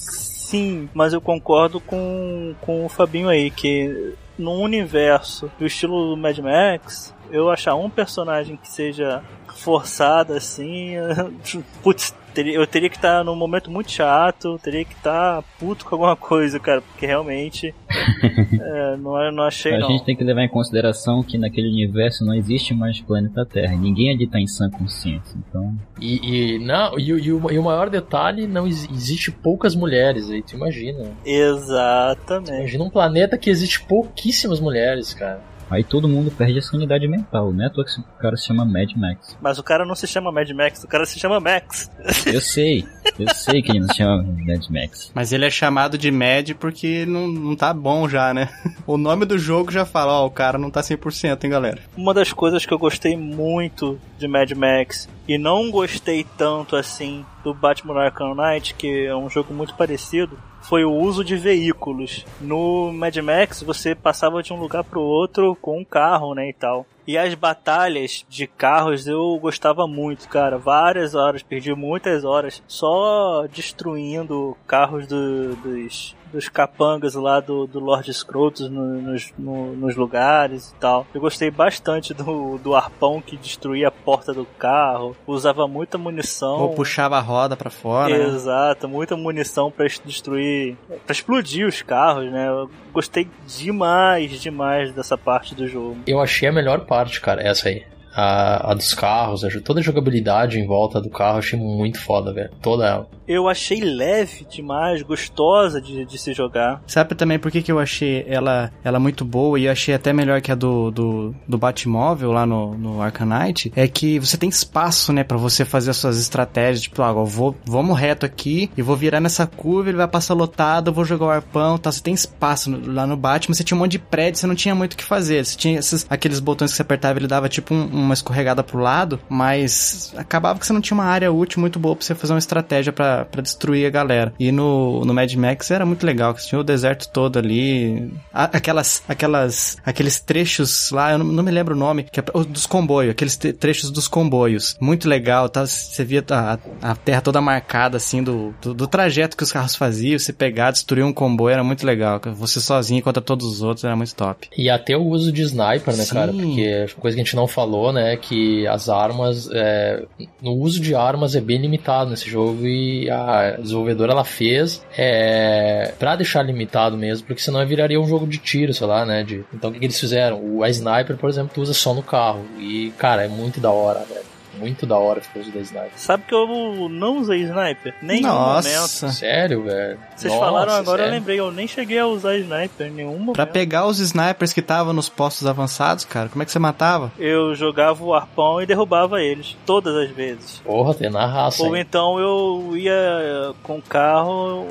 sim, 0.46 0.88
mas 0.94 1.12
eu 1.12 1.20
concordo 1.20 1.80
com, 1.80 2.54
com 2.60 2.84
o 2.84 2.88
Fabinho 2.88 3.28
aí, 3.28 3.50
que 3.50 4.14
num 4.38 4.60
universo 4.60 5.50
do 5.58 5.66
estilo 5.66 6.10
do 6.10 6.16
Mad 6.16 6.38
Max, 6.38 7.14
eu 7.30 7.50
achar 7.50 7.74
um 7.74 7.90
personagem 7.90 8.56
que 8.56 8.68
seja 8.68 9.22
forçado 9.56 10.34
assim, 10.34 10.94
putz, 11.82 12.14
teria, 12.36 12.54
eu 12.54 12.66
teria 12.66 12.90
que 12.90 12.96
estar 12.96 13.24
num 13.24 13.34
momento 13.34 13.70
muito 13.70 13.90
chato, 13.90 14.58
teria 14.62 14.84
que 14.84 14.92
estar 14.92 15.42
puto 15.58 15.86
com 15.86 15.94
alguma 15.94 16.14
coisa, 16.14 16.60
cara, 16.60 16.82
porque 16.82 17.06
realmente 17.06 17.74
é, 18.60 18.96
não, 18.98 19.32
não 19.32 19.42
achei 19.44 19.74
A 19.74 19.78
não. 19.78 19.88
gente 19.88 20.04
tem 20.04 20.14
que 20.14 20.22
levar 20.22 20.42
em 20.42 20.48
consideração 20.48 21.22
que 21.22 21.38
naquele 21.38 21.68
universo 21.68 22.24
não 22.26 22.34
existe 22.34 22.74
mais 22.74 23.00
planeta 23.00 23.44
Terra. 23.46 23.74
Ninguém 23.74 24.10
ali 24.14 24.26
tá 24.26 24.38
em 24.38 24.46
sã 24.46 24.68
consciência. 24.70 25.36
Então, 25.48 25.74
E, 26.00 26.54
e 26.54 26.58
não, 26.58 26.98
e, 26.98 27.12
o- 27.12 27.18
e 27.18 27.32
o, 27.32 27.50
e 27.52 27.58
o 27.58 27.62
maior 27.62 27.88
detalhe, 27.88 28.46
não 28.46 28.66
ex- 28.66 28.86
existe 28.90 29.30
poucas 29.32 29.74
mulheres 29.74 30.28
aí, 30.30 30.42
tu 30.42 30.54
imagina. 30.56 31.10
Exatamente. 31.24 32.52
Imagina 32.52 32.84
um 32.84 32.90
planeta 32.90 33.38
que 33.38 33.48
existe 33.50 33.80
pouquíssimas 33.84 34.60
mulheres, 34.60 35.14
cara. 35.14 35.40
Aí 35.70 35.84
todo 35.84 36.08
mundo 36.08 36.30
perde 36.30 36.58
a 36.58 36.62
sanidade 36.62 37.06
mental, 37.08 37.52
né? 37.52 37.70
Toa 37.72 37.84
que 37.84 38.00
o 38.00 38.18
cara 38.18 38.36
se 38.36 38.46
chama 38.46 38.64
Mad 38.64 38.90
Max. 38.96 39.36
Mas 39.40 39.58
o 39.58 39.62
cara 39.62 39.84
não 39.84 39.94
se 39.94 40.06
chama 40.06 40.32
Mad 40.32 40.50
Max, 40.50 40.84
o 40.84 40.88
cara 40.88 41.04
se 41.06 41.18
chama 41.18 41.40
Max. 41.40 41.90
Eu 42.26 42.40
sei, 42.42 42.84
eu 43.18 43.32
sei 43.34 43.62
que 43.62 43.70
ele 43.70 43.80
não 43.80 43.88
se 43.88 43.96
chama 43.96 44.22
Mad 44.22 44.68
Max. 44.70 45.10
Mas 45.14 45.32
ele 45.32 45.44
é 45.44 45.50
chamado 45.50 45.98
de 45.98 46.10
Mad 46.10 46.52
porque 46.58 47.04
não, 47.06 47.26
não 47.28 47.56
tá 47.56 47.72
bom 47.72 48.08
já, 48.08 48.32
né? 48.32 48.48
O 48.86 48.96
nome 48.96 49.24
do 49.24 49.36
jogo 49.36 49.72
já 49.72 49.84
fala, 49.84 50.12
ó, 50.20 50.26
o 50.26 50.30
cara 50.30 50.58
não 50.58 50.70
tá 50.70 50.80
100%, 50.80 51.42
hein, 51.42 51.50
galera? 51.50 51.80
Uma 51.96 52.14
das 52.14 52.32
coisas 52.32 52.64
que 52.64 52.72
eu 52.72 52.78
gostei 52.78 53.16
muito 53.16 53.98
de 54.16 54.28
Mad 54.28 54.52
Max 54.52 55.08
e 55.26 55.36
não 55.36 55.72
gostei 55.72 56.24
tanto 56.36 56.76
assim 56.76 57.24
do 57.42 57.52
Batman 57.52 58.00
Arkham 58.00 58.34
Knight, 58.34 58.74
que 58.74 59.06
é 59.06 59.16
um 59.16 59.28
jogo 59.28 59.52
muito 59.52 59.74
parecido, 59.74 60.38
foi 60.68 60.84
o 60.84 60.92
uso 60.92 61.22
de 61.24 61.36
veículos. 61.36 62.24
No 62.40 62.92
Mad 62.92 63.16
Max 63.18 63.62
você 63.62 63.94
passava 63.94 64.42
de 64.42 64.52
um 64.52 64.58
lugar 64.58 64.82
pro 64.82 65.00
outro 65.00 65.56
com 65.60 65.78
um 65.80 65.84
carro, 65.84 66.34
né, 66.34 66.48
e 66.48 66.52
tal. 66.52 66.84
E 67.06 67.16
as 67.16 67.32
batalhas 67.34 68.26
de 68.28 68.48
carros 68.48 69.06
eu 69.06 69.38
gostava 69.38 69.86
muito, 69.86 70.28
cara. 70.28 70.58
Várias 70.58 71.14
horas, 71.14 71.40
perdi 71.40 71.72
muitas 71.72 72.24
horas 72.24 72.60
só 72.66 73.46
destruindo 73.46 74.56
carros 74.66 75.06
do- 75.06 75.54
dos, 75.56 76.15
dos 76.32 76.48
capangas 76.48 77.14
lá 77.14 77.40
do, 77.40 77.66
do 77.66 77.78
Lord 77.80 78.12
Scrotus 78.12 78.68
no- 78.70 79.00
nos, 79.02 79.32
no- 79.38 79.74
nos 79.76 79.96
lugares 79.96 80.70
e 80.70 80.74
tal. 80.76 81.06
Eu 81.14 81.20
gostei 81.20 81.50
bastante 81.50 82.12
do, 82.14 82.58
do 82.58 82.74
arpão 82.74 83.20
que 83.20 83.36
destruía 83.36 83.88
a 83.88 83.90
porta 83.90 84.32
do 84.32 84.44
carro. 84.58 85.16
Usava 85.26 85.66
muita 85.68 85.96
munição. 85.98 86.60
Ou 86.60 86.74
puxava 86.74 87.16
a 87.16 87.20
roda 87.20 87.56
pra 87.56 87.70
fora. 87.70 88.16
né? 88.16 88.24
Exato, 88.24 88.88
muita 88.88 89.16
munição 89.16 89.70
pra 89.70 89.86
destruir, 90.04 90.76
pra 91.04 91.12
explodir 91.12 91.66
os 91.66 91.82
carros, 91.82 92.30
né? 92.30 92.48
Eu 92.48 92.70
gostei 92.92 93.28
demais, 93.46 94.40
demais 94.40 94.92
dessa 94.92 95.16
parte 95.18 95.54
do 95.54 95.66
jogo. 95.66 95.98
Eu 96.06 96.20
achei 96.20 96.48
a 96.48 96.52
melhor 96.52 96.80
parte, 96.86 97.20
cara, 97.20 97.42
essa 97.42 97.68
aí. 97.68 97.84
A, 98.16 98.70
a 98.70 98.74
dos 98.74 98.94
carros, 98.94 99.44
a- 99.44 99.48
toda 99.62 99.80
a 99.80 99.82
jogabilidade 99.82 100.58
em 100.58 100.66
volta 100.66 101.00
do 101.00 101.10
carro, 101.10 101.34
eu 101.34 101.38
achei 101.40 101.58
muito 101.58 102.00
foda, 102.00 102.32
velho. 102.32 102.50
Toda 102.62 102.86
ela. 102.86 103.08
Eu 103.28 103.48
achei 103.48 103.80
leve 103.80 104.46
demais, 104.48 105.02
gostosa 105.02 105.80
de, 105.80 106.04
de 106.04 106.16
se 106.18 106.32
jogar. 106.32 106.82
Sabe 106.86 107.14
também 107.14 107.38
por 107.38 107.50
que, 107.50 107.60
que 107.62 107.70
eu 107.72 107.78
achei 107.78 108.24
ela, 108.28 108.70
ela 108.84 108.98
muito 109.00 109.24
boa 109.24 109.58
e 109.58 109.64
eu 109.66 109.72
achei 109.72 109.94
até 109.94 110.12
melhor 110.12 110.40
que 110.40 110.50
a 110.52 110.54
do, 110.54 110.90
do, 110.90 111.34
do 111.46 111.58
Batmóvel 111.58 112.30
lá 112.32 112.46
no, 112.46 112.74
no 112.78 113.02
Arcanite? 113.02 113.72
É 113.76 113.86
que 113.88 114.18
você 114.18 114.36
tem 114.36 114.48
espaço, 114.48 115.12
né, 115.12 115.24
pra 115.24 115.36
você 115.36 115.64
fazer 115.64 115.90
as 115.90 115.96
suas 115.96 116.18
estratégias. 116.18 116.82
Tipo, 116.82 117.02
ah, 117.02 117.08
eu 117.10 117.24
vou, 117.26 117.54
vamos 117.66 117.98
reto 117.98 118.24
aqui 118.24 118.70
e 118.76 118.82
vou 118.82 118.96
virar 118.96 119.20
nessa 119.20 119.46
curva, 119.46 119.90
ele 119.90 119.96
vai 119.98 120.08
passar 120.08 120.34
lotado, 120.34 120.88
eu 120.90 120.94
vou 120.94 121.04
jogar 121.04 121.26
o 121.26 121.30
arpão, 121.30 121.76
tá? 121.78 121.90
Você 121.90 122.00
tem 122.02 122.14
espaço 122.14 122.70
no- 122.70 122.92
lá 122.94 123.06
no 123.06 123.16
Batman, 123.16 123.54
você 123.54 123.64
tinha 123.64 123.76
um 123.76 123.80
monte 123.80 123.92
de 123.92 123.98
prédio, 123.98 124.38
você 124.40 124.46
não 124.46 124.54
tinha 124.54 124.74
muito 124.74 124.94
o 124.94 124.96
que 124.96 125.04
fazer. 125.04 125.44
Você 125.44 125.56
tinha 125.56 125.78
esses, 125.78 126.06
aqueles 126.08 126.38
botões 126.40 126.70
que 126.70 126.76
você 126.76 126.82
apertava, 126.82 127.18
ele 127.18 127.26
dava 127.26 127.48
tipo 127.48 127.74
um- 127.74 128.05
uma 128.06 128.14
escorregada 128.14 128.62
pro 128.62 128.78
lado, 128.78 129.20
mas 129.28 130.12
acabava 130.16 130.58
que 130.58 130.66
você 130.66 130.72
não 130.72 130.80
tinha 130.80 130.96
uma 130.96 131.04
área 131.04 131.32
útil 131.32 131.60
muito 131.60 131.78
boa 131.78 131.94
pra 131.94 132.04
você 132.04 132.14
fazer 132.14 132.32
uma 132.32 132.38
estratégia 132.38 132.92
pra 132.92 133.24
pra 133.24 133.42
destruir 133.42 133.86
a 133.86 133.90
galera. 133.90 134.32
E 134.38 134.50
no, 134.50 135.04
no 135.04 135.14
Mad 135.14 135.32
Max 135.34 135.70
era 135.70 135.84
muito 135.84 136.04
legal, 136.04 136.34
que 136.34 136.42
você 136.42 136.48
tinha 136.48 136.60
o 136.60 136.64
deserto 136.64 137.08
todo 137.08 137.38
ali, 137.38 138.10
aquelas, 138.32 139.02
aquelas, 139.08 139.76
aqueles 139.84 140.20
trechos 140.20 140.90
lá, 140.90 141.12
eu 141.12 141.18
não, 141.18 141.26
não 141.26 141.42
me 141.42 141.50
lembro 141.50 141.74
o 141.74 141.78
nome, 141.78 142.04
que 142.04 142.20
é 142.20 142.24
dos 142.48 142.66
comboios, 142.66 143.10
aqueles 143.10 143.36
trechos 143.36 143.90
dos 143.90 144.08
comboios. 144.08 144.76
Muito 144.80 145.08
legal, 145.08 145.48
tá? 145.48 145.66
Você 145.66 146.04
via 146.04 146.24
a, 146.30 146.58
a 146.82 146.94
terra 146.94 147.20
toda 147.20 147.40
marcada, 147.40 147.96
assim, 147.96 148.22
do, 148.22 148.54
do, 148.60 148.74
do 148.74 148.86
trajeto 148.86 149.36
que 149.36 149.42
os 149.42 149.52
carros 149.52 149.76
faziam, 149.76 150.18
você 150.18 150.32
pegar, 150.32 150.70
destruir 150.70 151.04
um 151.04 151.12
comboio, 151.12 151.52
era 151.52 151.64
muito 151.64 151.86
legal. 151.86 152.20
Você 152.36 152.60
sozinho 152.60 153.02
contra 153.02 153.22
todos 153.22 153.46
os 153.46 153.62
outros, 153.62 153.84
era 153.84 153.96
muito 153.96 154.14
top. 154.14 154.48
E 154.56 154.70
até 154.70 154.96
o 154.96 155.02
uso 155.02 155.30
de 155.30 155.42
sniper, 155.42 155.96
né, 155.96 156.04
Sim. 156.04 156.14
cara? 156.14 156.32
Porque 156.32 156.86
coisa 157.00 157.14
que 157.14 157.20
a 157.20 157.24
gente 157.24 157.36
não 157.36 157.46
falou, 157.46 157.92
né, 157.96 158.16
que 158.16 158.66
as 158.66 158.88
armas, 158.88 159.48
é, 159.52 160.04
no 160.40 160.52
uso 160.52 160.80
de 160.80 160.94
armas 160.94 161.34
é 161.34 161.40
bem 161.40 161.58
limitado 161.58 162.10
nesse 162.10 162.28
jogo 162.28 162.66
e 162.66 163.10
a 163.10 163.52
desenvolvedora 163.52 164.12
ela 164.12 164.24
fez 164.24 164.84
é, 164.96 165.92
pra 165.98 166.14
deixar 166.14 166.42
limitado 166.42 166.96
mesmo, 166.96 167.26
porque 167.26 167.42
senão 167.42 167.66
viraria 167.66 168.00
um 168.00 168.06
jogo 168.06 168.26
de 168.26 168.38
tiro, 168.38 168.72
sei 168.72 168.86
lá, 168.86 169.04
né? 169.04 169.24
De, 169.24 169.44
então 169.52 169.70
o 169.70 169.72
que, 169.72 169.80
que 169.80 169.86
eles 169.86 169.98
fizeram? 169.98 170.40
O 170.40 170.62
a 170.62 170.68
sniper, 170.68 171.16
por 171.16 171.28
exemplo, 171.28 171.52
tu 171.54 171.62
usa 171.62 171.72
só 171.72 171.94
no 171.94 172.02
carro 172.02 172.44
e, 172.58 172.92
cara, 172.98 173.24
é 173.24 173.28
muito 173.28 173.60
da 173.60 173.70
hora, 173.70 174.00
velho. 174.00 174.35
Muito 174.56 174.86
da 174.86 174.96
hora 174.96 175.20
ficar 175.20 175.40
usando 175.40 175.60
sniper. 175.60 175.90
Sabe 175.96 176.24
que 176.26 176.34
eu 176.34 176.88
não 176.88 177.18
usei 177.18 177.42
sniper? 177.42 177.94
Nem 178.02 178.22
Nossa. 178.22 178.68
momento. 178.68 179.14
Sério, 179.14 179.62
velho? 179.62 179.98
Vocês 180.14 180.32
Nossa, 180.32 180.44
falaram 180.44 180.72
agora, 180.72 181.02
eu 181.02 181.06
sério? 181.06 181.18
lembrei, 181.18 181.40
eu 181.40 181.52
nem 181.52 181.66
cheguei 181.68 181.98
a 181.98 182.06
usar 182.06 182.36
sniper 182.36 182.86
em 182.86 182.90
nenhum 182.90 183.18
momento. 183.18 183.34
Pra 183.34 183.46
pegar 183.46 183.86
os 183.86 183.98
snipers 183.98 184.52
que 184.52 184.60
estavam 184.60 184.92
nos 184.92 185.08
postos 185.08 185.46
avançados, 185.46 186.04
cara, 186.04 186.28
como 186.28 186.42
é 186.42 186.46
que 186.46 186.52
você 186.52 186.58
matava? 186.58 187.12
Eu 187.18 187.54
jogava 187.54 188.02
o 188.02 188.14
arpão 188.14 188.60
e 188.60 188.66
derrubava 188.66 189.22
eles, 189.22 189.56
todas 189.66 189.94
as 189.96 190.10
vezes. 190.10 190.58
Porra, 190.64 190.94
tem 190.94 191.10
na 191.10 191.26
raça. 191.26 191.62
Ou 191.62 191.76
hein? 191.76 191.84
então 191.86 192.18
eu 192.18 192.76
ia 192.76 193.54
com 193.62 193.78
o 193.78 193.82
carro 193.82 194.66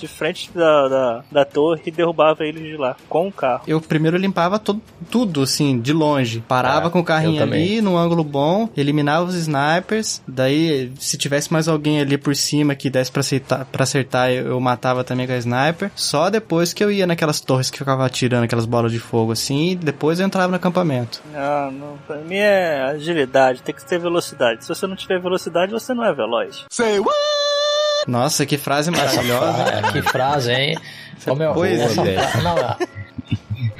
de 0.00 0.08
frente 0.08 0.50
da, 0.54 0.88
da, 0.88 1.24
da 1.30 1.44
torre 1.44 1.82
e 1.86 1.90
derrubava 1.90 2.44
eles 2.44 2.62
de 2.62 2.76
lá, 2.76 2.96
com 3.08 3.28
o 3.28 3.32
carro. 3.32 3.62
Eu 3.66 3.80
primeiro 3.80 4.16
limpava 4.16 4.58
todo, 4.58 4.80
tudo, 5.10 5.42
assim, 5.42 5.80
de 5.80 5.92
longe. 5.92 6.42
Parava 6.46 6.88
É, 6.88 6.90
com 6.90 7.00
o 7.00 7.04
carrinho 7.04 7.42
ali, 7.42 7.80
num 7.80 7.96
ângulo 7.96 8.22
bom, 8.24 8.68
eliminava 8.76 9.24
os 9.24 9.34
snipers. 9.34 10.22
Daí, 10.26 10.92
se 10.98 11.16
tivesse 11.18 11.52
mais 11.52 11.68
alguém 11.68 12.00
ali 12.00 12.16
por 12.18 12.34
cima 12.36 12.74
que 12.74 12.88
desse 12.90 13.10
pra 13.10 13.20
acertar, 13.20 13.66
pra 13.66 13.82
acertar 13.82 14.30
eu, 14.30 14.46
eu 14.48 14.60
matava 14.60 15.04
também 15.04 15.26
com 15.26 15.32
a 15.32 15.36
sniper. 15.38 15.90
Só 15.94 16.30
depois 16.30 16.72
que 16.72 16.82
eu 16.82 16.90
ia 16.90 17.06
naquelas 17.06 17.40
torres 17.40 17.70
que 17.70 17.78
ficava 17.78 18.04
atirando 18.04 18.44
aquelas 18.44 18.66
bolas 18.66 18.92
de 18.92 18.98
fogo, 18.98 19.32
assim, 19.32 19.70
e 19.70 19.76
depois 19.76 20.20
eu 20.20 20.26
entrava 20.26 20.48
no 20.48 20.56
acampamento. 20.56 21.20
Ah, 21.34 21.70
não, 21.72 21.98
pra 22.06 22.16
mim 22.16 22.36
é 22.36 22.82
agilidade, 22.82 23.62
tem 23.62 23.74
que 23.74 23.84
ter 23.86 23.98
velocidade. 23.98 24.62
Se 24.64 24.68
você 24.68 24.86
não 24.86 24.96
tiver 24.96 25.20
velocidade, 25.20 25.72
você 25.72 25.92
não 25.94 26.04
é 26.04 26.12
veloz. 26.12 26.64
Say 26.70 26.98
what? 26.98 27.14
Nossa, 28.08 28.46
que 28.46 28.56
frase 28.56 28.90
maravilhosa. 28.90 29.92
Que 29.92 30.00
frase, 30.00 30.50
hein? 30.50 30.78
Ô, 31.26 31.34
meu, 31.34 31.52
poesia. 31.52 32.20
essa 32.20 32.40
não, 32.40 32.56
é. 32.56 32.76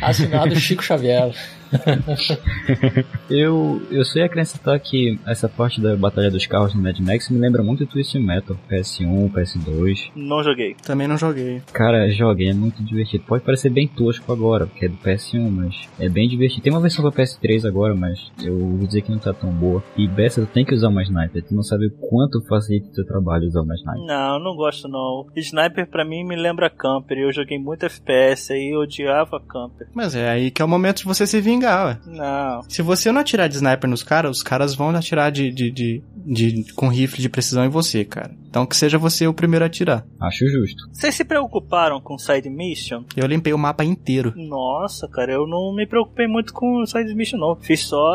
Assinado 0.03 0.55
Chico 0.55 0.85
Xavier. 0.85 1.35
Eu, 3.29 3.83
eu 3.91 4.05
só 4.05 4.19
ia 4.19 4.25
acrescentar 4.25 4.79
que 4.81 5.19
essa 5.27 5.49
parte 5.49 5.81
da 5.81 5.95
Batalha 5.97 6.31
dos 6.31 6.47
Carros 6.47 6.75
no 6.75 6.83
Mad 6.83 6.99
Max 7.01 7.29
me 7.29 7.39
lembra 7.39 7.63
muito 7.63 7.87
Twisted 7.87 8.23
Metal, 8.23 8.57
PS1, 8.71 9.31
PS2. 9.31 10.11
Não 10.17 10.43
joguei. 10.43 10.75
Também 10.83 11.07
não 11.07 11.17
joguei. 11.17 11.61
Cara, 11.73 12.09
joguei, 12.11 12.49
é 12.49 12.55
muito 12.55 12.83
divertido. 12.83 13.25
Pode 13.27 13.45
parecer 13.45 13.71
bem 13.71 13.87
tosco 13.87 14.33
agora, 14.33 14.67
porque 14.67 14.87
é 14.87 14.89
do 14.89 14.97
PS1, 14.97 15.51
mas 15.51 15.89
é 15.99 16.09
bem 16.09 16.29
divertido. 16.29 16.63
Tem 16.63 16.73
uma 16.73 16.81
versão 16.81 17.03
pra 17.11 17.23
PS3 17.23 17.67
agora, 17.67 17.95
mas 17.95 18.31
eu 18.43 18.57
vou 18.57 18.87
dizer 18.87 19.03
que 19.03 19.11
não 19.11 19.19
tá 19.19 19.33
tão 19.33 19.51
boa. 19.51 19.83
E 19.97 20.09
Bessa, 20.09 20.41
tu 20.41 20.47
tem 20.47 20.65
que 20.65 20.75
usar 20.75 20.89
uma 20.89 21.03
sniper. 21.03 21.45
Tu 21.45 21.55
não 21.55 21.63
sabe 21.63 21.87
o 21.87 21.91
quanto 21.91 22.45
facilita 22.49 22.89
o 22.89 22.93
teu 22.93 23.07
trabalho 23.07 23.47
usar 23.47 23.61
uma 23.63 23.75
sniper. 23.75 24.07
Não, 24.07 24.39
não 24.39 24.57
gosto 24.57 24.89
não. 24.89 25.27
Sniper 25.37 25.89
pra 25.89 26.05
mim 26.05 26.25
me 26.25 26.37
lembra 26.37 26.71
camper. 26.71 27.19
Eu 27.19 27.33
joguei 27.33 27.59
muito 27.59 27.85
FPS 27.85 28.53
aí, 28.53 28.71
eu 28.75 28.81
odiava 28.81 29.41
camper. 29.41 29.89
Mas 29.95 30.15
é 30.15 30.29
aí 30.29 30.51
que 30.51 30.63
é 30.63 30.65
o 30.65 30.69
momento 30.69 30.99
de 30.99 31.05
você 31.05 31.27
se 31.27 31.41
vingar, 31.41 31.58
ué. 31.67 31.99
Não. 32.07 32.63
Se 32.69 32.83
você 32.83 33.11
não 33.11 33.21
atirar 33.21 33.49
de 33.49 33.57
sniper 33.57 33.89
nos 33.89 34.03
caras, 34.03 34.37
os 34.39 34.43
caras 34.43 34.75
vão 34.75 34.91
atirar 34.91 35.31
de, 35.33 35.51
de, 35.51 35.71
de, 35.71 36.03
de- 36.25 36.73
com 36.75 36.89
rifle 36.89 37.21
de 37.21 37.29
precisão 37.29 37.65
em 37.65 37.69
você, 37.69 38.05
cara. 38.05 38.31
Então 38.49 38.65
que 38.67 38.77
seja 38.77 38.97
você 38.99 39.27
o 39.27 39.35
primeiro 39.35 39.65
a 39.65 39.67
atirar. 39.69 40.07
Acho 40.21 40.47
justo. 40.49 40.89
Vocês 40.93 41.15
se 41.15 41.25
preocuparam 41.25 42.01
com 42.01 42.17
side 42.19 42.49
mission? 42.49 43.03
Eu 43.17 43.27
limpei 43.27 43.53
o 43.53 43.59
mapa 43.59 43.85
inteiro. 43.85 44.33
Nossa, 44.37 45.07
cara, 45.09 45.33
eu 45.33 45.47
não 45.47 45.75
me 45.75 45.87
preocupei 45.87 46.27
muito 46.27 46.53
com 46.53 46.85
side 46.87 47.15
mission 47.15 47.39
não. 47.39 47.57
Fiz 47.57 47.81
só 47.85 48.07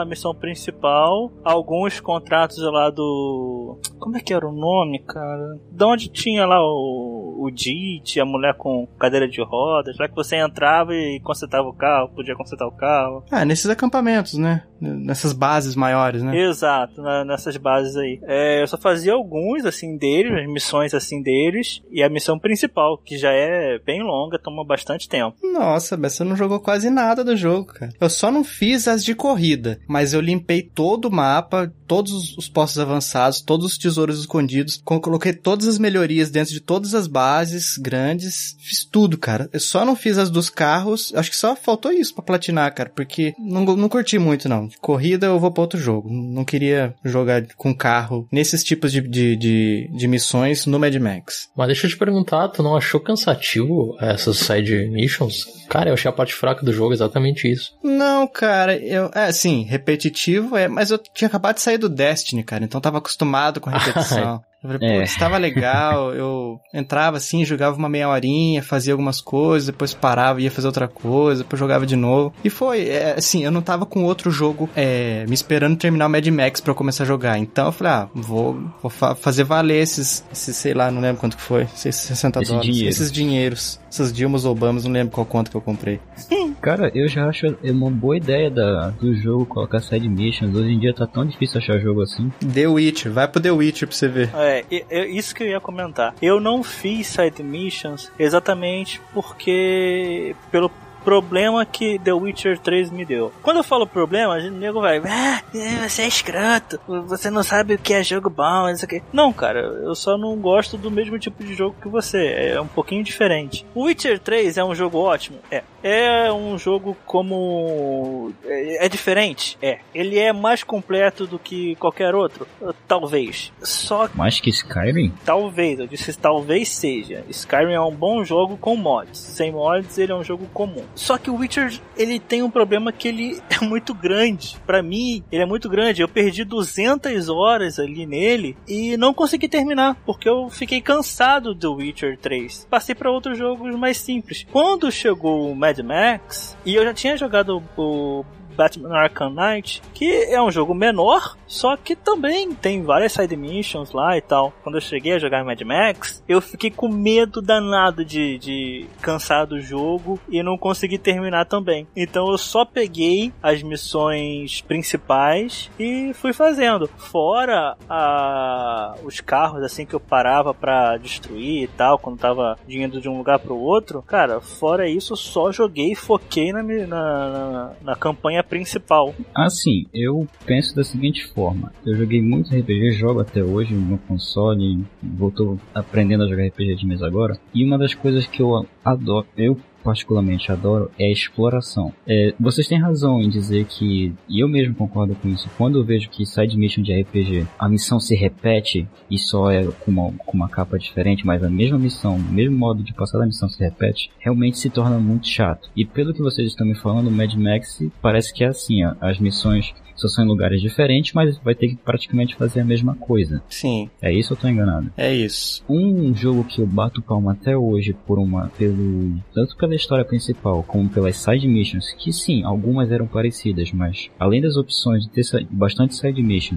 a 0.00 0.04
missão 0.06 0.34
principal, 0.34 1.30
alguns 1.44 2.00
contratos 2.00 2.58
lá 2.72 2.88
do... 2.90 3.78
Como 3.98 4.16
é 4.16 4.20
que 4.20 4.32
era 4.32 4.48
o 4.48 4.52
nome, 4.52 4.98
cara? 5.00 5.58
De 5.70 5.84
onde 5.84 6.08
tinha 6.08 6.46
lá 6.46 6.58
o, 6.60 7.11
o 7.44 7.50
JIT, 7.54 8.20
a 8.20 8.24
mulher 8.24 8.54
com 8.54 8.86
cadeira 8.98 9.28
de 9.28 9.42
rodas, 9.42 9.96
lá 9.98 10.08
que 10.08 10.14
você 10.14 10.36
entrava 10.36 10.94
e 10.94 11.20
consertava 11.20 11.68
o 11.68 11.72
carro, 11.74 12.08
podia 12.14 12.34
consertar 12.36 12.66
o 12.66 12.72
carro. 12.72 13.24
Ah, 13.30 13.44
nesses 13.44 13.68
acampamentos, 13.70 14.34
né? 14.34 14.62
Nessas 14.80 15.32
bases 15.32 15.76
maiores, 15.76 16.22
né? 16.24 16.36
Exato, 16.36 17.00
na- 17.00 17.24
nessas 17.24 17.56
bases 17.56 17.96
aí. 17.96 18.18
É, 18.24 18.62
eu 18.62 18.66
só 18.66 18.76
fazia 18.76 19.12
alguns, 19.12 19.64
assim, 19.64 19.96
deles, 19.96 20.32
as 20.32 20.46
missões, 20.52 20.92
assim, 20.92 21.22
deles, 21.22 21.80
e 21.90 22.02
a 22.02 22.08
missão 22.08 22.36
principal, 22.38 22.98
que 22.98 23.16
já 23.16 23.30
é 23.30 23.78
bem 23.78 24.02
longa, 24.02 24.38
toma 24.40 24.64
bastante 24.64 25.08
tempo. 25.08 25.36
Nossa, 25.52 25.96
mas 25.96 26.14
você 26.14 26.24
não 26.24 26.34
jogou 26.34 26.58
quase 26.58 26.90
nada 26.90 27.22
do 27.24 27.36
jogo, 27.36 27.66
cara. 27.66 27.92
Eu 28.00 28.10
só 28.10 28.30
não 28.30 28.42
fiz 28.42 28.88
as 28.88 29.04
de 29.04 29.14
corrida, 29.14 29.78
mas 29.88 30.12
eu 30.12 30.20
limpei 30.20 30.62
todo 30.62 31.04
o 31.06 31.12
mapa, 31.12 31.72
todos 31.86 32.12
os- 32.12 32.36
os 32.38 32.48
postos 32.48 32.80
avançados, 32.80 33.40
todos 33.40 33.66
os 33.66 33.78
tesouros 33.78 34.18
escondidos, 34.18 34.80
co- 34.84 35.00
coloquei 35.00 35.32
todas 35.32 35.68
as 35.68 35.78
melhorias 35.78 36.30
dentro 36.30 36.52
de 36.52 36.60
todas 36.60 36.92
as 36.94 37.06
bases 37.06 37.31
grandes, 37.78 38.56
fiz 38.58 38.84
tudo, 38.84 39.16
cara. 39.16 39.48
Eu 39.52 39.60
só 39.60 39.84
não 39.84 39.96
fiz 39.96 40.18
as 40.18 40.30
dos 40.30 40.50
carros, 40.50 41.12
acho 41.14 41.30
que 41.30 41.36
só 41.36 41.54
faltou 41.54 41.92
isso 41.92 42.14
pra 42.14 42.24
platinar, 42.24 42.74
cara, 42.74 42.90
porque 42.94 43.34
não, 43.38 43.64
não 43.64 43.88
curti 43.88 44.18
muito, 44.18 44.48
não. 44.48 44.68
Corrida 44.80 45.26
eu 45.26 45.38
vou 45.38 45.50
pra 45.50 45.62
outro 45.62 45.78
jogo. 45.78 46.08
Não 46.10 46.44
queria 46.44 46.94
jogar 47.04 47.44
com 47.56 47.74
carro 47.74 48.26
nesses 48.30 48.62
tipos 48.62 48.92
de, 48.92 49.00
de, 49.00 49.36
de, 49.36 49.90
de 49.92 50.08
missões 50.08 50.66
no 50.66 50.78
Mad 50.78 50.94
Max. 50.96 51.48
Mas 51.56 51.68
deixa 51.68 51.86
eu 51.86 51.90
te 51.90 51.96
perguntar, 51.96 52.48
tu 52.48 52.62
não 52.62 52.76
achou 52.76 53.00
cansativo 53.00 53.96
essas 54.00 54.38
side 54.38 54.88
missions? 54.90 55.46
Cara, 55.68 55.90
eu 55.90 55.94
achei 55.94 56.08
a 56.08 56.12
parte 56.12 56.34
fraca 56.34 56.64
do 56.64 56.72
jogo 56.72 56.92
exatamente 56.92 57.50
isso. 57.50 57.74
Não, 57.82 58.26
cara, 58.26 58.76
eu. 58.76 59.10
É, 59.14 59.24
assim, 59.24 59.62
repetitivo, 59.64 60.56
é, 60.56 60.68
mas 60.68 60.90
eu 60.90 60.98
tinha 60.98 61.28
acabado 61.28 61.56
de 61.56 61.62
sair 61.62 61.78
do 61.78 61.88
Destiny, 61.88 62.42
cara, 62.42 62.64
então 62.64 62.80
tava 62.80 62.98
acostumado 62.98 63.60
com 63.60 63.70
a 63.70 63.72
repetição. 63.78 64.42
Eu 64.62 64.70
falei, 64.70 64.88
É. 64.88 65.00
putz, 65.00 65.16
tava 65.16 65.38
legal, 65.38 66.12
eu 66.14 66.60
entrava 66.72 67.16
assim, 67.16 67.44
jogava 67.44 67.76
uma 67.76 67.88
meia 67.88 68.08
horinha, 68.08 68.62
fazia 68.62 68.92
algumas 68.92 69.20
coisas, 69.20 69.66
depois 69.66 69.92
parava, 69.94 70.40
ia 70.40 70.50
fazer 70.50 70.66
outra 70.68 70.86
coisa, 70.88 71.42
depois 71.42 71.58
jogava 71.58 71.84
de 71.86 71.96
novo. 71.96 72.32
E 72.44 72.50
foi, 72.50 72.88
é, 72.88 73.14
assim, 73.18 73.44
eu 73.44 73.50
não 73.50 73.62
tava 73.62 73.84
com 73.86 74.04
outro 74.04 74.30
jogo 74.30 74.68
é, 74.76 75.24
me 75.28 75.34
esperando 75.34 75.76
terminar 75.76 76.06
o 76.06 76.10
Mad 76.10 76.26
Max 76.28 76.60
pra 76.60 76.70
eu 76.70 76.74
começar 76.76 77.04
a 77.04 77.06
jogar. 77.06 77.38
Então 77.38 77.66
eu 77.66 77.72
falei, 77.72 77.92
ah, 77.92 78.08
vou, 78.14 78.60
vou 78.80 78.90
fa- 78.90 79.14
fazer 79.14 79.44
valer 79.44 79.80
esses, 79.82 80.24
esses, 80.32 80.56
sei 80.56 80.74
lá, 80.74 80.90
não 80.90 81.00
lembro 81.00 81.20
quanto 81.20 81.36
que 81.36 81.42
foi, 81.42 81.62
esses 81.64 81.96
60 81.96 82.40
Esse 82.40 82.50
dólares. 82.50 82.70
dinheiro. 82.70 82.88
Esses 82.90 83.10
dinheiros, 83.12 83.80
essas 83.90 84.12
Dilmas 84.12 84.44
Obamas, 84.44 84.84
não 84.84 84.92
lembro 84.92 85.12
qual 85.12 85.26
conta 85.26 85.50
que 85.50 85.56
eu 85.56 85.60
comprei. 85.60 86.00
Cara, 86.60 86.90
eu 86.94 87.08
já 87.08 87.26
acho 87.28 87.46
uma 87.64 87.90
boa 87.90 88.16
ideia 88.16 88.48
da, 88.50 88.90
do 88.90 89.14
jogo 89.16 89.44
colocar 89.46 89.80
side 89.80 90.08
missions. 90.08 90.54
Hoje 90.54 90.70
em 90.70 90.78
dia 90.78 90.94
tá 90.94 91.06
tão 91.06 91.26
difícil 91.26 91.58
achar 91.58 91.78
jogo 91.80 92.02
assim. 92.02 92.30
The 92.54 92.68
Witcher, 92.68 93.10
vai 93.12 93.26
pro 93.26 93.40
The 93.40 93.50
Witcher 93.50 93.88
pra 93.88 93.96
você 93.96 94.06
ver. 94.08 94.30
É, 94.34 94.51
e- 94.70 94.84
e- 94.90 95.18
isso 95.18 95.34
que 95.34 95.42
eu 95.42 95.48
ia 95.48 95.60
comentar. 95.60 96.14
Eu 96.22 96.40
não 96.40 96.62
fiz 96.62 97.06
side 97.08 97.42
missions 97.42 98.10
exatamente 98.18 99.00
porque 99.12 100.34
pelo 100.50 100.70
problema 101.04 101.64
que 101.66 101.98
The 101.98 102.12
Witcher 102.12 102.58
3 102.58 102.90
me 102.90 103.04
deu. 103.04 103.32
Quando 103.42 103.58
eu 103.58 103.64
falo 103.64 103.86
problema, 103.86 104.34
a 104.34 104.40
gente- 104.40 104.54
o 104.54 104.58
nego 104.58 104.80
vai, 104.80 104.98
ah, 104.98 105.42
você 105.88 106.02
é 106.02 106.06
escroto, 106.08 106.80
você 107.06 107.30
não 107.30 107.42
sabe 107.42 107.74
o 107.74 107.78
que 107.78 107.94
é 107.94 108.02
jogo 108.02 108.30
bom, 108.30 108.68
isso 108.68 108.84
aqui. 108.84 109.02
Não, 109.12 109.32
cara, 109.32 109.60
eu 109.60 109.94
só 109.94 110.16
não 110.16 110.36
gosto 110.36 110.76
do 110.78 110.90
mesmo 110.90 111.18
tipo 111.18 111.42
de 111.44 111.54
jogo 111.54 111.76
que 111.80 111.88
você, 111.88 112.52
é 112.54 112.60
um 112.60 112.66
pouquinho 112.66 113.02
diferente. 113.04 113.64
O 113.74 113.84
Witcher 113.84 114.18
3 114.18 114.56
é 114.58 114.64
um 114.64 114.74
jogo 114.74 114.98
ótimo? 114.98 115.38
É. 115.50 115.62
É 115.84 116.32
um 116.32 116.56
jogo 116.56 116.96
como. 117.04 118.32
É, 118.44 118.86
é 118.86 118.88
diferente? 118.88 119.58
É. 119.60 119.78
Ele 119.94 120.18
é 120.18 120.32
mais 120.32 120.62
completo 120.62 121.26
do 121.26 121.38
que 121.38 121.74
qualquer 121.76 122.14
outro? 122.14 122.46
Talvez. 122.86 123.52
Só 123.62 124.08
Mais 124.14 124.38
que 124.40 124.50
Skyrim? 124.50 125.12
Talvez, 125.24 125.78
eu 125.80 125.86
disse 125.86 126.16
talvez 126.16 126.68
seja. 126.68 127.24
Skyrim 127.28 127.72
é 127.72 127.80
um 127.80 127.90
bom 127.94 128.24
jogo 128.24 128.56
com 128.56 128.76
mods. 128.76 129.18
Sem 129.18 129.50
mods, 129.50 129.98
ele 129.98 130.12
é 130.12 130.14
um 130.14 130.22
jogo 130.24 130.46
comum. 130.54 130.84
Só 130.94 131.18
que 131.18 131.30
o 131.30 131.36
Witcher, 131.36 131.80
ele 131.96 132.18
tem 132.18 132.42
um 132.42 132.50
problema 132.50 132.92
que 132.92 133.08
ele 133.08 133.40
é 133.50 133.64
muito 133.64 133.94
grande. 133.94 134.56
Pra 134.66 134.82
mim, 134.82 135.22
ele 135.30 135.42
é 135.42 135.46
muito 135.46 135.68
grande. 135.68 136.02
Eu 136.02 136.08
perdi 136.08 136.44
200 136.44 137.28
horas 137.28 137.78
ali 137.78 138.06
nele 138.06 138.56
e 138.66 138.96
não 138.96 139.14
consegui 139.14 139.48
terminar, 139.48 139.96
porque 140.06 140.28
eu 140.28 140.48
fiquei 140.50 140.80
cansado 140.80 141.54
do 141.54 141.74
Witcher 141.74 142.18
3. 142.18 142.66
Passei 142.70 142.94
pra 142.94 143.10
outros 143.10 143.38
jogos 143.38 143.74
mais 143.76 143.96
simples. 143.96 144.46
Quando 144.50 144.90
chegou 144.90 145.50
o 145.50 145.56
Mad 145.56 145.78
Max, 145.80 146.56
e 146.64 146.74
eu 146.74 146.84
já 146.84 146.94
tinha 146.94 147.16
jogado 147.16 147.62
o 147.76 148.24
Batman 148.56 148.94
Arkham 148.94 149.30
Knight, 149.30 149.82
que 149.94 150.06
é 150.24 150.40
um 150.42 150.50
jogo 150.50 150.74
menor, 150.74 151.36
só 151.52 151.76
que 151.76 151.94
também 151.94 152.54
tem 152.54 152.82
várias 152.82 153.12
side 153.12 153.36
missions 153.36 153.92
lá 153.92 154.16
e 154.16 154.22
tal. 154.22 154.54
Quando 154.62 154.76
eu 154.76 154.80
cheguei 154.80 155.12
a 155.12 155.18
jogar 155.18 155.44
Mad 155.44 155.60
Max, 155.60 156.24
eu 156.26 156.40
fiquei 156.40 156.70
com 156.70 156.88
medo 156.88 157.42
danado 157.42 158.06
de, 158.06 158.38
de 158.38 158.86
cansar 159.02 159.46
do 159.46 159.60
jogo 159.60 160.18
e 160.30 160.42
não 160.42 160.56
consegui 160.56 160.96
terminar 160.96 161.44
também. 161.44 161.86
Então 161.94 162.30
eu 162.30 162.38
só 162.38 162.64
peguei 162.64 163.34
as 163.42 163.62
missões 163.62 164.62
principais 164.62 165.70
e 165.78 166.12
fui 166.14 166.32
fazendo. 166.32 166.88
Fora 166.96 167.76
a, 167.86 168.94
os 169.04 169.20
carros 169.20 169.62
assim 169.62 169.84
que 169.84 169.94
eu 169.94 170.00
parava 170.00 170.54
pra 170.54 170.96
destruir 170.96 171.64
e 171.64 171.68
tal, 171.68 171.98
quando 171.98 172.18
tava 172.18 172.58
indo 172.66 172.98
de 172.98 173.10
um 173.10 173.18
lugar 173.18 173.38
pro 173.38 173.58
outro, 173.58 174.00
cara, 174.00 174.40
fora 174.40 174.88
isso, 174.88 175.14
só 175.16 175.52
joguei 175.52 175.92
e 175.92 175.96
foquei 175.96 176.50
na, 176.50 176.62
na, 176.62 176.86
na, 176.86 177.72
na 177.82 177.94
campanha 177.94 178.42
principal. 178.42 179.14
Assim, 179.36 179.84
eu 179.92 180.26
penso 180.46 180.74
da 180.74 180.82
seguinte 180.82 181.26
forma: 181.26 181.41
eu 181.84 181.96
joguei 181.96 182.22
muito 182.22 182.54
RPG, 182.54 182.92
jogo 182.92 183.20
até 183.20 183.42
hoje 183.42 183.74
no 183.74 183.98
console, 183.98 184.84
voltou 185.02 185.58
aprendendo 185.74 186.24
a 186.24 186.28
jogar 186.28 186.46
RPG 186.46 186.76
de 186.76 186.86
mesa 186.86 187.06
agora. 187.06 187.38
E 187.54 187.64
uma 187.64 187.78
das 187.78 187.94
coisas 187.94 188.26
que 188.26 188.40
eu 188.40 188.66
adoro, 188.84 189.26
eu 189.36 189.58
particularmente 189.82 190.50
adoro, 190.50 190.90
é 190.98 191.06
a 191.06 191.12
exploração. 191.12 191.92
É, 192.06 192.34
vocês 192.38 192.66
têm 192.66 192.80
razão 192.80 193.20
em 193.20 193.28
dizer 193.28 193.64
que, 193.66 194.12
e 194.28 194.42
eu 194.42 194.48
mesmo 194.48 194.74
concordo 194.74 195.14
com 195.14 195.28
isso, 195.28 195.50
quando 195.56 195.78
eu 195.78 195.84
vejo 195.84 196.08
que 196.08 196.24
side 196.24 196.56
mission 196.56 196.82
de 196.82 196.92
RPG, 197.00 197.46
a 197.58 197.68
missão 197.68 198.00
se 198.00 198.14
repete 198.14 198.86
e 199.10 199.18
só 199.18 199.50
é 199.50 199.64
com 199.64 199.90
uma, 199.90 200.12
com 200.12 200.36
uma 200.36 200.48
capa 200.48 200.78
diferente, 200.78 201.26
mas 201.26 201.42
a 201.42 201.50
mesma 201.50 201.78
missão, 201.78 202.16
o 202.16 202.32
mesmo 202.32 202.56
modo 202.56 202.82
de 202.82 202.92
passar 202.94 203.18
da 203.18 203.26
missão 203.26 203.48
se 203.48 203.62
repete, 203.62 204.10
realmente 204.18 204.58
se 204.58 204.70
torna 204.70 204.98
muito 204.98 205.28
chato. 205.28 205.70
E 205.76 205.84
pelo 205.84 206.14
que 206.14 206.22
vocês 206.22 206.48
estão 206.48 206.66
me 206.66 206.74
falando, 206.74 207.10
Mad 207.10 207.34
Max 207.34 207.82
parece 208.00 208.32
que 208.32 208.44
é 208.44 208.48
assim, 208.48 208.84
ó, 208.84 208.94
as 209.00 209.18
missões 209.18 209.74
só 210.02 210.08
são 210.08 210.24
em 210.24 210.28
lugares 210.28 210.60
diferentes, 210.60 211.12
mas 211.12 211.38
vai 211.38 211.54
ter 211.54 211.68
que 211.68 211.76
praticamente 211.76 212.34
fazer 212.34 212.60
a 212.60 212.64
mesma 212.64 212.94
coisa. 212.94 213.42
Sim. 213.48 213.88
É 214.00 214.12
isso 214.12 214.34
ou 214.34 214.36
tô 214.36 214.48
enganado? 214.48 214.92
É 214.96 215.14
isso. 215.14 215.62
Um 215.68 216.14
jogo 216.14 216.44
que 216.44 216.60
eu 216.60 216.66
bato 216.66 217.02
palma 217.02 217.32
até 217.32 217.56
hoje 217.56 217.94
por 218.06 218.18
uma 218.18 218.48
pelo 218.58 219.16
tanto 219.34 219.56
pela 219.56 219.71
história 219.76 220.04
principal 220.04 220.62
como 220.62 220.88
pelas 220.88 221.16
side 221.16 221.46
missions, 221.46 221.92
que 221.92 222.12
sim, 222.12 222.42
algumas 222.44 222.90
eram 222.90 223.06
parecidas, 223.06 223.72
mas 223.72 224.10
além 224.18 224.40
das 224.40 224.56
opções 224.56 225.04
de 225.04 225.10
ter 225.10 225.46
bastante 225.50 225.94
side 225.94 226.22
mission, 226.22 226.56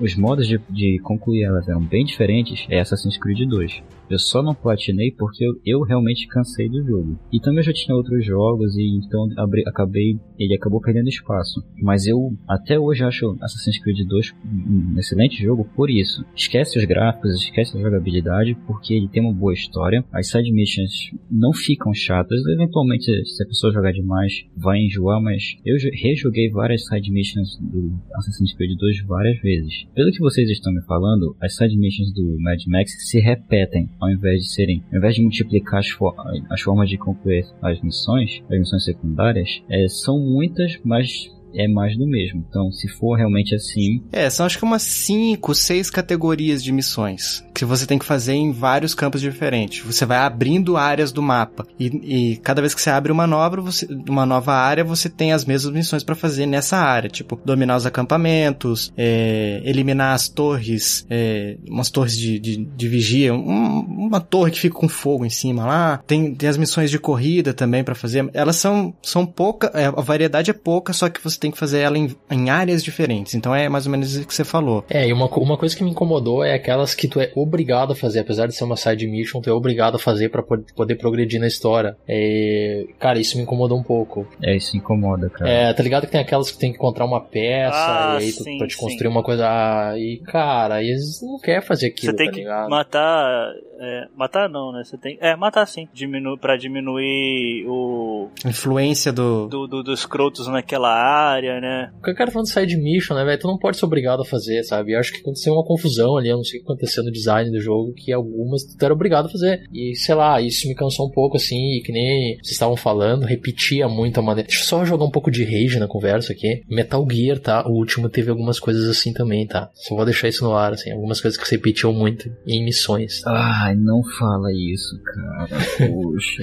os 0.00 0.14
modos 0.16 0.46
de, 0.46 0.58
de 0.70 0.98
concluir 1.02 1.44
elas 1.44 1.68
eram 1.68 1.82
bem 1.82 2.04
diferentes, 2.04 2.66
é 2.68 2.80
Assassin's 2.80 3.18
Creed 3.18 3.48
2. 3.48 3.82
Eu 4.10 4.18
só 4.18 4.42
não 4.42 4.54
platinei 4.54 5.12
porque 5.12 5.44
eu, 5.44 5.52
eu 5.66 5.82
realmente 5.82 6.26
cansei 6.28 6.66
do 6.68 6.82
jogo. 6.82 7.18
E 7.30 7.38
também 7.38 7.58
eu 7.58 7.64
já 7.64 7.72
tinha 7.74 7.94
outros 7.94 8.24
jogos 8.24 8.74
e 8.74 8.96
então 8.96 9.28
abri- 9.36 9.64
acabei 9.66 10.18
ele 10.38 10.54
acabou 10.54 10.80
perdendo 10.80 11.08
espaço. 11.08 11.62
Mas 11.82 12.06
eu 12.06 12.32
até 12.48 12.78
hoje 12.78 13.04
acho 13.04 13.36
Assassin's 13.42 13.78
Creed 13.78 14.06
2 14.08 14.34
um 14.46 14.98
excelente 14.98 15.42
jogo 15.42 15.68
por 15.76 15.90
isso. 15.90 16.24
Esquece 16.34 16.78
os 16.78 16.84
gráficos, 16.86 17.34
esquece 17.34 17.76
a 17.76 17.80
jogabilidade, 17.82 18.56
porque 18.66 18.94
ele 18.94 19.08
tem 19.08 19.22
uma 19.22 19.32
boa 19.34 19.52
história. 19.52 20.02
As 20.10 20.28
side 20.30 20.50
missions 20.52 21.10
não 21.30 21.52
ficam 21.52 21.92
chatas. 21.92 22.40
Eventualmente, 22.54 23.04
se 23.26 23.42
a 23.42 23.46
pessoa 23.46 23.72
jogar 23.74 23.92
demais, 23.92 24.32
vai 24.56 24.78
enjoar, 24.78 25.20
mas 25.20 25.56
eu 25.66 25.76
jo- 25.76 25.90
rejoguei 25.92 26.48
várias 26.50 26.86
side 26.86 27.10
missions 27.10 27.58
do 27.60 27.92
Assassin's 28.14 28.54
Creed 28.54 28.78
2 28.78 29.02
várias 29.06 29.38
vezes. 29.42 29.86
Pelo 29.94 30.12
que 30.12 30.20
vocês 30.20 30.48
estão 30.50 30.72
me 30.72 30.80
falando, 30.82 31.36
as 31.40 31.56
side 31.56 31.76
missions 31.76 32.12
do 32.12 32.36
Mad 32.40 32.60
Max 32.68 32.92
se 33.08 33.18
repetem, 33.18 33.88
ao 34.00 34.08
invés 34.10 34.42
de 34.42 34.52
serem, 34.52 34.82
ao 34.92 34.98
invés 34.98 35.16
de 35.16 35.22
multiplicar 35.22 35.80
as, 35.80 35.88
fo- 35.88 36.14
as 36.50 36.60
formas 36.60 36.88
de 36.88 36.96
concluir 36.96 37.44
as 37.60 37.80
missões, 37.82 38.40
as 38.48 38.58
missões 38.58 38.84
secundárias, 38.84 39.60
é, 39.68 39.88
são 39.88 40.18
muitas, 40.20 40.78
mas 40.84 41.28
é 41.58 41.68
mais 41.68 41.96
do 41.96 42.06
mesmo. 42.06 42.44
Então, 42.48 42.70
se 42.72 42.88
for 42.88 43.16
realmente 43.16 43.54
assim, 43.54 44.02
É, 44.12 44.30
são 44.30 44.46
acho 44.46 44.58
que 44.58 44.64
umas 44.64 44.82
5, 44.82 45.54
6 45.54 45.90
categorias 45.90 46.62
de 46.62 46.72
missões 46.72 47.44
que 47.58 47.64
você 47.64 47.86
tem 47.86 47.98
que 47.98 48.04
fazer 48.04 48.34
em 48.34 48.52
vários 48.52 48.94
campos 48.94 49.20
diferentes. 49.20 49.84
Você 49.84 50.06
vai 50.06 50.18
abrindo 50.18 50.76
áreas 50.76 51.10
do 51.10 51.20
mapa 51.20 51.66
e, 51.78 51.86
e 51.86 52.36
cada 52.36 52.60
vez 52.60 52.72
que 52.72 52.80
você 52.80 52.88
abre 52.88 53.10
uma 53.10 53.26
nova, 53.26 53.60
você, 53.60 53.86
uma 54.08 54.24
nova 54.24 54.54
área, 54.54 54.84
você 54.84 55.08
tem 55.08 55.32
as 55.32 55.44
mesmas 55.44 55.74
missões 55.74 56.04
pra 56.04 56.14
fazer 56.14 56.46
nessa 56.46 56.76
área, 56.76 57.10
tipo 57.10 57.38
dominar 57.44 57.76
os 57.76 57.84
acampamentos, 57.84 58.92
é, 58.96 59.60
eliminar 59.64 60.14
as 60.14 60.28
torres, 60.28 61.04
é, 61.10 61.56
umas 61.68 61.90
torres 61.90 62.16
de, 62.16 62.38
de, 62.38 62.64
de 62.64 62.88
vigia, 62.88 63.34
um, 63.34 63.80
uma 63.80 64.20
torre 64.20 64.52
que 64.52 64.60
fica 64.60 64.76
com 64.76 64.88
fogo 64.88 65.24
em 65.24 65.30
cima 65.30 65.66
lá. 65.66 66.00
Tem, 66.06 66.32
tem 66.34 66.48
as 66.48 66.56
missões 66.56 66.90
de 66.92 66.98
corrida 66.98 67.52
também 67.52 67.82
pra 67.82 67.96
fazer. 67.96 68.30
Elas 68.32 68.54
são, 68.54 68.94
são 69.02 69.26
pouca, 69.26 69.72
é, 69.74 69.86
a 69.86 69.90
variedade 69.90 70.50
é 70.50 70.54
pouca, 70.54 70.92
só 70.92 71.08
que 71.08 71.22
você 71.22 71.38
tem 71.38 71.47
que 71.50 71.58
fazer 71.58 71.80
ela 71.80 71.96
em, 71.98 72.14
em 72.30 72.50
áreas 72.50 72.82
diferentes. 72.82 73.34
Então 73.34 73.54
é 73.54 73.68
mais 73.68 73.86
ou 73.86 73.92
menos 73.92 74.14
isso 74.14 74.26
que 74.26 74.34
você 74.34 74.44
falou. 74.44 74.84
É, 74.88 75.06
e 75.08 75.12
uma, 75.12 75.26
uma 75.26 75.56
coisa 75.56 75.76
que 75.76 75.82
me 75.84 75.90
incomodou 75.90 76.42
é 76.44 76.54
aquelas 76.54 76.94
que 76.94 77.08
tu 77.08 77.20
é 77.20 77.30
obrigado 77.34 77.92
a 77.92 77.96
fazer, 77.96 78.20
apesar 78.20 78.46
de 78.46 78.54
ser 78.54 78.64
uma 78.64 78.76
side 78.76 79.06
mission, 79.06 79.40
tu 79.40 79.50
é 79.50 79.52
obrigado 79.52 79.96
a 79.96 79.98
fazer 79.98 80.28
pra 80.30 80.42
po- 80.42 80.64
poder 80.74 80.96
progredir 80.96 81.40
na 81.40 81.46
história. 81.46 81.96
É, 82.06 82.86
cara, 82.98 83.18
isso 83.18 83.36
me 83.36 83.42
incomodou 83.42 83.78
um 83.78 83.82
pouco. 83.82 84.26
É, 84.42 84.56
isso 84.56 84.76
incomoda, 84.76 85.28
cara. 85.30 85.50
É, 85.50 85.72
tá 85.72 85.82
ligado 85.82 86.06
que 86.06 86.12
tem 86.12 86.20
aquelas 86.20 86.50
que 86.50 86.58
tem 86.58 86.70
que 86.72 86.76
encontrar 86.78 87.04
uma 87.04 87.20
peça 87.20 87.76
Ah, 87.76 88.18
e 88.20 88.24
aí 88.24 88.32
tu, 88.32 88.42
sim, 88.44 88.58
pra 88.58 88.66
te 88.66 88.74
sim. 88.74 88.80
construir 88.80 89.08
uma 89.08 89.22
coisa. 89.22 89.46
Ah, 89.48 89.94
e 89.98 90.18
cara, 90.24 90.76
aí 90.76 90.88
eles 90.88 91.20
não 91.22 91.38
querem 91.38 91.62
fazer 91.62 91.88
aquilo, 91.88 92.12
Você 92.12 92.16
tem 92.16 92.26
tá 92.26 92.32
que 92.32 92.38
ligado? 92.40 92.68
matar. 92.70 93.52
é, 93.80 94.04
matar 94.16 94.48
não, 94.48 94.72
né? 94.72 94.82
Você 94.84 94.96
tem. 94.98 95.16
É, 95.20 95.36
matar 95.36 95.66
sim. 95.66 95.88
Diminu 95.92 96.36
pra 96.38 96.56
diminuir 96.56 97.64
o. 97.66 98.28
Influência 98.44 99.12
do. 99.12 99.46
Do, 99.48 99.66
do- 99.66 99.82
dos 99.82 100.04
crotos 100.06 100.46
naquela 100.48 100.90
área, 100.92 101.27
né? 101.60 101.90
Porque 101.94 102.10
o 102.10 102.14
cara 102.14 102.30
falando 102.30 102.46
de 102.46 102.52
side 102.52 102.76
mission, 102.76 103.14
né, 103.14 103.24
velho? 103.24 103.38
Tu 103.38 103.46
não 103.46 103.58
pode 103.58 103.76
ser 103.76 103.84
obrigado 103.84 104.22
a 104.22 104.24
fazer, 104.24 104.62
sabe? 104.64 104.92
Eu 104.92 104.98
acho 104.98 105.12
que 105.12 105.20
aconteceu 105.20 105.52
uma 105.52 105.64
confusão 105.64 106.16
ali, 106.16 106.28
eu 106.28 106.36
não 106.36 106.44
sei 106.44 106.58
o 106.58 106.62
que 106.62 106.70
aconteceu 106.70 107.04
no 107.04 107.12
design 107.12 107.50
do 107.50 107.60
jogo, 107.60 107.92
que 107.94 108.12
algumas 108.12 108.64
tu 108.64 108.84
era 108.84 108.94
obrigado 108.94 109.26
a 109.26 109.30
fazer. 109.30 109.62
E 109.72 109.94
sei 109.94 110.14
lá, 110.14 110.40
isso 110.40 110.68
me 110.68 110.74
cansou 110.74 111.06
um 111.06 111.10
pouco, 111.10 111.36
assim, 111.36 111.76
e 111.76 111.82
que 111.82 111.92
nem 111.92 112.36
vocês 112.36 112.52
estavam 112.52 112.76
falando, 112.76 113.24
repetia 113.24 113.88
muito 113.88 114.18
a 114.18 114.22
maneira. 114.22 114.48
Deixa 114.48 114.62
eu 114.62 114.66
só 114.66 114.84
jogar 114.84 115.04
um 115.04 115.10
pouco 115.10 115.30
de 115.30 115.44
rage 115.44 115.78
na 115.78 115.86
conversa 115.86 116.32
aqui. 116.32 116.62
Metal 116.68 117.06
Gear, 117.10 117.38
tá? 117.38 117.66
O 117.66 117.72
último 117.72 118.08
teve 118.08 118.30
algumas 118.30 118.58
coisas 118.58 118.88
assim 118.88 119.12
também, 119.12 119.46
tá? 119.46 119.70
Só 119.74 119.94
vou 119.94 120.04
deixar 120.04 120.28
isso 120.28 120.44
no 120.44 120.54
ar, 120.54 120.72
assim, 120.72 120.90
algumas 120.90 121.20
coisas 121.20 121.38
que 121.38 121.46
se 121.46 121.56
repetiam 121.56 121.92
muito 121.92 122.30
em 122.46 122.64
missões. 122.64 123.22
Ai, 123.26 123.74
não 123.74 124.02
fala 124.18 124.52
isso, 124.52 125.00
cara. 125.02 125.48
Poxa. 125.78 126.42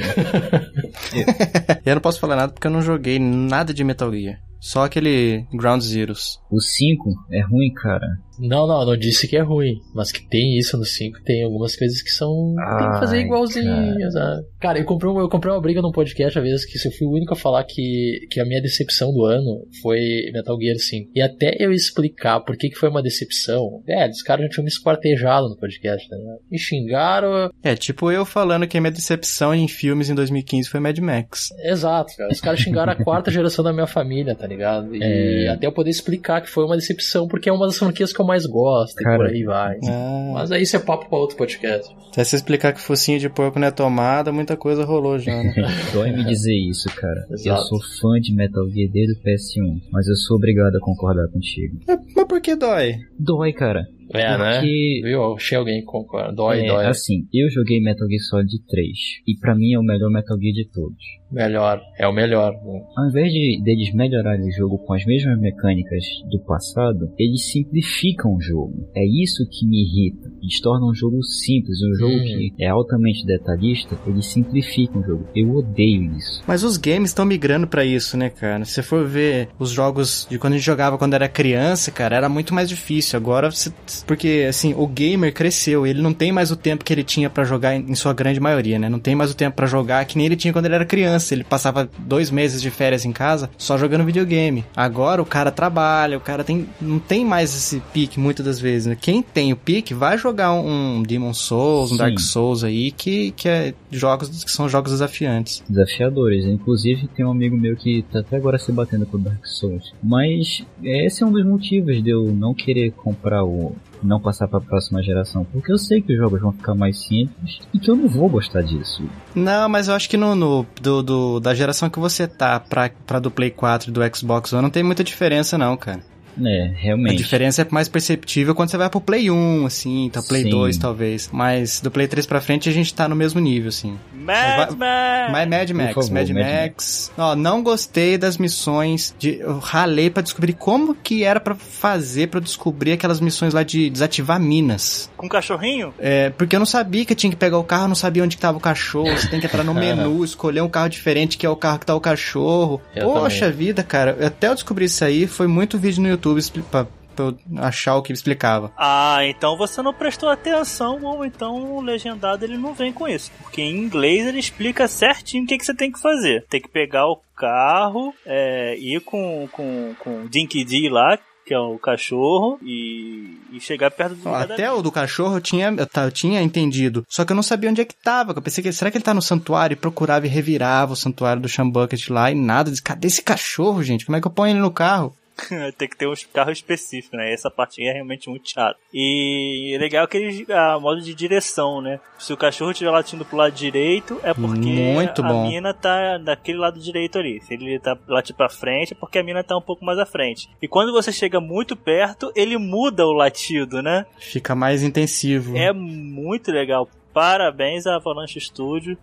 eu 1.86 1.95
não 1.95 2.01
posso 2.01 2.19
falar 2.19 2.36
nada 2.36 2.53
porque 2.53 2.67
eu 2.67 2.71
não 2.71 2.81
joguei 2.81 3.19
nada 3.19 3.73
de 3.73 3.83
Metal 3.83 4.11
Gear. 4.11 4.39
Só 4.66 4.84
aquele 4.84 5.45
Ground 5.53 5.80
Zeroes. 5.84 6.39
O 6.49 6.59
5 6.59 7.07
é 7.32 7.39
ruim, 7.41 7.72
cara. 7.72 8.07
Não, 8.39 8.68
não, 8.68 8.84
não 8.84 8.97
disse 8.97 9.28
que 9.28 9.38
é 9.38 9.41
ruim, 9.41 9.80
mas 9.93 10.11
que 10.11 10.28
tem 10.28 10.57
isso 10.57 10.76
no 10.76 10.84
5, 10.84 11.22
tem 11.24 11.43
algumas 11.43 11.76
coisas 11.76 12.01
que 12.01 12.09
são. 12.09 12.55
tem 12.80 12.91
que 12.91 12.99
fazer 12.99 13.18
Ai, 13.18 13.24
igualzinho, 13.24 14.11
sabe? 14.11 14.43
Cara, 14.59 14.80
eu 14.80 14.86
comprei, 14.86 15.11
eu 15.11 15.30
comprei 15.30 15.53
uma 15.53 15.61
briga 15.61 15.82
num 15.82 15.91
podcast 15.91 16.38
a 16.38 16.41
vez 16.41 16.66
que 16.66 16.78
eu 16.86 16.91
fui 16.91 17.07
o 17.07 17.11
único 17.11 17.34
a 17.34 17.38
falar 17.38 17.63
que, 17.63 18.28
que 18.30 18.39
a 18.39 18.45
minha 18.45 18.61
decepção 18.61 19.13
do 19.13 19.24
ano 19.24 19.66
foi 19.82 19.99
Metal 20.34 20.59
Gear 20.59 20.78
5. 20.78 21.11
E 21.16 21.22
até 21.22 21.55
eu 21.59 21.72
explicar 21.72 22.39
por 22.41 22.57
que, 22.57 22.70
que 22.70 22.76
foi 22.76 22.89
uma 22.89 23.03
decepção, 23.03 23.84
é, 23.88 24.09
os 24.09 24.24
caras 24.24 24.45
já 24.45 24.49
tinham 24.49 24.66
me 24.66 24.70
esquartejado 24.70 25.47
no 25.47 25.57
podcast, 25.57 26.09
né? 26.09 26.18
Me 26.51 26.57
xingaram. 26.57 27.51
É, 27.63 27.76
tipo 27.76 28.11
eu 28.11 28.26
falando 28.26 28.68
que 28.68 28.78
a 28.78 28.82
minha 28.82 28.91
decepção 28.91 29.53
em 29.53 29.68
filmes 29.68 30.09
em 30.09 30.16
2015 30.16 30.70
foi 30.70 30.80
Mad 30.80 30.97
Max. 30.97 31.49
Exato, 31.63 32.13
cara. 32.18 32.32
Os 32.32 32.41
caras 32.41 32.59
xingaram 32.59 32.91
a 32.91 32.95
quarta 32.95 33.32
geração 33.32 33.63
da 33.63 33.72
minha 33.72 33.88
família, 33.88 34.36
tá 34.36 34.45
ligado? 34.45 34.55
E 34.93 34.99
É. 35.03 35.49
até 35.49 35.68
eu 35.68 35.72
poder 35.72 35.89
explicar 35.89 36.41
que 36.41 36.49
foi 36.49 36.64
uma 36.66 36.76
decepção, 36.76 37.28
porque 37.28 37.49
é 37.49 37.53
uma 37.53 37.66
das 37.66 37.78
franquias 37.78 38.12
que 38.14 38.20
eu 38.22 38.26
mais 38.26 38.45
gosto, 38.45 38.99
e 38.99 39.03
Cara. 39.03 39.18
por 39.18 39.26
aí 39.28 39.43
vai. 39.43 39.78
Ah, 39.88 40.32
Mas 40.36 40.51
aí 40.51 40.64
isso 40.64 40.76
é 40.76 40.80
papo 40.80 41.08
pra 41.10 41.18
outro 41.18 41.38
podcast. 41.38 41.93
até 42.12 42.24
se 42.24 42.36
explicar 42.36 42.74
que 42.74 42.80
focinho 42.82 43.20
de 43.20 43.30
porco 43.30 43.60
não 43.60 43.68
é 43.68 43.72
tomada, 43.72 44.32
muita 44.32 44.56
coisa 44.56 44.84
rolou 44.86 45.20
já, 45.20 45.36
né? 45.43 45.53
Dói 45.93 46.12
me 46.12 46.24
dizer 46.24 46.53
isso, 46.56 46.88
cara. 46.95 47.26
Eu 47.30 47.36
Exato. 47.36 47.64
sou 47.68 47.80
fã 48.01 48.20
de 48.20 48.34
Metal 48.34 48.68
Gear 48.70 48.89
desde 48.91 49.14
o 49.14 49.22
PS1, 49.22 49.82
mas 49.91 50.08
eu 50.08 50.16
sou 50.16 50.38
obrigado 50.38 50.76
a 50.76 50.80
concordar 50.80 51.28
contigo. 51.30 51.78
Mas 52.16 52.26
por 52.28 52.39
que 52.41 52.56
dói? 52.56 52.95
Dói, 53.20 53.51
cara. 53.53 53.86
É, 54.14 54.38
né? 54.38 54.53
Porque- 54.60 55.01
Viu? 55.03 55.12
Eu 55.22 55.34
achei 55.36 55.58
alguém 55.58 55.80
que 55.80 55.86
concorda. 55.86 56.34
Dói, 56.34 56.62
é, 56.62 56.68
dói. 56.68 56.86
Assim, 56.88 57.28
eu 57.34 57.49
joguei 57.49 57.80
Metal 57.82 58.08
Gear 58.08 58.22
Solid 58.22 58.64
3, 58.68 58.89
e 59.28 59.38
pra 59.39 59.56
mim 59.56 59.74
é 59.74 59.80
o 59.80 59.84
melhor 59.84 60.10
Metal 60.12 60.38
Gear 60.39 60.53
de 60.53 60.70
todos. 60.72 60.97
Melhor. 61.32 61.82
É 61.99 62.08
o 62.08 62.14
melhor. 62.14 62.53
Ao 62.95 63.10
invés 63.10 63.32
de 63.34 63.62
deles 63.64 63.93
melhorarem 63.93 64.47
o 64.47 64.51
jogo 64.51 64.78
com 64.78 64.93
as 64.93 65.03
mesmas 65.06 65.38
mecânicas 65.39 66.03
do 66.30 66.39
passado, 66.45 67.12
eles 67.18 67.51
simplificam 67.51 68.36
o 68.36 68.41
jogo. 68.41 68.89
É 68.95 69.03
isso 69.03 69.43
que 69.49 69.66
me 69.66 69.82
irrita. 69.84 70.30
Eles 70.41 70.62
tornam 70.62 70.88
o 70.89 70.93
jogo 70.95 71.22
simples, 71.24 71.80
um 71.82 71.95
jogo 71.95 72.16
Hum. 72.16 72.24
que 72.24 72.53
é 72.64 72.68
altamente 72.68 73.26
detalhista, 73.26 73.97
eles 74.08 74.28
simplificam 74.28 75.01
o 75.01 75.03
jogo. 75.06 75.28
Eu 75.36 75.49
odeio 75.56 76.16
isso. 76.16 76.43
Mas 76.47 76.64
os 76.64 76.78
games 76.78 77.10
estão 77.10 77.26
migrando 77.26 77.68
pra 77.68 77.84
isso, 77.84 78.16
né, 78.16 78.30
cara? 78.30 78.64
Se 78.64 78.72
você 78.74 78.84
for 78.84 79.06
ver 79.06 79.49
os 79.60 79.72
jogos 79.72 80.28
de 80.30 80.38
quando 80.38 80.53
a 80.53 80.58
gente 80.58 80.66
jogava 80.66 80.97
quando 80.97 81.16
era 81.16 81.28
criança, 81.28 81.91
cara, 81.91 82.16
era 82.16 82.30
muito 82.30 82.53
mais 82.53 82.70
difícil. 82.70 83.18
Agora, 83.18 83.49
você... 83.51 83.72
porque 84.03 84.45
assim, 84.47 84.73
o 84.75 84.87
gamer 84.87 85.33
cresceu, 85.33 85.85
ele 85.85 86.01
não 86.01 86.13
tem 86.13 86.31
mais 86.31 86.51
o 86.51 86.55
tempo 86.55 86.83
que 86.83 86.93
ele 86.93 87.03
tinha 87.03 87.29
pra 87.29 87.43
jogar 87.43 87.75
em 87.75 87.95
sua 87.95 88.13
grande 88.13 88.39
maioria, 88.39 88.79
né? 88.79 88.89
Não 88.89 88.99
tem 88.99 89.15
mais 89.15 89.31
o 89.31 89.35
tempo 89.35 89.55
pra 89.55 89.65
jogar 89.65 90.05
que 90.05 90.17
nem 90.17 90.25
ele 90.25 90.35
tinha 90.35 90.53
quando 90.53 90.65
ele 90.65 90.75
era 90.75 90.85
criança. 90.85 91.33
Ele 91.33 91.43
passava 91.43 91.89
dois 91.99 92.31
meses 92.31 92.61
de 92.61 92.69
férias 92.69 93.05
em 93.05 93.11
casa 93.11 93.49
só 93.57 93.77
jogando 93.77 94.05
videogame. 94.05 94.65
Agora 94.75 95.21
o 95.21 95.25
cara 95.25 95.51
trabalha, 95.51 96.17
o 96.17 96.21
cara 96.21 96.43
tem 96.43 96.67
não 96.81 96.99
tem 96.99 97.25
mais 97.25 97.55
esse 97.55 97.81
pique 97.93 98.19
muitas 98.19 98.45
das 98.45 98.59
vezes. 98.59 98.87
Né? 98.87 98.97
Quem 98.99 99.21
tem 99.21 99.53
o 99.53 99.57
pique 99.57 99.93
vai 99.93 100.17
jogar 100.17 100.53
um 100.53 101.03
Demon 101.03 101.33
Souls, 101.33 101.91
um 101.91 101.95
Sim. 101.95 101.99
Dark 101.99 102.19
Souls 102.19 102.63
aí 102.63 102.91
que 102.91 103.31
que 103.31 103.47
é 103.47 103.73
jogos 103.91 104.43
que 104.43 104.51
são 104.51 104.67
jogos 104.67 104.91
desafiantes. 104.91 105.63
Desafiadores. 105.69 106.45
Inclusive, 106.45 107.07
tem 107.07 107.25
um 107.25 107.31
amigo 107.31 107.57
meu 107.57 107.75
que 107.75 108.03
tá 108.11 108.19
até 108.19 108.37
agora 108.37 108.57
se 108.57 108.71
batendo 108.71 109.05
com 109.05 109.17
o 109.17 109.19
Dark 109.19 109.45
Souls. 109.45 109.93
Mas 110.03 110.65
esse 110.83 111.23
é 111.23 111.25
um 111.25 111.31
dos 111.31 111.45
motivos 111.45 112.03
de 112.03 112.09
eu 112.09 112.25
não 112.33 112.53
querer 112.53 112.91
comprar 112.91 113.43
o. 113.43 113.75
Não 114.06 114.20
passar 114.20 114.47
pra 114.47 114.62
próxima 114.62 115.01
geração. 115.01 115.43
Porque 115.51 115.72
eu 115.72 115.78
sei 115.78 116.01
que 116.01 116.14
os 116.14 116.20
jogos 116.20 116.39
vão 116.41 116.51
ficar 116.51 116.76
mais 116.76 117.03
simples 117.08 117.60
e 117.74 117.80
que 117.80 117.89
eu 117.89 117.95
não 117.95 118.08
vou 118.08 118.30
gostar 118.30 118.62
disso. 118.62 119.03
Não, 119.34 119.68
mas 119.68 119.88
eu 119.88 119.95
acho 119.95 120.10
que 120.10 120.16
no, 120.18 120.36
no- 120.36 120.66
do, 120.82 121.01
do- 121.01 121.39
da 121.39 121.53
geração 121.56 121.89
que 121.89 121.99
você 121.99 122.28
tá 122.28 122.60
pra, 122.60 122.89
pra 123.08 123.20
do 123.20 123.32
Play 123.32 123.49
4 123.51 123.89
e 123.89 123.93
do 123.93 124.01
Xbox 124.16 124.53
One 124.53 124.62
não 124.64 124.70
tem 124.70 124.84
muita 124.84 125.03
diferença 125.03 125.58
não, 125.58 125.76
cara. 125.76 126.01
É, 126.43 126.63
A 126.63 126.71
realmente. 126.77 127.15
diferença 127.17 127.61
é 127.61 127.67
mais 127.69 127.88
perceptível 127.88 128.53
quando 128.55 128.69
você 128.69 128.77
vai 128.77 128.89
pro 128.89 128.99
Play 129.01 129.29
1, 129.31 129.65
assim, 129.65 130.05
então 130.05 130.21
Play 130.23 130.43
Sim. 130.43 130.49
2 130.49 130.77
talvez. 130.77 131.29
Mas 131.31 131.79
do 131.79 131.89
Play 131.91 132.07
3 132.07 132.25
pra 132.25 132.41
frente 132.41 132.67
a 132.69 132.71
gente 132.71 132.93
tá 132.93 133.07
no 133.07 133.15
mesmo 133.15 133.39
nível, 133.39 133.69
assim. 133.69 133.97
Mad 134.13 134.75
vai- 134.75 134.75
Max! 134.75 135.31
Mas 135.31 135.47
Mad 135.49 135.69
Max, 135.71 135.93
favor, 135.93 136.11
Mad, 136.11 136.29
Mad 136.29 136.45
Max. 136.45 137.11
Ó, 137.17 137.36
não 137.36 137.63
gostei 137.63 138.17
das 138.17 138.38
missões 138.38 139.15
de 139.17 139.39
eu 139.39 139.59
ralei 139.59 140.09
pra 140.09 140.21
descobrir 140.21 140.53
como 140.53 140.93
que 140.95 141.23
era 141.23 141.39
pra 141.39 141.55
fazer 141.55 142.27
pra 142.27 142.39
eu 142.39 142.43
descobrir 142.43 142.91
aquelas 142.93 143.19
missões 143.19 143.53
lá 143.53 143.63
de 143.63 143.89
desativar 143.89 144.39
minas. 144.39 145.09
Com 145.15 145.29
cachorrinho? 145.29 145.93
É, 145.99 146.31
porque 146.31 146.55
eu 146.55 146.59
não 146.59 146.65
sabia 146.65 147.05
que 147.05 147.13
eu 147.13 147.17
tinha 147.17 147.29
que 147.29 147.36
pegar 147.38 147.57
o 147.57 147.63
carro, 147.63 147.88
não 147.88 147.95
sabia 147.95 148.23
onde 148.23 148.36
que 148.36 148.41
tava 148.41 148.57
o 148.57 148.61
cachorro. 148.61 149.15
Você 149.17 149.27
tem 149.27 149.39
que 149.39 149.45
entrar 149.45 149.63
no 149.63 149.73
menu, 149.75 150.23
escolher 150.23 150.61
um 150.61 150.69
carro 150.69 150.89
diferente 150.89 151.38
que 151.38 151.45
é 151.45 151.49
o 151.49 151.55
carro 151.55 151.79
que 151.79 151.86
tá 151.86 151.95
o 151.95 152.01
cachorro. 152.01 152.81
Eu 152.95 153.09
Poxa 153.11 153.49
vida, 153.51 153.83
cara. 153.83 154.17
Até 154.27 154.47
eu 154.49 154.53
descobrir 154.55 154.86
isso 154.86 155.03
aí, 155.05 155.27
foi 155.27 155.47
muito 155.47 155.77
vídeo 155.77 156.01
no 156.01 156.09
YouTube 156.09 156.24
expli- 156.38 156.63
pra, 156.63 156.86
pra 157.15 157.26
eu 157.26 157.38
achar 157.57 157.95
o 157.95 158.01
que 158.01 158.11
explicava. 158.11 158.71
Ah, 158.78 159.19
então 159.26 159.57
você 159.57 159.82
não 159.82 159.93
prestou 159.93 160.30
atenção, 160.30 161.01
ou 161.03 161.26
então 161.26 161.76
o 161.76 161.82
legendado 161.82 162.43
ele 162.43 162.57
não 162.57 162.73
vem 162.73 162.91
com 162.91 163.07
isso. 163.07 163.32
Porque 163.41 163.61
em 163.61 163.76
inglês 163.78 164.28
ele 164.28 164.39
explica 164.39 164.88
certinho 164.88 165.43
o 165.43 165.47
que, 165.47 165.57
que 165.57 165.65
você 165.65 165.73
tem 165.76 165.91
que 165.91 165.99
fazer. 166.01 166.45
Tem 166.49 166.61
que 166.61 166.69
pegar 166.69 167.07
o 167.07 167.19
carro, 167.36 168.13
é, 168.26 168.78
ir 168.78 169.01
com, 169.01 169.47
com, 169.51 169.93
com 169.99 170.23
o 170.23 170.30
Dinky 170.30 170.63
D 170.65 170.89
lá, 170.89 171.17
que 171.45 171.53
é 171.53 171.59
o 171.59 171.78
cachorro, 171.78 172.57
e, 172.63 173.38
e 173.53 173.59
chegar 173.59 173.91
perto 173.91 174.15
do 174.15 174.30
Até 174.34 174.71
o 174.71 174.82
do 174.82 174.91
cachorro 174.91 175.38
eu 175.38 175.41
tinha, 175.41 175.71
eu, 175.78 176.11
tinha 176.11 176.41
entendido. 176.41 177.05
Só 177.07 177.23
que 177.23 177.32
eu 177.32 177.36
não 177.36 177.43
sabia 177.43 177.69
onde 177.69 177.82
é 177.82 177.86
que 177.86 177.93
tava. 177.93 178.34
Eu 178.36 178.41
pensei 178.41 178.63
que 178.63 178.73
será 178.73 178.89
que 178.89 178.97
ele 178.97 179.03
tá 179.03 179.13
no 179.13 179.21
santuário? 179.21 179.73
E 179.73 179.78
procurava 179.78 180.26
e 180.26 180.30
revirava 180.30 180.93
o 180.93 180.95
santuário 180.95 181.39
do 181.41 181.47
Shambucket 181.47 182.09
lá 182.09 182.32
e 182.32 182.36
nada. 182.36 182.71
Disse, 182.71 182.82
Cadê 182.82 183.07
esse 183.07 183.21
cachorro, 183.21 183.84
gente? 183.84 184.05
Como 184.07 184.15
é 184.17 184.21
que 184.21 184.26
eu 184.26 184.32
ponho 184.32 184.53
ele 184.53 184.59
no 184.59 184.71
carro? 184.71 185.13
tem 185.77 185.88
que 185.88 185.97
ter 185.97 186.07
um 186.07 186.13
carro 186.33 186.51
específico, 186.51 187.15
né? 187.15 187.31
Essa 187.31 187.51
parte 187.51 187.86
é 187.86 187.91
realmente 187.91 188.29
muito 188.29 188.49
chata. 188.49 188.79
E 188.93 189.77
legal 189.79 190.07
que 190.07 190.17
ele 190.17 190.51
a 190.51 190.79
modo 190.79 191.01
de 191.01 191.13
direção, 191.13 191.81
né? 191.81 191.99
Se 192.17 192.31
o 192.33 192.38
cachorro 192.38 192.71
estiver 192.71 192.91
latindo 192.91 193.25
pro 193.25 193.38
lado 193.38 193.53
direito, 193.53 194.19
é 194.23 194.33
porque 194.33 194.69
Muito 194.69 195.21
a 195.23 195.43
mina 195.43 195.73
tá 195.73 196.17
daquele 196.17 196.57
lado 196.57 196.79
direito 196.79 197.17
ali. 197.17 197.41
Se 197.41 197.53
ele 197.53 197.79
tá 197.79 197.97
latindo 198.07 198.38
pra 198.38 198.49
frente, 198.49 198.93
é 198.93 198.95
porque 198.95 199.19
a 199.19 199.23
mina 199.23 199.43
tá 199.43 199.57
um 199.57 199.61
pouco 199.61 199.83
mais 199.83 199.99
à 199.99 200.05
frente. 200.05 200.49
E 200.61 200.67
quando 200.67 200.91
você 200.91 201.11
chega 201.11 201.39
muito 201.39 201.75
perto, 201.75 202.31
ele 202.36 202.57
muda 202.57 203.05
o 203.05 203.13
latido, 203.13 203.81
né? 203.81 204.05
Fica 204.17 204.55
mais 204.55 204.83
intensivo. 204.83 205.57
É 205.57 205.73
muito 205.73 206.51
legal. 206.51 206.89
Parabéns 207.13 207.86
à 207.86 207.95
Avalanche 207.95 208.39
Studio 208.39 208.97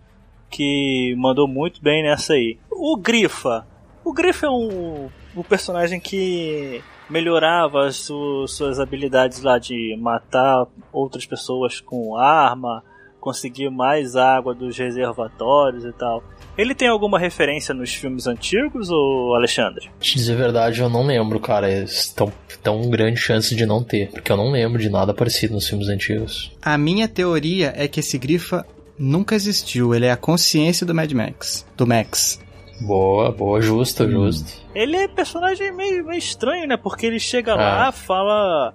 que 0.49 1.15
mandou 1.17 1.47
muito 1.47 1.81
bem 1.81 2.03
nessa 2.03 2.33
aí. 2.33 2.57
O 2.69 2.95
Grifa. 2.95 3.65
O 4.05 4.13
Grifa 4.13 4.45
é 4.45 4.49
um, 4.49 5.09
um 5.35 5.43
personagem 5.43 5.99
que 5.99 6.81
melhorava 7.09 7.85
as 7.87 7.97
su- 7.97 8.47
suas 8.47 8.79
habilidades 8.79 9.41
lá 9.41 9.57
de 9.59 9.95
matar 9.99 10.65
outras 10.91 11.25
pessoas 11.25 11.79
com 11.81 12.15
arma 12.17 12.83
conseguir 13.19 13.69
mais 13.69 14.17
água 14.17 14.53
dos 14.53 14.77
reservatórios 14.77 15.85
e 15.85 15.93
tal. 15.93 16.21
Ele 16.57 16.75
tem 16.75 16.89
alguma 16.89 17.17
referência 17.17 17.73
nos 17.73 17.93
filmes 17.93 18.27
antigos, 18.27 18.89
ou 18.91 19.33
Alexandre? 19.33 19.89
Te 19.99 20.15
dizer 20.17 20.33
a 20.33 20.35
verdade, 20.35 20.81
eu 20.81 20.89
não 20.89 21.05
lembro, 21.05 21.39
cara. 21.39 21.71
É 21.71 21.85
tão, 22.13 22.29
tão 22.61 22.89
grande 22.89 23.17
chance 23.17 23.55
de 23.55 23.65
não 23.65 23.81
ter, 23.81 24.09
porque 24.11 24.29
eu 24.29 24.35
não 24.35 24.51
lembro 24.51 24.77
de 24.81 24.89
nada 24.89 25.13
parecido 25.13 25.53
nos 25.53 25.65
filmes 25.67 25.87
antigos. 25.87 26.51
A 26.61 26.77
minha 26.77 27.07
teoria 27.07 27.73
é 27.77 27.87
que 27.87 28.01
esse 28.01 28.17
grifa 28.17 28.65
nunca 28.99 29.35
existiu. 29.35 29.95
Ele 29.95 30.05
é 30.05 30.11
a 30.11 30.17
consciência 30.17 30.85
do 30.85 30.93
Mad 30.93 31.11
Max. 31.13 31.65
Do 31.77 31.87
Max. 31.87 32.41
Boa, 32.81 33.31
boa, 33.31 33.61
justo, 33.61 34.09
justo. 34.09 34.61
Ele 34.75 34.95
é 34.97 35.07
personagem 35.07 35.71
meio, 35.71 36.03
meio 36.05 36.17
estranho, 36.17 36.67
né? 36.67 36.75
Porque 36.77 37.05
ele 37.05 37.19
chega 37.19 37.53
Ah. 37.53 37.55
lá, 37.55 37.91
fala. 37.91 38.73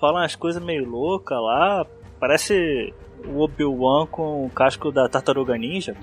Fala 0.00 0.20
umas 0.20 0.34
coisas 0.36 0.62
meio 0.62 0.84
loucas 0.84 1.38
lá. 1.40 1.86
Parece 2.20 2.92
o 3.26 3.40
Obi-Wan 3.40 4.06
com 4.06 4.44
o 4.44 4.50
casco 4.50 4.92
da 4.92 5.08
tartaruga 5.08 5.56
ninja. 5.56 5.94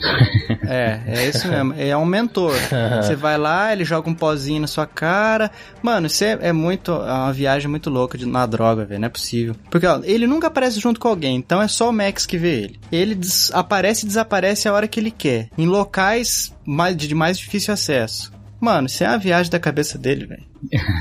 É, 0.67 0.99
é 1.07 1.27
isso 1.29 1.47
mesmo. 1.47 1.73
É 1.77 1.95
um 1.95 2.05
mentor. 2.05 2.53
Você 3.01 3.15
vai 3.15 3.37
lá, 3.37 3.71
ele 3.71 3.85
joga 3.85 4.09
um 4.09 4.13
pozinho 4.13 4.61
na 4.61 4.67
sua 4.67 4.85
cara. 4.85 5.51
Mano, 5.81 6.07
isso 6.07 6.23
é, 6.23 6.37
é 6.41 6.51
muito. 6.51 6.91
É 6.91 7.11
uma 7.13 7.31
viagem 7.33 7.69
muito 7.69 7.89
louca 7.89 8.17
de, 8.17 8.25
na 8.25 8.45
droga, 8.45 8.83
velho. 8.85 8.99
Não 8.99 9.05
é 9.05 9.09
possível. 9.09 9.55
Porque, 9.69 9.85
ó, 9.87 10.01
ele 10.03 10.27
nunca 10.27 10.47
aparece 10.47 10.79
junto 10.79 10.99
com 10.99 11.07
alguém, 11.07 11.35
então 11.37 11.61
é 11.61 11.67
só 11.67 11.89
o 11.89 11.93
Max 11.93 12.25
que 12.25 12.37
vê 12.37 12.63
ele. 12.63 12.79
Ele 12.91 13.15
des- 13.15 13.51
aparece 13.53 14.05
e 14.05 14.07
desaparece 14.07 14.67
a 14.67 14.73
hora 14.73 14.87
que 14.87 14.99
ele 14.99 15.11
quer. 15.11 15.47
Em 15.57 15.65
locais 15.67 16.53
mais, 16.65 16.97
de 16.97 17.13
mais 17.15 17.37
difícil 17.37 17.73
acesso. 17.73 18.32
Mano, 18.63 18.87
isso 18.87 19.03
é 19.03 19.07
uma 19.09 19.17
viagem 19.17 19.51
da 19.51 19.59
cabeça 19.59 19.97
dele, 19.97 20.25
velho. 20.25 20.43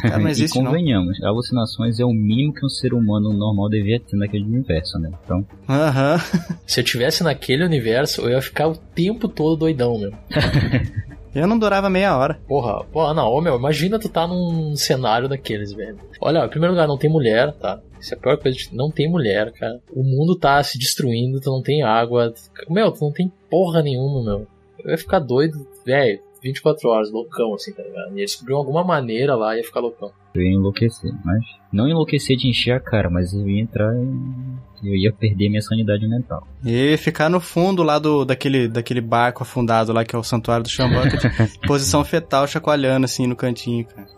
Cara, 0.03 0.19
não 0.19 0.29
existe, 0.29 0.59
e 0.59 0.63
não. 0.63 0.73
convenhamos, 0.73 1.23
alucinações 1.23 2.01
é 2.01 2.05
o 2.05 2.13
mínimo 2.13 2.53
que 2.53 2.67
um 2.67 2.69
ser 2.69 2.93
humano 2.93 3.33
normal 3.33 3.69
devia 3.69 4.01
ter 4.01 4.17
naquele 4.17 4.43
universo, 4.45 4.99
né? 4.99 5.13
Então, 5.25 5.47
Aham. 5.69 6.19
Se 6.67 6.81
eu 6.81 6.85
tivesse 6.85 7.23
naquele 7.23 7.65
universo, 7.65 8.23
eu 8.23 8.31
ia 8.31 8.43
ficar 8.43 8.67
o 8.67 8.77
tempo 8.77 9.29
todo 9.29 9.61
doidão, 9.61 9.97
meu. 9.99 10.13
Eu 11.35 11.47
não 11.47 11.59
durava 11.59 11.89
meia 11.89 12.15
hora. 12.15 12.39
Porra, 12.47 12.85
porra, 12.85 13.15
não, 13.15 13.41
meu, 13.41 13.57
imagina 13.57 13.99
tu 13.99 14.07
tá 14.07 14.27
num 14.29 14.77
cenário 14.77 15.31
daqueles, 15.31 15.73
velho. 15.73 15.97
Olha, 16.21 16.45
em 16.45 16.49
primeiro 16.51 16.75
lugar, 16.75 16.87
não 16.87 16.99
tem 16.99 17.09
mulher, 17.09 17.53
tá? 17.55 17.81
Isso 17.99 18.13
é 18.13 18.19
a 18.19 18.21
pior 18.21 18.37
coisa, 18.37 18.55
de- 18.59 18.69
não 18.77 18.91
tem 18.91 19.09
mulher, 19.11 19.51
cara. 19.53 19.81
O 19.95 20.03
mundo 20.03 20.37
tá 20.39 20.63
se 20.63 20.79
destruindo, 20.79 21.41
tu 21.41 21.49
não 21.51 21.63
tem 21.63 21.83
água. 21.83 22.35
Meu, 22.69 22.93
tu 22.93 23.03
não 23.03 23.13
tem 23.13 23.33
porra 23.51 23.83
nenhuma, 23.83 24.23
meu. 24.23 24.47
Eu 24.85 24.91
ia 24.91 24.99
ficar 24.99 25.21
doido, 25.21 25.67
velho, 25.87 26.21
24 26.43 26.89
horas, 26.89 27.11
loucão, 27.11 27.55
assim, 27.55 27.73
tá 27.73 27.83
ligado? 27.83 28.19
Ia 28.19 28.25
descobrir 28.25 28.55
alguma 28.55 28.83
maneira 28.83 29.35
lá, 29.37 29.57
ia 29.57 29.63
ficar 29.63 29.81
loucão. 29.81 30.11
eu 30.35 30.43
ia 30.43 30.55
enlouquecer. 30.55 31.13
Mas, 31.25 31.45
não 31.73 31.89
enlouquecer 31.89 32.37
de 32.37 32.49
encher 32.49 32.73
a 32.73 32.81
cara, 32.81 33.09
mas 33.09 33.33
eu 33.33 33.49
ia 33.49 33.63
entrar 33.63 33.95
em... 33.95 34.57
Eu 34.83 34.97
ia 34.97 35.13
perder 35.13 35.49
minha 35.49 35.63
sanidade 35.63 36.09
mental. 36.09 36.47
E 36.65 36.91
ia 36.91 36.99
ficar 36.99 37.29
no 37.29 37.41
fundo 37.41 37.85
lá 37.85 38.01
do, 38.01 38.25
daquele, 38.25 38.67
daquele 38.67 39.01
barco 39.01 39.45
afundado 39.45 39.93
lá, 39.93 40.05
que 40.05 40.17
é 40.17 40.19
o 40.19 40.25
Santuário 40.25 40.65
do 40.65 40.69
Chambucket, 40.69 41.23
posição 41.67 42.05
fetal, 42.05 42.49
chacoalhando 42.49 43.05
assim 43.05 43.29
no 43.29 43.37
cantinho, 43.37 43.87
cara. 43.87 44.09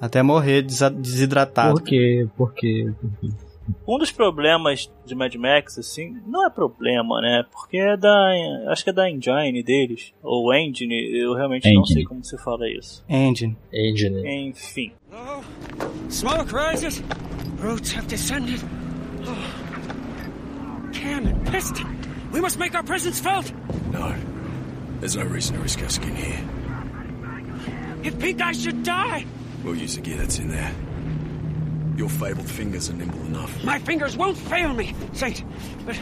Até 0.00 0.22
morrer 0.22 0.62
desidratado. 0.62 1.74
Por 1.74 1.82
quê? 1.82 2.26
Por 2.36 2.54
quê? 2.54 2.90
Por 3.00 3.10
quê? 3.20 3.28
Um 3.86 3.98
dos 3.98 4.10
problemas 4.10 4.90
de 5.06 5.14
Mad 5.14 5.34
Max, 5.36 5.78
assim, 5.78 6.20
não 6.26 6.46
é 6.46 6.50
problema, 6.50 7.20
né? 7.20 7.44
Porque 7.52 7.78
é 7.78 7.96
da. 7.96 8.30
Acho 8.68 8.84
que 8.84 8.90
é 8.90 8.92
da 8.92 9.10
engine 9.10 9.62
deles. 9.62 10.12
Ou 10.22 10.52
engine, 10.54 10.94
eu 11.16 11.34
realmente 11.34 11.64
não 11.72 11.80
Engine. 11.82 11.94
sei 11.94 12.04
como 12.04 12.24
se 12.24 12.36
fala 12.38 12.68
isso. 12.68 13.04
Engine. 13.08 13.56
Engine. 13.72 14.22
Enfim. 14.48 14.92
Smoke 16.10 16.52
rises. 16.52 17.02
Roots 17.60 17.92
have 17.96 18.06
descended. 18.06 18.60
Oh. 19.26 20.90
Cannon, 20.92 21.38
piston. 21.50 21.86
We 22.32 22.40
must 22.40 22.58
make 22.58 22.74
our 22.74 22.84
presence 22.84 23.20
felt. 23.20 23.52
No. 23.92 24.14
There's 25.00 25.16
no 25.16 25.24
reason 25.24 25.56
to 25.56 25.62
risk 25.62 25.80
our 25.82 25.88
skin 25.90 26.14
here. 26.16 26.40
If 28.02 28.18
Pink 28.18 28.40
Eye 28.42 28.52
should 28.52 28.82
die, 28.82 29.24
We'll 29.64 29.76
use 29.76 29.94
the 29.96 30.02
gear 30.02 30.18
that's 30.18 30.38
in 30.38 30.48
there. 30.48 30.70
Your 31.96 32.08
fabled 32.08 32.48
fingers 32.48 32.90
are 32.90 32.94
nimble 32.96 33.20
enough. 33.26 33.50
my 33.64 33.78
fingers 33.78 34.16
won't 34.16 34.36
fail 34.36 34.74
me, 34.74 34.94
Saint. 35.12 35.44
But 35.86 35.96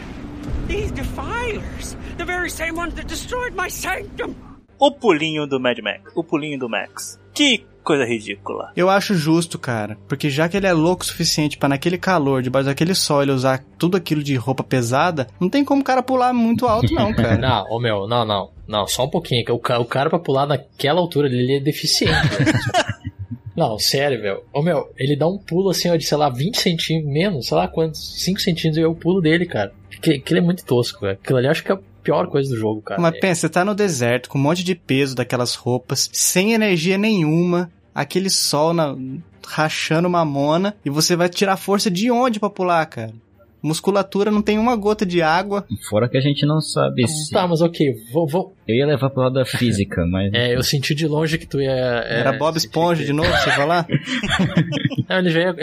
these 0.67 0.91
defilers, 0.91 1.95
the 2.17 2.25
very 2.25 2.49
same 2.49 2.75
ones 2.75 2.95
that 2.95 3.05
destroyed 3.07 3.53
my 3.55 3.69
sanctum. 3.69 4.35
O 4.79 4.91
pulinho 4.91 5.47
do 5.47 5.59
Mad 5.59 5.79
Max. 5.83 6.11
O 6.15 6.23
pulinho 6.23 6.57
do 6.57 6.67
Max. 6.67 7.19
Que 7.33 7.63
coisa 7.83 8.05
ridícula. 8.05 8.71
Eu 8.75 8.89
acho 8.89 9.13
justo, 9.13 9.59
cara. 9.59 9.97
Porque 10.07 10.29
já 10.29 10.49
que 10.49 10.57
ele 10.57 10.65
é 10.67 10.73
louco 10.73 11.03
o 11.03 11.05
suficiente 11.05 11.57
pra 11.57 11.69
naquele 11.69 11.97
calor, 11.97 12.41
debaixo 12.41 12.65
daquele 12.67 12.95
sol, 12.95 13.21
ele 13.21 13.31
usar 13.31 13.63
tudo 13.77 13.95
aquilo 13.95 14.23
de 14.23 14.35
roupa 14.35 14.63
pesada, 14.63 15.27
não 15.39 15.47
tem 15.49 15.63
como 15.63 15.81
o 15.81 15.85
cara 15.85 16.01
pular 16.01 16.33
muito 16.33 16.65
alto, 16.65 16.93
não, 16.93 17.13
cara. 17.15 17.37
Não, 17.37 17.65
ô 17.69 17.79
meu, 17.79 18.07
não, 18.07 18.25
não. 18.25 18.51
Não, 18.67 18.87
só 18.87 19.05
um 19.05 19.09
pouquinho. 19.09 19.45
que 19.45 19.51
O, 19.51 19.59
ca- 19.59 19.79
o 19.79 19.85
cara 19.85 20.09
pra 20.09 20.17
pular 20.19 20.45
naquela 20.47 20.99
altura, 20.99 21.27
ele 21.27 21.57
é 21.57 21.59
deficiente. 21.59 22.13
Não, 23.55 23.77
sério, 23.77 24.21
velho. 24.21 24.43
Ô 24.51 24.61
meu, 24.61 24.91
ele 24.97 25.15
dá 25.15 25.27
um 25.27 25.37
pulo 25.37 25.69
assim, 25.69 25.89
ó, 25.89 25.95
de 25.95 26.05
sei 26.05 26.17
lá, 26.17 26.29
20 26.29 26.57
centímetros, 26.57 27.13
menos, 27.13 27.47
sei 27.47 27.57
lá 27.57 27.67
quantos, 27.67 28.23
5 28.23 28.41
centímetros 28.41 28.83
é 28.83 28.87
o 28.87 28.95
pulo 28.95 29.21
dele, 29.21 29.45
cara. 29.45 29.71
Que, 30.01 30.15
aquilo 30.15 30.39
é 30.39 30.41
muito 30.41 30.65
tosco, 30.65 31.01
velho. 31.01 31.19
Aquilo 31.21 31.37
ali 31.37 31.47
acho 31.47 31.63
que 31.63 31.71
é 31.71 31.77
pior 32.03 32.27
coisa 32.27 32.49
do 32.49 32.57
jogo, 32.57 32.81
cara. 32.81 33.01
Mas 33.01 33.19
pensa, 33.19 33.41
você 33.41 33.49
tá 33.49 33.63
no 33.63 33.75
deserto, 33.75 34.29
com 34.29 34.37
um 34.37 34.41
monte 34.41 34.63
de 34.63 34.75
peso 34.75 35.15
daquelas 35.15 35.55
roupas, 35.55 36.09
sem 36.11 36.53
energia 36.53 36.97
nenhuma, 36.97 37.71
aquele 37.93 38.29
sol 38.29 38.73
na, 38.73 38.95
rachando 39.47 40.09
mamona, 40.09 40.75
e 40.83 40.89
você 40.89 41.15
vai 41.15 41.29
tirar 41.29 41.57
força 41.57 41.89
de 41.89 42.11
onde 42.11 42.39
pra 42.39 42.49
pular, 42.49 42.85
cara? 42.85 43.13
Musculatura 43.63 44.29
não 44.29 44.41
tem 44.41 44.59
uma 44.59 44.75
gota 44.75 45.05
de 45.05 45.21
água. 45.21 45.65
Fora 45.89 46.09
que 46.09 46.17
a 46.17 46.21
gente 46.21 46.45
não 46.45 46.59
sabe 46.59 47.07
se... 47.07 47.31
Tá, 47.31 47.47
mas 47.47 47.61
ok, 47.61 47.95
vou, 48.11 48.27
vou. 48.27 48.53
Eu 48.67 48.75
ia 48.75 48.85
levar 48.85 49.09
pro 49.09 49.21
lado 49.21 49.35
da 49.35 49.45
física, 49.45 50.05
mas... 50.11 50.33
É, 50.33 50.53
eu 50.53 50.61
senti 50.61 50.93
de 50.93 51.07
longe 51.07 51.37
que 51.37 51.47
tu 51.47 51.61
ia. 51.61 51.71
é, 51.71 52.19
Era 52.19 52.33
Bob 52.33 52.57
Esponja 52.57 53.05
de 53.05 53.13
novo, 53.13 53.29
você 53.29 53.51
falar? 53.51 53.87
Não, 55.09 55.17
ele 55.19 55.29
já 55.29 55.39
ia, 55.39 55.55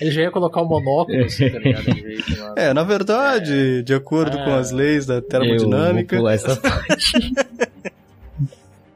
ele 0.00 0.10
já 0.10 0.22
ia 0.22 0.30
colocar 0.30 0.62
o 0.62 0.68
monóculo, 0.68 1.24
assim, 1.24 1.50
tá 1.50 1.58
ligado? 1.58 1.86
Lá. 1.88 2.54
É, 2.56 2.72
na 2.72 2.82
verdade, 2.82 3.82
de 3.82 3.94
acordo 3.94 4.36
com 4.38 4.50
as 4.54 4.70
leis 4.72 5.04
da 5.06 5.20
termodinâmica. 5.20 6.16
Eu 6.16 6.20
vou 6.22 6.28
pular 6.30 6.34
essa 6.34 6.56
parte. 6.56 7.32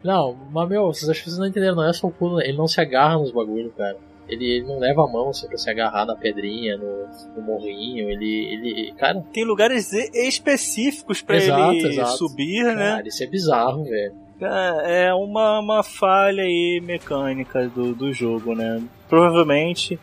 Não, 0.02 0.36
mas 0.52 0.68
meu, 0.68 0.86
vocês 0.86 1.08
acham 1.10 1.24
que 1.24 1.28
vocês 1.30 1.38
não 1.38 1.46
entenderam, 1.46 1.74
não 1.76 1.88
é 1.88 1.92
só 1.92 2.06
o 2.06 2.12
pulo, 2.12 2.40
ele 2.40 2.56
não 2.56 2.68
se 2.68 2.80
agarra 2.80 3.18
nos 3.18 3.32
bagulhos, 3.32 3.72
cara. 3.76 3.96
Ele, 4.28 4.44
ele 4.44 4.66
não 4.66 4.78
leva 4.78 5.04
a 5.04 5.06
mão 5.06 5.30
assim, 5.30 5.46
pra 5.46 5.56
se 5.56 5.70
agarrar 5.70 6.04
na 6.04 6.16
pedrinha, 6.16 6.76
no, 6.76 7.06
no 7.36 7.42
morrinho, 7.42 8.10
ele, 8.10 8.52
ele. 8.52 8.94
Cara, 8.98 9.22
Tem 9.32 9.44
lugares 9.44 9.92
específicos 9.92 11.22
pra 11.22 11.36
Exato, 11.36 11.72
ele 11.72 11.88
exato. 11.88 12.18
subir, 12.18 12.64
né? 12.64 12.96
cara, 12.96 13.08
isso 13.08 13.22
é 13.22 13.26
bizarro, 13.26 13.84
velho. 13.84 14.14
É 14.40 15.06
é 15.08 15.14
uma, 15.14 15.60
uma 15.60 15.82
falha 15.82 16.42
aí 16.42 16.80
mecânica 16.84 17.68
do, 17.68 17.94
do 17.94 18.12
jogo, 18.12 18.54
né? 18.54 18.82
Provavelmente 19.08 19.98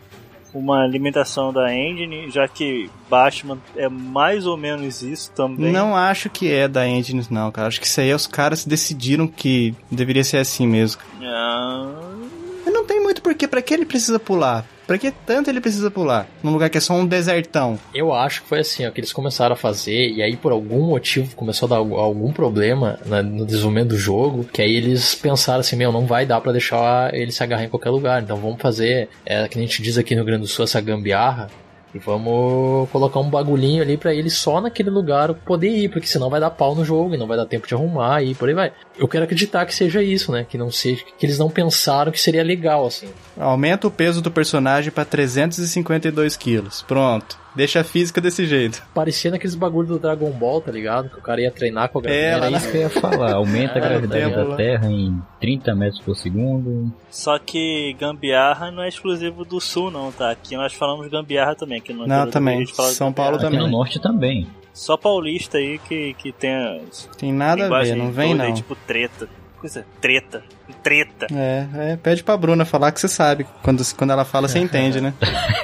uma 0.54 0.86
limitação 0.86 1.52
da 1.52 1.74
engine, 1.74 2.30
já 2.30 2.48
que 2.48 2.90
Batman 3.10 3.58
é 3.76 3.90
mais 3.90 4.46
ou 4.46 4.56
menos 4.56 5.02
isso 5.02 5.32
também. 5.32 5.72
Não 5.72 5.96
acho 5.96 6.30
que 6.30 6.52
é 6.52 6.68
da 6.68 6.88
Engines, 6.88 7.30
não, 7.30 7.52
cara. 7.52 7.68
Acho 7.68 7.82
que 7.82 7.88
isso 7.88 8.00
aí 8.00 8.14
os 8.14 8.28
caras 8.28 8.64
decidiram 8.66 9.28
que 9.28 9.74
deveria 9.90 10.24
ser 10.24 10.38
assim 10.38 10.68
mesmo. 10.68 11.02
Ah, 11.24 11.92
Não 12.66 12.86
tem 12.86 13.02
muito 13.02 13.22
porquê. 13.22 13.48
Pra 13.48 13.62
que 13.62 13.74
ele 13.74 13.86
precisa 13.86 14.20
pular? 14.20 14.66
Pra 14.86 14.98
que 14.98 15.12
tanto 15.12 15.50
ele 15.50 15.62
precisa 15.62 15.90
pular? 15.90 16.28
Num 16.44 16.52
lugar 16.52 16.70
que 16.70 16.78
é 16.78 16.82
só 16.82 16.94
um 16.94 17.06
desertão. 17.06 17.80
Eu 17.96 18.14
acho 18.14 18.42
que 18.42 18.50
foi 18.50 18.60
assim, 18.60 18.86
ó, 18.86 18.92
que 18.92 19.00
eles 19.00 19.14
começaram 19.14 19.54
a 19.54 19.56
fazer, 19.58 20.10
e 20.10 20.22
aí 20.22 20.36
por 20.36 20.52
algum 20.52 20.88
motivo 20.88 21.34
começou 21.38 21.68
a 21.68 21.70
dar 21.70 21.76
algum- 21.78 22.34
problema 22.34 23.00
na- 23.06 23.24
no 23.24 23.46
desenvolvimento 23.46 23.90
do 23.90 23.98
jogo, 23.98 24.44
que 24.52 24.62
aí 24.62 24.76
eles 24.76 25.16
pensaram 25.16 25.62
assim, 25.62 25.78
meu, 25.78 25.90
não 25.92 26.06
vai 26.06 26.26
dar 26.26 26.42
pra 26.42 26.52
deixar 26.52 27.14
ele 27.14 27.32
se 27.32 27.42
agarrar 27.42 27.64
em 27.64 27.70
qualquer 27.70 27.92
lugar, 27.92 28.22
então 28.22 28.36
vamos 28.36 28.62
fazer, 28.62 29.08
é, 29.26 29.48
que 29.48 29.58
a 29.58 29.62
gente 29.62 29.82
diz 29.82 29.98
aqui 29.98 30.16
no 30.16 30.26
Grande 30.26 30.42
do 30.42 30.48
Sul, 30.48 30.66
essa 30.66 30.82
gambiarra, 30.82 31.50
e 31.94 32.00
vamos 32.00 32.90
colocar 32.90 33.20
um 33.20 33.30
bagulhinho 33.30 33.84
ali 33.84 33.98
pra 33.98 34.14
ele 34.14 34.30
só 34.30 34.60
naquele 34.60 34.90
lugar 34.90 35.34
poder 35.34 35.70
ir, 35.70 35.90
porque 35.90 36.08
senão 36.08 36.30
vai 36.30 36.40
dar 36.40 36.50
pau 36.50 36.74
no 36.74 36.84
jogo 36.84 37.14
e 37.14 37.18
não 37.18 37.28
vai 37.28 37.38
dar 37.38 37.46
tempo 37.46 37.68
de 37.68 37.74
arrumar 37.74 38.24
e 38.24 38.34
por 38.34 38.50
aí 38.50 38.56
vai. 38.56 38.72
Eu 38.98 39.08
quero 39.08 39.24
acreditar 39.24 39.66
que 39.66 39.76
seja 39.76 40.02
isso, 40.02 40.32
né? 40.32 40.46
Que 40.48 40.58
não 40.58 40.72
seja 40.72 41.04
que 41.18 41.26
eles 41.26 41.38
não 41.38 41.50
pensaram 41.50 42.12
que 42.12 42.20
seria 42.20 42.44
legal 42.44 42.86
assim. 42.86 43.08
Aumenta 43.38 43.88
o 43.88 43.92
peso 43.92 44.22
do 44.22 44.32
personagem 44.32 44.92
pra 44.92 45.06
352 45.06 46.36
quilos. 46.36 46.84
Pronto. 46.88 47.43
Deixa 47.56 47.82
a 47.82 47.84
física 47.84 48.20
desse 48.20 48.46
jeito. 48.46 48.82
Parecia 48.96 49.30
naqueles 49.30 49.54
bagulho 49.56 49.88
do 49.88 50.00
Dragon 50.00 50.32
Ball, 50.32 50.60
tá 50.62 50.72
ligado? 50.72 51.10
Que 51.10 51.20
o 51.20 51.22
cara 51.22 51.40
ia 51.42 51.52
treinar 51.52 51.90
com 51.90 52.00
a 52.00 52.02
É, 52.06 52.32
galera. 52.32 52.46
aí 52.46 52.52
na- 52.52 52.58
Isso 52.58 52.72
que 52.72 52.78
eu 52.78 52.82
ia 52.82 52.90
falar, 53.02 53.34
aumenta 53.34 53.76
a 53.76 53.78
É, 53.78 53.82
gravidade 53.90 54.34
tempo 54.34 54.50
da. 54.50 54.56
Terra 54.56 54.92
em 54.92 55.22
30 55.40 55.76
metros 55.76 56.02
por 56.02 56.16
segundo. 56.16 56.92
Só 57.12 57.38
que 57.38 57.96
gambiarra 58.00 58.72
não 58.72 58.82
é 58.84 58.88
exclusivo 58.90 59.46
do 59.46 59.62
sul, 59.62 59.92
não, 59.92 60.12
tá? 60.12 60.32
Aqui 60.32 60.56
nós 60.56 60.74
falamos 60.74 61.08
gambiarra 61.10 61.56
também. 61.56 61.78
Aqui 61.78 61.94
no 61.94 62.08
Não, 62.08 62.30
também. 62.30 62.56
a 62.58 62.60
gente 62.60 62.74
fala 62.74 62.90
São 62.90 63.08
gambiarra. 63.10 63.14
Paulo 63.32 63.36
Aqui 63.36 63.46
também. 63.56 63.60
no 63.72 63.78
norte 63.78 64.00
também. 64.02 64.48
Só 64.74 64.98
paulista 64.98 65.60
aí 65.60 65.78
que, 65.88 66.16
que 66.16 66.32
tem 66.32 66.52
a 66.56 66.80
Tem 67.18 67.32
nada 67.32 67.66
a 67.68 67.84
ver, 67.84 67.96
não 67.96 68.12
vem 68.12 68.32
toda 68.32 68.44
não. 68.44 68.50
aí, 68.50 68.54
tipo 68.56 68.76
treta 68.88 69.30
coisa 69.64 69.86
treta, 70.02 70.44
treta. 70.84 71.28
É, 71.34 71.94
é, 71.94 71.96
pede 71.96 72.22
pra 72.22 72.36
Bruna 72.36 72.66
falar 72.66 72.92
que 72.92 73.00
você 73.00 73.08
sabe. 73.08 73.46
Quando, 73.64 73.82
quando 73.96 74.12
ela 74.12 74.26
fala, 74.26 74.50
você 74.50 74.60
entende, 74.60 75.00
né? 75.00 75.14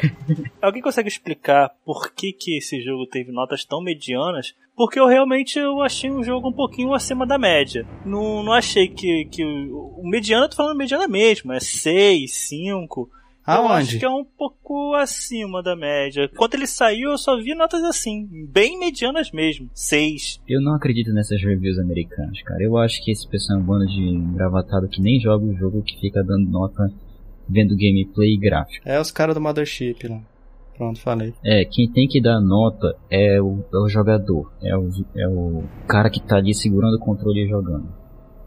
Alguém 0.62 0.82
consegue 0.82 1.10
explicar 1.10 1.70
por 1.84 2.14
que, 2.14 2.32
que 2.32 2.58
esse 2.58 2.82
jogo 2.82 3.06
teve 3.06 3.34
notas 3.34 3.66
tão 3.66 3.84
medianas? 3.84 4.56
Porque 4.74 4.98
eu 4.98 5.06
realmente 5.06 5.60
eu 5.60 5.82
achei 5.82 6.10
um 6.10 6.24
jogo 6.24 6.48
um 6.48 6.54
pouquinho 6.54 6.94
acima 6.94 7.28
da 7.28 7.38
média. 7.38 7.86
Não, 8.06 8.42
não 8.42 8.54
achei 8.54 8.88
que, 8.88 9.26
que 9.26 9.44
o, 9.44 10.00
o 10.02 10.10
mediano, 10.10 10.46
eu 10.46 10.50
tô 10.50 10.56
falando 10.56 10.78
mediana 10.78 11.06
mesmo, 11.06 11.52
é 11.52 11.60
6, 11.60 12.32
5. 12.32 13.12
Eu 13.56 13.68
Aonde? 13.68 13.74
acho 13.74 14.00
que 14.00 14.06
é 14.06 14.10
um 14.10 14.24
pouco 14.24 14.94
acima 14.96 15.64
da 15.64 15.76
média. 15.76 16.30
Quando 16.36 16.56
ele 16.56 16.68
saiu, 16.68 17.12
eu 17.12 17.18
só 17.18 17.38
vi 17.38 17.56
notas 17.56 17.84
assim, 17.84 18.28
bem 18.52 18.80
medianas 18.80 19.32
mesmo. 19.32 19.70
6. 19.74 20.42
Eu 20.48 20.62
não 20.62 20.76
acredito 20.76 21.12
nessas 21.12 21.42
reviews 21.42 21.80
americanas, 21.80 22.42
cara. 22.44 22.64
Eu 22.64 22.78
acho 22.78 23.04
que 23.04 23.12
esse 23.12 23.28
pessoal 23.28 23.60
é 23.60 23.62
um 23.62 23.66
bando 23.66 23.88
de 23.88 24.02
engravatado 24.02 24.88
que 24.88 25.02
nem 25.02 25.20
joga 25.20 25.46
o 25.46 25.56
jogo 25.56 25.84
que 25.84 26.00
fica 26.00 26.24
dando 26.24 26.50
nota 26.50 26.92
vendo 27.48 27.76
gameplay 27.76 28.34
e 28.34 28.38
gráfico. 28.38 28.88
É 28.88 29.00
os 29.00 29.12
caras 29.12 29.34
do 29.34 29.42
Mothership 29.42 30.08
lá. 30.08 30.22
Pronto, 30.78 31.00
falei. 31.02 31.34
É, 31.44 31.66
quem 31.66 31.92
tem 31.92 32.08
que 32.08 32.22
dar 32.22 32.40
nota 32.40 32.96
é 33.10 33.42
o, 33.42 33.66
é 33.74 33.78
o 33.78 33.90
jogador. 33.90 34.50
É 34.64 34.78
o, 34.78 34.90
é 35.14 35.28
o 35.28 35.64
cara 35.88 36.10
que 36.10 36.22
tá 36.22 36.38
ali 36.38 36.54
segurando 36.54 36.96
o 36.96 37.00
controle 37.00 37.44
e 37.44 37.50
jogando. 37.50 37.99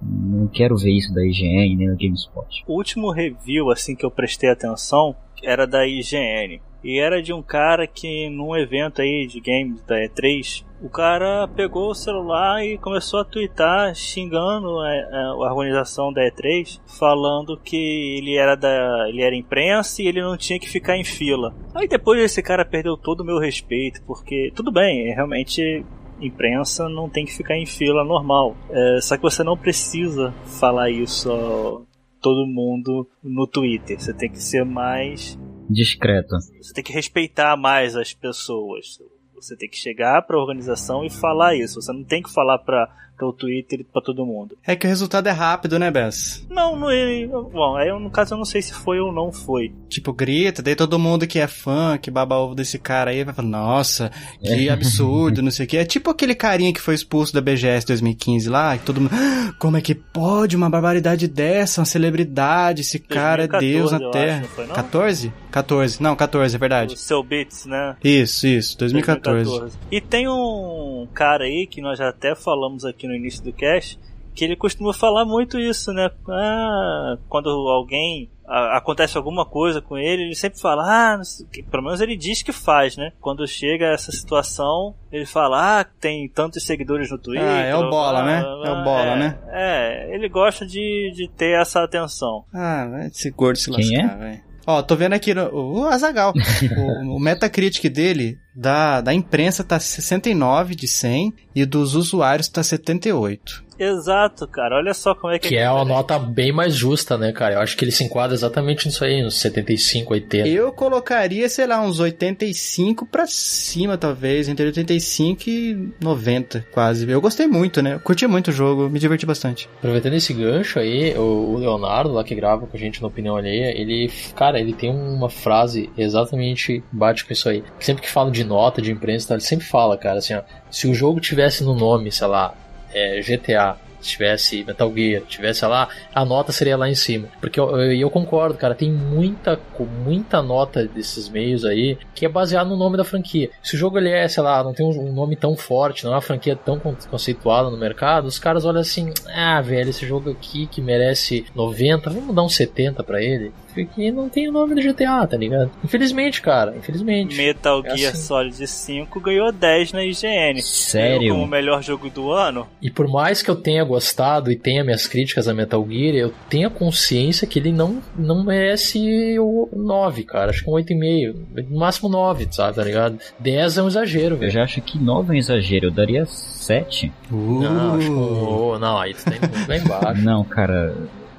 Não 0.05 0.48
quero 0.48 0.76
ver 0.76 0.90
isso 0.90 1.14
da 1.14 1.24
IGN 1.24 1.76
nem 1.76 1.88
da 1.88 1.94
GameSpot. 1.94 2.64
O 2.66 2.74
último 2.76 3.11
review 3.12 3.70
assim 3.70 3.94
que 3.94 4.05
eu 4.05 4.11
prestei 4.11 4.50
atenção 4.50 5.14
era 5.42 5.66
da 5.66 5.86
IGN. 5.86 6.61
E 6.84 6.98
era 6.98 7.22
de 7.22 7.32
um 7.32 7.40
cara 7.40 7.86
que 7.86 8.28
num 8.28 8.57
evento 8.57 9.00
aí 9.00 9.24
de 9.28 9.38
games 9.40 9.80
da 9.84 10.00
E3, 10.00 10.64
o 10.82 10.88
cara 10.88 11.46
pegou 11.46 11.90
o 11.90 11.94
celular 11.94 12.64
e 12.66 12.76
começou 12.76 13.20
a 13.20 13.24
twittar 13.24 13.94
xingando 13.94 14.80
a, 14.80 14.88
a- 14.88 15.26
a 15.48 15.55
organização 15.55 16.12
da 16.12 16.22
E3, 16.22 16.80
falando 16.98 17.57
que 17.57 18.16
ele 18.18 18.36
era 18.36 18.57
da 18.57 19.09
ele 19.09 19.22
era 19.22 19.36
imprensa 19.36 20.03
e 20.03 20.09
ele 20.09 20.20
não 20.20 20.36
tinha 20.36 20.59
que 20.59 20.68
ficar 20.68 20.96
em 20.96 21.05
fila. 21.05 21.55
Aí 21.72 21.86
depois 21.86 22.20
esse 22.20 22.42
cara 22.42 22.64
perdeu 22.64 22.96
todo 22.96 23.20
o 23.20 23.24
meu 23.24 23.38
respeito, 23.38 24.03
porque 24.05 24.50
tudo 24.53 24.72
bem, 24.72 25.09
é 25.09 25.14
realmente 25.14 25.84
imprensa 26.26 26.88
não 26.88 27.08
tem 27.08 27.24
que 27.24 27.32
ficar 27.32 27.56
em 27.56 27.66
fila 27.66 28.04
normal. 28.04 28.56
É, 28.70 29.00
só 29.00 29.16
que 29.16 29.22
você 29.22 29.42
não 29.42 29.56
precisa 29.56 30.32
falar 30.60 30.90
isso 30.90 31.30
a 31.30 31.82
todo 32.20 32.46
mundo 32.46 33.08
no 33.22 33.46
Twitter. 33.46 34.00
Você 34.00 34.14
tem 34.14 34.30
que 34.30 34.42
ser 34.42 34.64
mais. 34.64 35.38
Discreto. 35.68 36.36
Você 36.60 36.72
tem 36.72 36.84
que 36.84 36.92
respeitar 36.92 37.56
mais 37.56 37.96
as 37.96 38.12
pessoas. 38.12 38.98
Você 39.34 39.56
tem 39.56 39.68
que 39.68 39.76
chegar 39.76 40.22
para 40.22 40.36
a 40.36 40.40
organização 40.40 41.04
e 41.04 41.10
falar 41.10 41.56
isso. 41.56 41.80
Você 41.80 41.92
não 41.92 42.04
tem 42.04 42.22
que 42.22 42.32
falar 42.32 42.58
para 42.58 42.88
o 43.26 43.32
Twitter 43.32 43.80
e 43.80 43.84
para 43.84 44.02
todo 44.02 44.24
mundo. 44.26 44.56
É 44.66 44.74
que 44.76 44.86
o 44.86 44.88
resultado 44.88 45.26
é 45.26 45.30
rápido, 45.32 45.78
né, 45.78 45.90
Bess? 45.90 46.46
Não, 46.50 46.76
não 46.76 46.90
é. 46.90 47.26
Bom, 47.26 47.76
aí 47.76 47.88
eu, 47.88 47.98
no 48.00 48.10
caso 48.10 48.34
eu 48.34 48.38
não 48.38 48.44
sei 48.44 48.62
se 48.62 48.72
foi 48.72 48.98
ou 49.00 49.12
não 49.12 49.32
foi. 49.32 49.72
Tipo, 49.88 50.12
grita, 50.12 50.62
daí 50.62 50.74
todo 50.74 50.98
mundo 50.98 51.26
que 51.26 51.38
é 51.38 51.46
fã, 51.46 51.98
que 51.98 52.10
baba 52.10 52.36
ovo 52.36 52.54
desse 52.54 52.78
cara 52.78 53.10
aí, 53.10 53.24
vai 53.24 53.34
falar, 53.34 53.48
nossa, 53.48 54.10
que 54.40 54.68
É. 54.68 54.72
absurdo, 54.72 55.42
não 55.42 55.50
sei 55.50 55.66
o 55.66 55.68
que. 55.68 55.76
É 55.76 55.84
tipo 55.84 56.10
aquele 56.10 56.34
carinha 56.34 56.72
que 56.72 56.80
foi 56.80 56.94
expulso 56.94 57.32
da 57.34 57.40
BGS 57.40 57.86
2015 57.86 58.48
lá, 58.48 58.76
que 58.76 58.84
todo 58.84 59.00
mundo, 59.00 59.10
"Ah, 59.14 59.52
como 59.58 59.76
é 59.76 59.80
que 59.80 59.94
pode 59.94 60.56
uma 60.56 60.68
barbaridade 60.70 61.28
dessa, 61.28 61.80
uma 61.80 61.84
celebridade, 61.86 62.80
esse 62.82 62.98
cara 62.98 63.44
é 63.44 63.46
2014, 63.48 63.72
Deus 63.72 63.92
na 63.92 64.10
Terra. 64.10 64.32
acho, 64.38 64.42
não 64.42 64.48
foi, 64.48 64.66
não? 64.66 64.74
14? 64.74 65.32
14, 65.50 66.02
não, 66.02 66.16
14, 66.16 66.56
é 66.56 66.58
verdade. 66.58 66.94
O 66.94 66.98
seu 66.98 67.22
Beats, 67.22 67.66
né? 67.66 67.96
Isso, 68.02 68.46
isso, 68.46 68.78
2014. 68.78 69.72
E 69.90 70.00
tem 70.00 70.28
um 70.28 71.06
cara 71.12 71.44
aí 71.44 71.66
que 71.66 71.80
nós 71.80 71.98
já 71.98 72.08
até 72.08 72.34
falamos 72.34 72.84
aqui 72.84 73.06
no 73.06 73.11
início 73.14 73.42
do 73.44 73.52
cast, 73.52 73.98
que 74.34 74.44
ele 74.44 74.56
costuma 74.56 74.94
falar 74.94 75.24
muito 75.26 75.58
isso, 75.58 75.92
né? 75.92 76.10
Ah, 76.28 77.16
quando 77.28 77.50
alguém 77.50 78.30
a- 78.46 78.78
acontece 78.78 79.16
alguma 79.18 79.44
coisa 79.44 79.80
com 79.82 79.98
ele, 79.98 80.22
ele 80.24 80.34
sempre 80.34 80.58
fala, 80.58 80.82
ah, 80.84 81.16
não 81.18 81.24
sei 81.24 81.44
o 81.44 81.48
quê. 81.50 81.62
pelo 81.70 81.82
menos 81.84 82.00
ele 82.00 82.16
diz 82.16 82.42
que 82.42 82.50
faz, 82.52 82.96
né? 82.96 83.12
Quando 83.20 83.46
chega 83.46 83.92
essa 83.92 84.10
situação, 84.10 84.94
ele 85.12 85.26
fala, 85.26 85.80
ah, 85.80 85.84
tem 85.84 86.28
tantos 86.28 86.64
seguidores 86.64 87.10
no 87.10 87.18
Twitter. 87.18 87.46
Ah, 87.46 87.60
é 87.60 87.76
o 87.76 87.90
Bola, 87.90 88.22
blá, 88.22 88.24
né? 88.24 88.40
blá, 88.40 88.56
blá. 88.56 88.68
É 88.68 88.72
o 88.72 88.84
Bola, 88.84 89.02
É, 89.12 89.16
né? 89.16 89.38
É, 89.48 90.14
ele 90.14 90.28
gosta 90.30 90.66
de, 90.66 91.12
de 91.14 91.28
ter 91.28 91.60
essa 91.60 91.82
atenção. 91.84 92.44
Ah, 92.54 92.86
vai 92.90 93.06
esse 93.08 93.30
gordo 93.30 93.56
se 93.58 93.70
Quem 93.70 93.98
lascar, 93.98 94.18
velho. 94.18 94.51
Ó, 94.66 94.82
tô 94.82 94.94
vendo 94.96 95.14
aqui 95.14 95.34
no, 95.34 95.48
o 95.52 95.86
Azagal. 95.86 96.32
o, 96.76 97.16
o 97.16 97.20
Metacritic 97.20 97.90
dele, 97.90 98.38
da, 98.54 99.00
da 99.00 99.12
imprensa, 99.12 99.64
tá 99.64 99.78
69 99.78 100.74
de 100.74 100.86
100 100.86 101.34
e 101.54 101.64
dos 101.64 101.94
usuários 101.94 102.48
tá 102.48 102.62
78. 102.62 103.64
Exato, 103.82 104.46
cara. 104.46 104.76
Olha 104.76 104.94
só 104.94 105.12
como 105.12 105.32
é 105.32 105.38
que 105.40 105.48
Que 105.48 105.56
é 105.56 105.68
uma 105.68 105.84
nota 105.84 106.16
bem 106.18 106.52
mais 106.52 106.74
justa, 106.74 107.18
né, 107.18 107.32
cara? 107.32 107.54
Eu 107.54 107.60
acho 107.60 107.76
que 107.76 107.84
ele 107.84 107.90
se 107.90 108.04
enquadra 108.04 108.32
exatamente 108.32 108.86
nisso 108.86 109.04
aí, 109.04 109.24
uns 109.24 109.34
75, 109.40 110.12
80. 110.14 110.48
Eu 110.48 110.72
colocaria, 110.72 111.48
sei 111.48 111.66
lá, 111.66 111.80
uns 111.80 111.98
85 111.98 113.04
pra 113.06 113.26
cima, 113.26 113.98
talvez, 113.98 114.48
entre 114.48 114.66
85 114.66 115.50
e 115.50 115.92
90, 116.00 116.64
quase. 116.70 117.10
Eu 117.10 117.20
gostei 117.20 117.48
muito, 117.48 117.82
né? 117.82 117.94
Eu 117.94 118.00
curti 118.00 118.24
muito 118.28 118.48
o 118.48 118.52
jogo, 118.52 118.88
me 118.88 119.00
diverti 119.00 119.26
bastante. 119.26 119.68
Aproveitando 119.78 120.14
esse 120.14 120.32
gancho 120.32 120.78
aí, 120.78 121.16
o, 121.18 121.56
Leonardo, 121.58 122.12
lá 122.12 122.22
que 122.22 122.36
grava 122.36 122.66
com 122.66 122.76
a 122.76 122.80
gente 122.80 123.02
na 123.02 123.08
Opinião 123.08 123.36
Alheia, 123.36 123.76
ele, 123.76 124.10
cara, 124.36 124.60
ele 124.60 124.72
tem 124.72 124.90
uma 124.90 125.28
frase 125.28 125.90
exatamente 125.98 126.84
bate 126.92 127.24
com 127.24 127.32
isso 127.32 127.48
aí. 127.48 127.64
Sempre 127.80 128.02
que 128.02 128.10
fala 128.10 128.30
de 128.30 128.44
nota, 128.44 128.80
de 128.80 128.92
imprensa, 128.92 129.24
e 129.24 129.28
tal, 129.28 129.36
ele 129.38 129.44
sempre 129.44 129.66
fala, 129.66 129.96
cara, 129.96 130.18
assim, 130.18 130.34
ó, 130.34 130.42
se 130.70 130.86
o 130.86 130.94
jogo 130.94 131.20
tivesse 131.20 131.64
no 131.64 131.74
nome, 131.74 132.12
sei 132.12 132.28
lá, 132.28 132.54
é, 132.93 133.20
GTA, 133.20 133.76
se 134.01 134.11
tivesse 134.11 134.64
Metal 134.64 134.93
Gear, 134.93 135.22
tivesse 135.22 135.64
lá, 135.64 135.88
a 136.12 136.24
nota 136.24 136.51
seria 136.51 136.76
lá 136.76 136.88
em 136.88 136.95
cima. 136.95 137.28
Porque 137.40 137.59
eu, 137.61 137.70
eu, 137.78 137.93
eu 137.93 138.11
concordo, 138.11 138.59
cara, 138.59 138.74
tem 138.74 138.90
muita, 138.90 139.59
muita 140.05 140.43
nota 140.43 140.84
desses 140.86 141.28
meios 141.28 141.64
aí 141.64 141.97
que 142.14 142.26
é 142.26 142.28
baseado 142.28 142.68
no 142.68 142.76
nome 142.76 142.97
da 142.97 143.05
franquia. 143.05 143.51
Se 143.62 143.76
o 143.76 143.78
jogo 143.78 143.99
ele 143.99 144.11
é, 144.11 144.26
sei 144.26 144.43
lá, 144.43 144.62
não 144.64 144.72
tem 144.74 144.84
um, 144.84 145.09
um 145.09 145.12
nome 145.12 145.36
tão 145.36 145.57
forte, 145.57 146.05
não 146.05 146.12
é 146.12 146.16
uma 146.16 146.20
franquia 146.20 146.57
tão 146.57 146.78
con- 146.80 146.97
conceituada 147.09 147.70
no 147.70 147.76
mercado, 147.76 148.26
os 148.26 148.38
caras 148.40 148.64
olham 148.64 148.80
assim, 148.80 149.12
ah, 149.32 149.61
velho, 149.61 149.90
esse 149.90 150.05
jogo 150.07 150.30
aqui 150.30 150.66
que 150.66 150.80
merece 150.80 151.45
90, 151.55 152.11
vamos 152.11 152.34
dar 152.34 152.43
um 152.43 152.49
70 152.49 153.05
pra 153.05 153.22
ele. 153.22 153.53
Porque 153.74 154.10
não 154.12 154.28
tem 154.28 154.48
o 154.48 154.52
nome 154.52 154.74
do 154.74 154.82
GTA, 154.82 155.26
tá 155.26 155.36
ligado? 155.36 155.70
Infelizmente, 155.84 156.40
cara, 156.42 156.74
infelizmente. 156.76 157.36
Metal 157.36 157.82
É 157.84 157.96
Gear 157.96 158.12
assim. 158.12 158.22
Solid 158.22 158.66
5 158.66 159.20
ganhou 159.20 159.50
10 159.52 159.92
na 159.92 160.04
IGN. 160.04 160.60
Sério? 160.62 161.18
Ganhou 161.20 161.34
como 161.36 161.44
o 161.46 161.48
melhor 161.48 161.82
jogo 161.82 162.10
do 162.10 162.30
ano. 162.30 162.66
E 162.80 162.90
por 162.90 163.08
mais 163.08 163.42
que 163.42 163.50
eu 163.50 163.56
tenha 163.56 163.82
gostado 163.84 164.50
e 164.52 164.56
tenha 164.56 164.84
minhas 164.84 165.06
críticas 165.06 165.48
a 165.48 165.54
Metal 165.54 165.84
Gear, 165.88 166.14
eu 166.14 166.32
tenho 166.48 166.68
a 166.68 166.70
consciência 166.70 167.46
que 167.46 167.58
ele 167.58 167.72
não, 167.72 168.02
não 168.16 168.44
merece 168.44 169.38
o 169.38 169.68
9, 169.74 170.24
cara. 170.24 170.50
Acho 170.50 170.64
que 170.64 170.70
um 170.70 170.74
8,5. 170.74 171.34
No 171.70 171.78
máximo 171.78 172.08
9, 172.08 172.48
sabe, 172.50 172.76
tá 172.76 172.84
ligado? 172.84 173.18
10 173.38 173.78
é 173.78 173.82
um 173.82 173.88
exagero, 173.88 174.34
Eu 174.34 174.38
velho. 174.38 174.52
já 174.52 174.62
acho 174.64 174.80
que 174.82 174.98
9 174.98 175.30
é 175.32 175.34
um 175.34 175.38
exagero, 175.38 175.86
eu 175.86 175.90
daria 175.90 176.24
7. 176.26 177.12
Não, 177.30 177.96
acho 177.96 178.06
que. 178.06 178.12
um- 178.12 178.78
Não, 178.78 178.98
aí 178.98 179.14
tu 179.14 179.24
tá 179.24 179.30
lá 179.68 179.76
embaixo. 179.76 180.22
Não, 180.22 180.44
cara, 180.44 180.94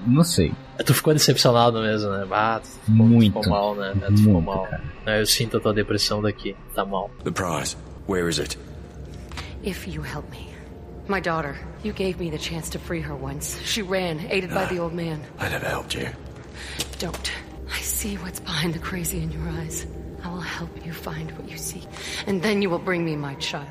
não 0.06 0.24
sei. 0.24 0.52
Tu 0.86 0.94
ficou 0.94 1.14
decepcionado 1.14 1.80
mesmo, 1.82 2.10
né? 2.12 2.28
Ah, 2.32 2.60
tu 2.62 2.68
ficou, 2.70 3.06
Muito. 3.06 3.40
ficou 3.40 3.50
mal, 3.50 3.76
né? 3.76 3.94
Tu 4.08 4.18
ficou 4.18 4.34
Muito, 4.34 4.46
mal. 4.46 4.64
cara. 4.66 4.84
É, 5.06 5.22
Eu 5.22 5.26
sinto 5.26 5.58
a 5.58 5.60
tua 5.60 5.74
depressão 5.74 6.22
daqui. 6.22 6.56
Tá 6.74 6.84
mal. 6.86 7.10
The 7.24 7.32
prize. 7.32 7.76
Where 8.08 8.28
is 8.30 8.40
it? 8.40 8.58
If 9.64 9.88
you 9.88 10.02
help 10.04 10.30
me. 10.32 10.48
My 11.08 11.20
daughter, 11.20 11.56
you 11.84 11.94
gave 11.94 12.18
me 12.18 12.30
the 12.30 12.38
chance 12.38 12.70
to 12.72 12.80
free 12.80 13.02
her 13.02 13.14
once. 13.16 13.60
She 13.66 13.82
ran, 13.82 14.20
aided 14.30 14.52
by 14.54 14.66
the 14.66 14.80
old 14.80 14.94
man. 14.94 15.20
I 15.40 15.50
never 15.50 15.68
helped 15.68 15.94
you. 15.96 16.08
Don't. 17.00 17.32
I 17.70 17.82
see 17.82 18.16
what's 18.18 18.40
behind 18.40 18.74
the 18.74 18.80
crazy 18.80 19.18
in 19.22 19.32
your 19.32 19.48
eyes. 19.62 19.86
I 20.24 20.30
will 20.30 20.40
help 20.42 20.70
you 20.86 20.94
find 20.94 21.30
what 21.38 21.50
you 21.52 21.58
seek, 21.58 21.84
and 22.28 22.42
then 22.42 22.62
you 22.62 22.70
will 22.70 22.80
bring 22.80 23.04
me 23.04 23.16
my 23.18 23.36
child. 23.36 23.68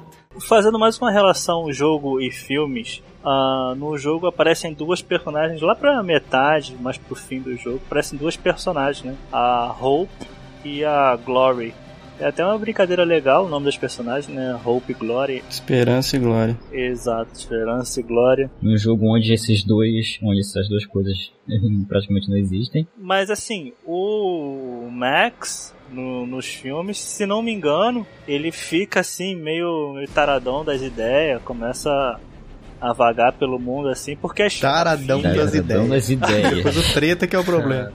Fazendo 0.48 0.78
mais 0.78 0.98
uma 0.98 1.10
relação 1.10 1.72
jogo 1.72 2.20
e 2.20 2.30
filmes, 2.30 3.02
ah, 3.24 3.74
no 3.76 3.96
jogo 3.98 4.26
aparecem 4.26 4.72
duas 4.74 5.00
personagens 5.02 5.60
lá 5.60 5.74
pra 5.74 6.02
metade, 6.02 6.76
mais 6.80 6.98
pro 6.98 7.14
fim 7.14 7.40
do 7.40 7.56
jogo, 7.56 7.80
aparecem 7.86 8.18
duas 8.18 8.36
personagens, 8.36 9.04
né? 9.04 9.14
A 9.32 9.74
Hope 9.80 10.10
e 10.64 10.84
a 10.84 11.16
Glory. 11.16 11.74
É 12.20 12.26
até 12.26 12.44
uma 12.44 12.56
brincadeira 12.58 13.02
legal 13.02 13.46
o 13.46 13.48
nome 13.48 13.64
das 13.66 13.76
personagens, 13.76 14.28
né? 14.32 14.56
Hope 14.64 14.92
e 14.92 14.94
Glory. 14.94 15.42
Esperança 15.50 16.16
e 16.16 16.20
glória. 16.20 16.56
Exato, 16.70 17.32
Esperança 17.34 17.98
e 17.98 18.02
Glória. 18.02 18.50
Num 18.60 18.76
jogo 18.76 19.06
onde 19.12 19.32
esses 19.32 19.64
dois, 19.64 20.20
onde 20.22 20.38
essas 20.40 20.68
duas 20.68 20.86
coisas 20.86 21.32
praticamente 21.88 22.28
não 22.30 22.36
existem. 22.36 22.86
Mas 22.96 23.28
assim, 23.28 23.72
o 23.84 24.88
Max 24.92 25.74
no- 25.90 26.24
nos 26.26 26.46
filmes, 26.46 26.98
se 26.98 27.26
não 27.26 27.42
me 27.42 27.52
engano, 27.52 28.06
ele 28.28 28.52
fica 28.52 29.00
assim 29.00 29.34
meio, 29.34 29.94
meio 29.94 30.08
taradão 30.08 30.64
das 30.64 30.80
ideias, 30.80 31.42
começa 31.42 32.20
a, 32.82 32.92
vagar 32.92 33.32
pelo 33.32 33.58
mundo 33.58 33.88
assim, 33.88 34.16
porque 34.16 34.42
é 34.42 34.50
chato. 34.50 34.72
Taradão 34.72 35.22
Taradão 35.22 35.44
das 35.44 35.54
ideias. 35.54 35.88
das 35.88 36.10
ideias. 36.10 36.56
Depois 36.56 36.76
o 36.76 36.92
treta 36.92 37.26
que 37.26 37.36
é 37.36 37.38
o 37.38 37.44
problema. 37.44 37.92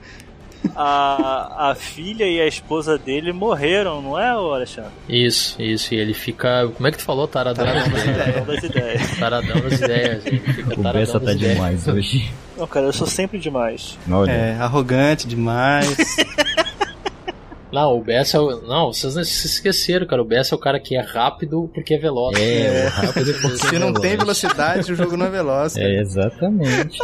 a, 0.74 1.70
a 1.70 1.74
filha 1.74 2.24
e 2.24 2.40
a 2.40 2.46
esposa 2.46 2.98
dele 2.98 3.32
morreram, 3.32 4.02
não 4.02 4.18
é, 4.18 4.30
Alexandre? 4.30 4.90
Isso, 5.08 5.60
isso. 5.60 5.94
E 5.94 5.98
ele 5.98 6.14
fica. 6.14 6.68
Como 6.74 6.86
é 6.86 6.90
que 6.90 6.98
tu 6.98 7.04
falou? 7.04 7.28
Taradão, 7.28 7.64
Taradão 7.64 7.92
das 7.92 8.04
ideias. 8.04 8.46
das 8.46 8.64
ideias. 8.64 9.18
Taradão 9.18 9.60
das 9.60 9.80
ideias. 9.80 10.24
Das 10.24 11.12
tá 11.12 11.32
ideias. 11.32 11.38
demais 11.38 11.88
hoje. 11.88 12.30
Não, 12.56 12.66
cara, 12.66 12.86
eu 12.86 12.92
sou 12.92 13.06
sempre 13.06 13.38
demais. 13.38 13.98
Olha. 14.10 14.30
É, 14.30 14.56
arrogante 14.58 15.28
demais. 15.28 15.96
Não, 17.72 17.98
o 17.98 18.02
Bessa 18.02 18.36
é 18.38 18.40
o. 18.40 18.60
Não, 18.62 18.92
vocês 18.92 19.14
não 19.14 19.22
se 19.24 19.46
esqueceram, 19.46 20.06
cara. 20.06 20.22
O 20.22 20.24
Bessa 20.24 20.54
é 20.54 20.56
o 20.56 20.60
cara 20.60 20.80
que 20.80 20.96
é 20.96 21.00
rápido 21.00 21.70
porque 21.74 21.94
é 21.94 21.98
veloz. 21.98 22.38
É, 22.40 22.86
o 22.86 22.88
rápido 22.88 23.32
porque 23.40 23.56
Se 23.58 23.76
é 23.76 23.78
não 23.78 23.92
tem 23.92 24.02
veloz. 24.16 24.18
velocidade, 24.42 24.92
o 24.92 24.96
jogo 24.96 25.16
não 25.16 25.26
é 25.26 25.30
veloz. 25.30 25.74
cara. 25.74 25.86
É, 25.86 26.00
exatamente. 26.00 26.98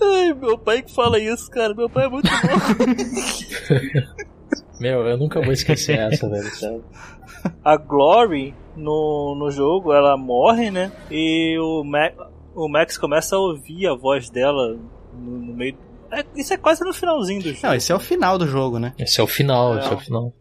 Ai, 0.00 0.32
meu 0.34 0.56
pai 0.58 0.82
que 0.82 0.92
fala 0.94 1.18
isso, 1.18 1.50
cara. 1.50 1.74
Meu 1.74 1.88
pai 1.88 2.06
é 2.06 2.08
muito 2.08 2.28
bom. 2.30 4.12
Meu, 4.80 5.06
eu 5.06 5.16
nunca 5.16 5.40
vou 5.40 5.52
esquecer 5.52 5.96
essa, 5.96 6.28
velho. 6.28 6.50
Sério. 6.50 6.84
a 7.64 7.76
Glory 7.76 8.52
no, 8.76 9.36
no 9.38 9.48
jogo, 9.50 9.92
ela 9.92 10.16
morre, 10.16 10.72
né? 10.72 10.90
E 11.08 11.56
o, 11.60 11.84
Ma 11.84 12.10
o 12.54 12.68
Max 12.68 12.98
começa 12.98 13.36
a 13.36 13.38
ouvir 13.38 13.86
a 13.86 13.94
voz 13.94 14.28
dela 14.28 14.76
no, 15.14 15.38
no 15.38 15.54
meio. 15.54 15.76
É, 16.12 16.24
isso 16.36 16.52
é 16.52 16.56
quase 16.56 16.84
no 16.84 16.92
finalzinho 16.92 17.42
do 17.42 17.48
jogo. 17.52 17.60
Não, 17.66 17.74
esse 17.74 17.90
é 17.90 17.94
o 17.94 17.98
final 18.00 18.36
do 18.38 18.46
jogo, 18.46 18.78
né? 18.78 18.92
Esse 18.98 19.20
é 19.20 19.24
o 19.24 19.26
final, 19.26 19.76
É. 19.76 19.80
esse 19.80 19.88
é 19.88 19.94
o 19.94 19.98
final. 19.98 20.32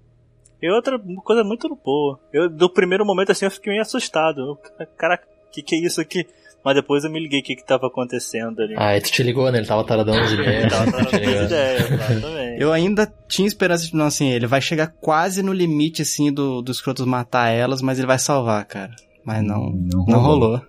E 0.62 0.70
outra 0.70 1.00
coisa 1.24 1.44
muito 1.44 1.68
boa. 1.84 2.20
Eu, 2.32 2.50
do 2.50 2.70
primeiro 2.70 3.06
momento 3.06 3.32
assim, 3.32 3.46
eu 3.46 3.52
fiquei 3.52 3.72
meio 3.72 3.82
assustado. 3.82 4.58
Caraca, 4.98 5.26
o 5.48 5.52
que, 5.52 5.62
que 5.64 5.76
é 5.76 5.80
isso 5.80 6.00
aqui? 6.02 6.26
Mas 6.64 6.76
depois 6.76 7.04
eu 7.04 7.10
me 7.10 7.20
liguei 7.20 7.40
o 7.40 7.44
que, 7.44 7.56
que 7.56 7.66
tava 7.66 7.88
acontecendo 7.88 8.62
ali. 8.62 8.76
Ah, 8.78 8.90
aí 8.90 9.02
tu 9.02 9.12
te 9.12 9.24
ligou, 9.24 9.52
né? 9.52 9.58
Ele 9.58 9.66
tava 9.66 9.84
taradão 9.84 10.14
das 10.14 10.32
ideias. 10.32 10.72
Tava 10.72 10.86
tava 10.92 11.06
Te 11.06 11.16
ligou. 11.18 11.34
dando 11.34 11.46
ideia, 11.46 11.78
exatamente. 11.80 12.62
Eu 12.62 12.72
ainda 12.72 13.12
tinha 13.28 13.48
esperança 13.48 13.88
de, 13.88 13.96
não, 13.96 14.06
assim, 14.06 14.30
ele 14.30 14.46
vai 14.46 14.62
chegar 14.62 14.94
quase 15.02 15.42
no 15.42 15.52
limite, 15.52 16.04
assim, 16.04 16.32
do, 16.32 16.62
dos 16.62 16.78
escrotos 16.78 17.04
matar 17.08 17.48
elas, 17.50 17.82
mas 17.82 17.98
ele 17.98 18.06
vai 18.06 18.20
salvar, 18.20 18.64
cara. 18.66 18.92
Mas 19.26 19.42
não, 19.44 19.72
Não 19.72 20.06
não 20.08 20.20
rolou. 20.20 20.40
rolou. 20.50 20.62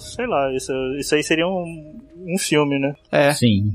Sei 0.00 0.26
lá, 0.26 0.54
isso, 0.54 0.72
isso 0.98 1.14
aí 1.14 1.22
seria 1.22 1.46
um, 1.46 2.00
um 2.26 2.38
filme, 2.38 2.78
né? 2.78 2.94
É. 3.10 3.32
Sim. 3.32 3.72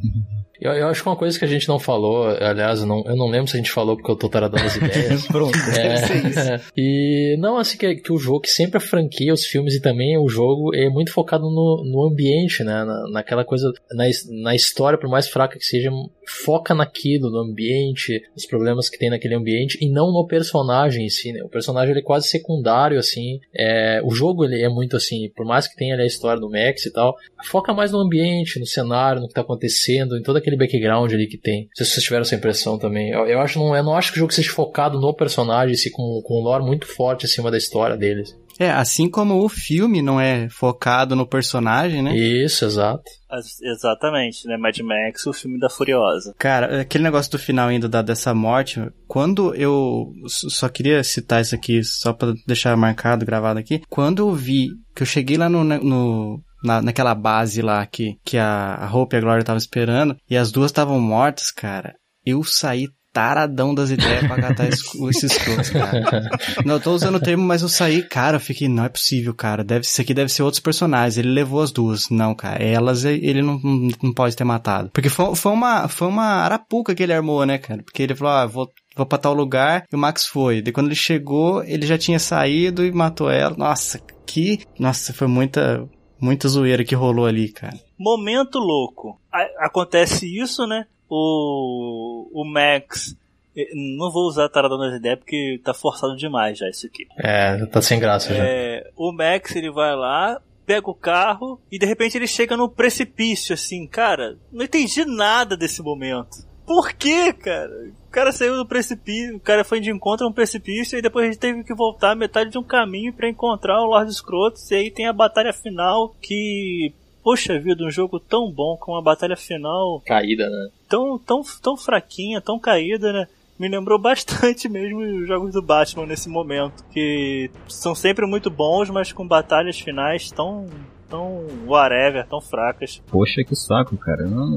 Eu, 0.64 0.72
eu 0.72 0.88
acho 0.88 1.04
que 1.04 1.10
uma 1.10 1.18
coisa 1.18 1.38
que 1.38 1.44
a 1.44 1.48
gente 1.48 1.68
não 1.68 1.78
falou, 1.78 2.26
aliás, 2.26 2.80
eu 2.80 2.88
não, 2.88 3.04
eu 3.06 3.18
não 3.18 3.28
lembro 3.28 3.48
se 3.48 3.58
a 3.58 3.60
gente 3.60 3.70
falou 3.70 3.98
porque 3.98 4.10
eu 4.10 4.16
tô 4.16 4.30
taradão 4.30 4.64
das 4.64 4.76
ideias. 4.78 5.28
Pronto. 5.28 5.58
É, 5.78 6.62
e 6.78 7.36
não, 7.38 7.58
assim, 7.58 7.78
que, 7.78 7.96
que 7.96 8.14
o 8.14 8.18
jogo, 8.18 8.40
que 8.40 8.50
sempre 8.50 8.78
a 8.78 8.80
franquia, 8.80 9.34
os 9.34 9.46
filmes 9.46 9.76
e 9.76 9.82
também 9.82 10.18
o 10.18 10.30
jogo 10.30 10.74
é 10.74 10.88
muito 10.90 11.12
focado 11.12 11.44
no, 11.44 11.84
no 11.86 12.08
ambiente, 12.08 12.64
né? 12.64 12.86
Na, 12.86 13.10
naquela 13.12 13.44
coisa, 13.44 13.74
na, 13.92 14.06
na 14.42 14.56
história, 14.56 14.98
por 14.98 15.10
mais 15.10 15.28
fraca 15.28 15.60
que 15.60 15.66
seja, 15.66 15.90
foca 16.28 16.74
naquilo, 16.74 17.30
no 17.30 17.40
ambiente, 17.40 18.22
nos 18.36 18.46
problemas 18.46 18.90
que 18.90 18.98
tem 18.98 19.10
naquele 19.10 19.36
ambiente 19.36 19.78
e 19.82 19.90
não 19.90 20.12
no 20.12 20.26
personagem 20.28 21.06
em 21.06 21.10
si, 21.10 21.32
né? 21.32 21.44
O 21.44 21.50
personagem 21.50 21.92
ele 21.92 22.00
é 22.00 22.04
quase 22.04 22.28
secundário, 22.28 22.98
assim. 22.98 23.40
É, 23.56 24.02
o 24.04 24.12
jogo 24.12 24.46
ele 24.46 24.62
é 24.62 24.70
muito 24.70 24.96
assim, 24.96 25.30
por 25.36 25.46
mais 25.46 25.68
que 25.68 25.76
tenha 25.76 25.94
ali 25.94 26.04
a 26.04 26.08
história 26.08 26.40
do 26.40 26.50
Max 26.50 26.86
e 26.86 26.92
tal, 26.92 27.16
foca 27.46 27.74
mais 27.74 27.92
no 27.92 28.00
ambiente, 28.00 28.60
no 28.60 28.66
cenário, 28.66 29.22
no 29.22 29.28
que 29.28 29.34
tá 29.34 29.42
acontecendo, 29.42 30.18
em 30.18 30.24
todo 30.24 30.38
aquele 30.38 30.58
background 30.58 31.12
ali 31.12 31.28
que 31.28 31.38
tem. 31.38 31.64
Não 31.64 31.76
sei 31.76 31.86
se 31.86 31.94
vocês 31.94 32.04
tiveram 32.04 32.22
essa 32.24 32.36
impressão 32.36 32.78
também. 32.78 33.12
Eu, 33.12 33.26
eu 33.26 33.40
acho 33.40 33.60
não, 33.60 33.76
eu 33.76 33.84
não 33.84 33.96
acho 33.96 34.12
que 34.12 34.18
o 34.18 34.22
jogo 34.22 34.34
seja 34.34 34.52
focado 34.52 35.00
no 35.00 35.14
personagem, 35.14 35.74
assim, 35.74 35.92
com, 35.92 36.22
com 36.24 36.40
um 36.40 36.44
lore 36.44 36.64
muito 36.64 36.88
forte 36.88 37.26
acima 37.26 37.52
da 37.52 37.58
história 37.58 37.98
deles. 37.98 38.36
É, 38.60 38.70
assim 38.70 39.10
como 39.10 39.44
o 39.44 39.50
filme 39.50 40.02
não 40.02 40.20
é 40.20 40.48
focado 40.50 41.16
no 41.16 41.26
personagem, 41.28 42.02
né? 42.02 42.16
Isso, 42.16 42.66
exato. 42.66 43.04
As- 43.30 43.60
Exatamente, 43.62 44.48
né? 44.48 44.58
Mad 44.58 44.78
Max, 44.80 45.26
o 45.26 45.34
filme 45.34 45.60
da 45.60 45.70
Furiosa. 45.70 46.34
Cara, 46.38 46.82
aquele 46.82 47.04
negócio 47.04 47.32
do 47.32 47.40
final 47.40 47.70
ainda 47.70 47.90
da, 47.90 48.02
dessa 48.02 48.34
morte, 48.34 48.80
quando 49.08 49.54
eu 49.56 50.12
só 50.28 50.70
queria 50.70 51.04
citar 51.04 51.42
isso 51.42 51.56
aqui, 51.56 51.84
só 51.84 52.14
pra 52.14 52.34
deixar 52.48 52.76
marcado, 52.78 53.26
gravado 53.26 53.60
aqui, 53.60 53.82
quando 53.90 54.20
eu 54.20 54.32
vi 54.34 54.70
que 54.96 55.02
eu 55.02 55.08
cheguei 55.08 55.38
lá 55.38 55.50
no, 55.50 55.64
no- 55.64 56.42
na, 56.64 56.82
naquela 56.82 57.14
base 57.16 57.62
lá 57.62 57.86
que, 57.86 58.16
que 58.24 58.38
a, 58.38 58.76
a 58.76 58.96
Hope 58.96 59.16
e 59.16 59.18
a 59.18 59.22
Glória 59.22 59.42
estavam 59.42 59.58
esperando, 59.58 60.16
e 60.30 60.38
as 60.38 60.52
duas 60.52 60.72
estavam 60.72 61.00
mortas, 61.02 61.52
cara, 61.52 61.94
eu 62.26 62.44
saí 62.44 62.88
taradão 63.14 63.74
das 63.76 63.92
ideias 63.92 64.26
pra 64.26 64.36
catar 64.42 64.68
esse- 64.68 65.08
esses 65.10 65.32
escrotos, 65.32 65.70
cara. 65.70 66.02
Não, 66.66 66.74
eu 66.76 66.80
tô 66.82 66.92
usando 66.94 67.16
o 67.16 67.20
termo, 67.20 67.44
mas 67.44 67.62
eu 67.62 67.70
saí, 67.70 68.02
cara, 68.02 68.38
eu 68.38 68.42
fiquei, 68.42 68.68
não 68.68 68.84
é 68.84 68.90
possível, 68.90 69.34
cara. 69.34 69.64
Deve, 69.64 69.86
isso 69.86 70.02
aqui 70.02 70.14
deve 70.14 70.32
ser 70.32 70.42
outros 70.44 70.60
personagens. 70.60 71.18
Ele 71.18 71.30
levou 71.30 71.62
as 71.62 71.72
duas. 71.72 72.10
Não, 72.10 72.34
cara. 72.34 72.64
Elas 72.64 73.06
ele 73.06 73.42
não, 73.42 73.60
não, 74.02 74.14
pode 74.14 74.36
ter 74.36 74.44
matado. 74.44 74.90
Porque 74.92 75.10
foi, 75.10 75.36
foi 75.36 75.52
uma, 75.52 75.88
foi 75.88 76.08
uma 76.08 76.26
arapuca 76.26 76.96
que 76.96 77.04
ele 77.04 77.14
armou, 77.14 77.46
né, 77.46 77.58
cara? 77.60 77.84
Porque 77.84 78.02
ele 78.02 78.16
falou, 78.16 78.34
ah, 78.34 78.46
vou, 78.48 78.68
vou 78.96 79.06
pra 79.06 79.18
tal 79.20 79.34
lugar, 79.34 79.86
e 79.92 79.96
o 79.96 80.00
Max 80.00 80.26
foi. 80.26 80.62
Daí 80.62 80.74
quando 80.74 80.88
ele 80.88 80.96
chegou, 80.96 81.64
ele 81.64 81.86
já 81.86 81.98
tinha 81.98 82.18
saído 82.20 82.84
e 82.86 82.92
matou 82.92 83.30
ela. 83.30 83.56
Nossa, 83.56 84.00
que, 84.26 84.60
nossa, 84.80 85.14
foi 85.14 85.28
muita, 85.28 85.88
muita 86.20 86.48
zoeira 86.48 86.84
que 86.84 86.96
rolou 86.96 87.26
ali, 87.28 87.52
cara. 87.52 87.78
Momento 88.00 88.58
louco. 88.58 89.20
A- 89.32 89.66
acontece 89.68 90.26
isso, 90.26 90.66
né? 90.66 90.86
O, 91.16 92.28
o 92.34 92.44
Max. 92.46 93.16
eh, 93.56 93.70
Não 93.98 94.12
vou 94.12 94.28
usar 94.28 94.50
taradão 94.50 94.78
das 94.80 94.96
ideias 94.96 95.20
porque 95.20 95.60
tá 95.64 95.74
forçado 95.74 96.16
demais 96.16 96.58
já 96.58 96.68
isso 96.70 96.88
aqui. 96.88 97.06
É, 97.18 97.66
tá 97.68 97.82
sem 97.82 98.00
graça 98.00 98.34
já. 98.34 98.44
É, 98.44 98.90
o 98.96 99.12
Max 99.12 99.56
ele 99.56 99.70
vai 99.72 99.96
lá, 99.96 100.42
pega 100.66 100.90
o 100.90 100.96
carro 100.96 101.60
e 101.72 101.78
de 101.78 101.86
repente 101.86 102.18
ele 102.18 102.28
chega 102.28 102.58
no 102.58 102.68
precipício, 102.70 103.54
assim, 103.54 103.86
cara. 103.86 104.38
Não 104.52 104.66
entendi 104.66 105.06
nada 105.06 105.56
desse 105.56 105.82
momento. 105.82 106.52
Por 106.66 106.94
quê, 106.94 107.34
cara? 107.34 107.92
O 108.08 108.10
cara 108.10 108.32
saiu 108.32 108.56
do 108.56 108.66
precipício, 108.66 109.36
o 109.36 109.40
cara 109.40 109.64
foi 109.66 109.80
de 109.82 109.92
encontro 109.92 110.26
a 110.26 110.30
um 110.30 110.34
precipício 110.34 110.98
e 110.98 111.02
depois 111.02 111.26
ele 111.28 111.36
teve 111.36 111.64
que 111.64 111.76
voltar 111.76 112.16
metade 112.16 112.52
de 112.52 112.58
um 112.58 112.64
caminho 112.64 113.12
pra 113.14 113.30
encontrar 113.30 113.82
o 113.82 113.86
Lord 113.88 114.14
Scrotus 114.14 114.72
e 114.72 114.76
aí 114.76 114.90
tem 114.92 115.06
a 115.08 115.14
batalha 115.14 115.52
final 115.54 116.16
que. 116.22 116.94
Poxa 117.24 117.58
vida, 117.58 117.86
um 117.86 117.92
jogo 117.92 118.20
tão 118.20 118.52
bom 118.52 118.76
com 118.76 118.92
uma 118.92 119.02
batalha 119.02 119.38
final 119.38 120.02
Caída, 120.06 120.50
né? 120.50 120.70
tão, 120.90 121.18
tão, 121.18 121.42
tão 121.62 121.78
fraquinha, 121.78 122.42
tão 122.42 122.60
caída, 122.60 123.14
né? 123.14 123.28
Me 123.58 123.70
lembrou 123.70 123.98
bastante 124.00 124.68
mesmo 124.68 125.00
os 125.00 125.28
jogos 125.28 125.54
do 125.54 125.62
Batman 125.62 126.06
nesse 126.06 126.28
momento. 126.28 126.84
Que 126.92 127.50
são 127.68 127.96
sempre 127.96 128.26
muito 128.26 128.50
bons, 128.50 128.90
mas 128.90 129.14
com 129.14 129.26
batalhas 129.26 129.80
finais 129.80 130.30
tão. 130.32 130.70
Tão 131.14 131.46
whatever, 131.68 132.26
tão 132.28 132.42
fracas. 132.42 133.00
Poxa, 133.12 133.44
que 133.44 133.56
saco, 133.56 133.96
cara. 133.98 134.24
Eu 134.24 134.32
não, 134.32 134.48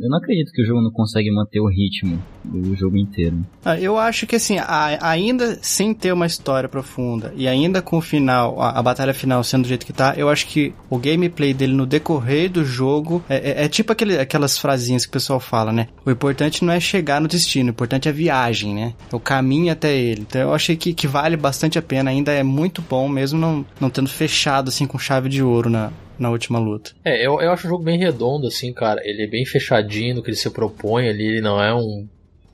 eu 0.00 0.08
não 0.08 0.16
acredito 0.16 0.50
que 0.50 0.62
o 0.62 0.66
jogo 0.66 0.80
não 0.80 0.90
consegue 0.90 1.30
manter 1.30 1.60
o 1.60 1.68
ritmo 1.68 2.18
do 2.42 2.74
jogo 2.74 2.96
inteiro. 2.96 3.44
Ah, 3.62 3.78
Eu 3.78 3.98
acho 3.98 4.26
que 4.26 4.34
assim, 4.36 4.56
a- 4.58 4.98
ainda 5.02 5.58
sem 5.60 5.92
ter 5.92 6.12
uma 6.12 6.24
história 6.26 6.68
profunda 6.70 7.34
e 7.36 7.46
ainda 7.46 7.82
com 7.82 7.98
o 7.98 8.00
final, 8.00 8.58
a, 8.62 8.70
a 8.78 8.82
batalha 8.82 9.12
final 9.12 9.44
sendo 9.44 9.62
do 9.64 9.68
jeito 9.68 9.84
que 9.84 9.92
tá, 9.92 10.14
eu 10.16 10.30
acho 10.30 10.46
que 10.46 10.72
o 10.88 10.96
gameplay 10.98 11.52
dele 11.52 11.74
no 11.74 11.84
decorrer 11.84 12.50
do 12.50 12.64
jogo 12.64 13.22
é, 13.28 13.36
é- 13.62 13.64
é 13.64 13.68
tipo 13.68 13.92
aquele- 13.92 14.18
aquelas 14.18 14.56
frasinhas 14.56 15.04
que 15.04 15.10
o 15.10 15.12
pessoal 15.12 15.38
fala, 15.38 15.70
né? 15.70 15.88
O 16.06 16.10
importante 16.10 16.64
não 16.64 16.72
é 16.72 16.80
chegar 16.80 17.20
no 17.20 17.28
destino, 17.28 17.68
o 17.68 17.72
importante 17.72 18.08
é 18.08 18.10
a 18.10 18.14
viagem, 18.14 18.74
né? 18.74 18.94
É 19.12 19.14
o 19.14 19.20
caminho 19.20 19.70
até 19.70 19.94
ele. 19.94 20.22
Então 20.22 20.40
eu 20.40 20.54
achei 20.54 20.76
que, 20.76 20.94
que 20.94 21.06
vale 21.06 21.36
bastante 21.36 21.78
a 21.78 21.82
pena, 21.82 22.10
ainda 22.10 22.32
é 22.32 22.42
muito 22.42 22.80
bom, 22.80 23.06
mesmo 23.06 23.38
não, 23.38 23.66
não 23.78 23.90
tendo 23.90 24.08
fechado 24.08 24.68
assim 24.68 24.86
com 24.86 24.98
chave 24.98 25.28
de 25.28 25.42
ouro 25.42 25.68
na, 25.68 25.90
na 26.18 26.30
última 26.30 26.58
luta. 26.58 26.92
É, 27.04 27.26
eu, 27.26 27.40
eu 27.40 27.52
acho 27.52 27.66
o 27.66 27.70
jogo 27.70 27.84
bem 27.84 27.98
redondo, 27.98 28.46
assim, 28.46 28.72
cara. 28.72 29.00
Ele 29.04 29.22
é 29.22 29.26
bem 29.26 29.44
fechadinho 29.44 30.16
no 30.16 30.22
que 30.22 30.30
ele 30.30 30.36
se 30.36 30.50
propõe 30.50 31.08
ali. 31.08 31.26
Ele 31.26 31.40
não 31.40 31.62
é 31.62 31.74
um 31.74 32.06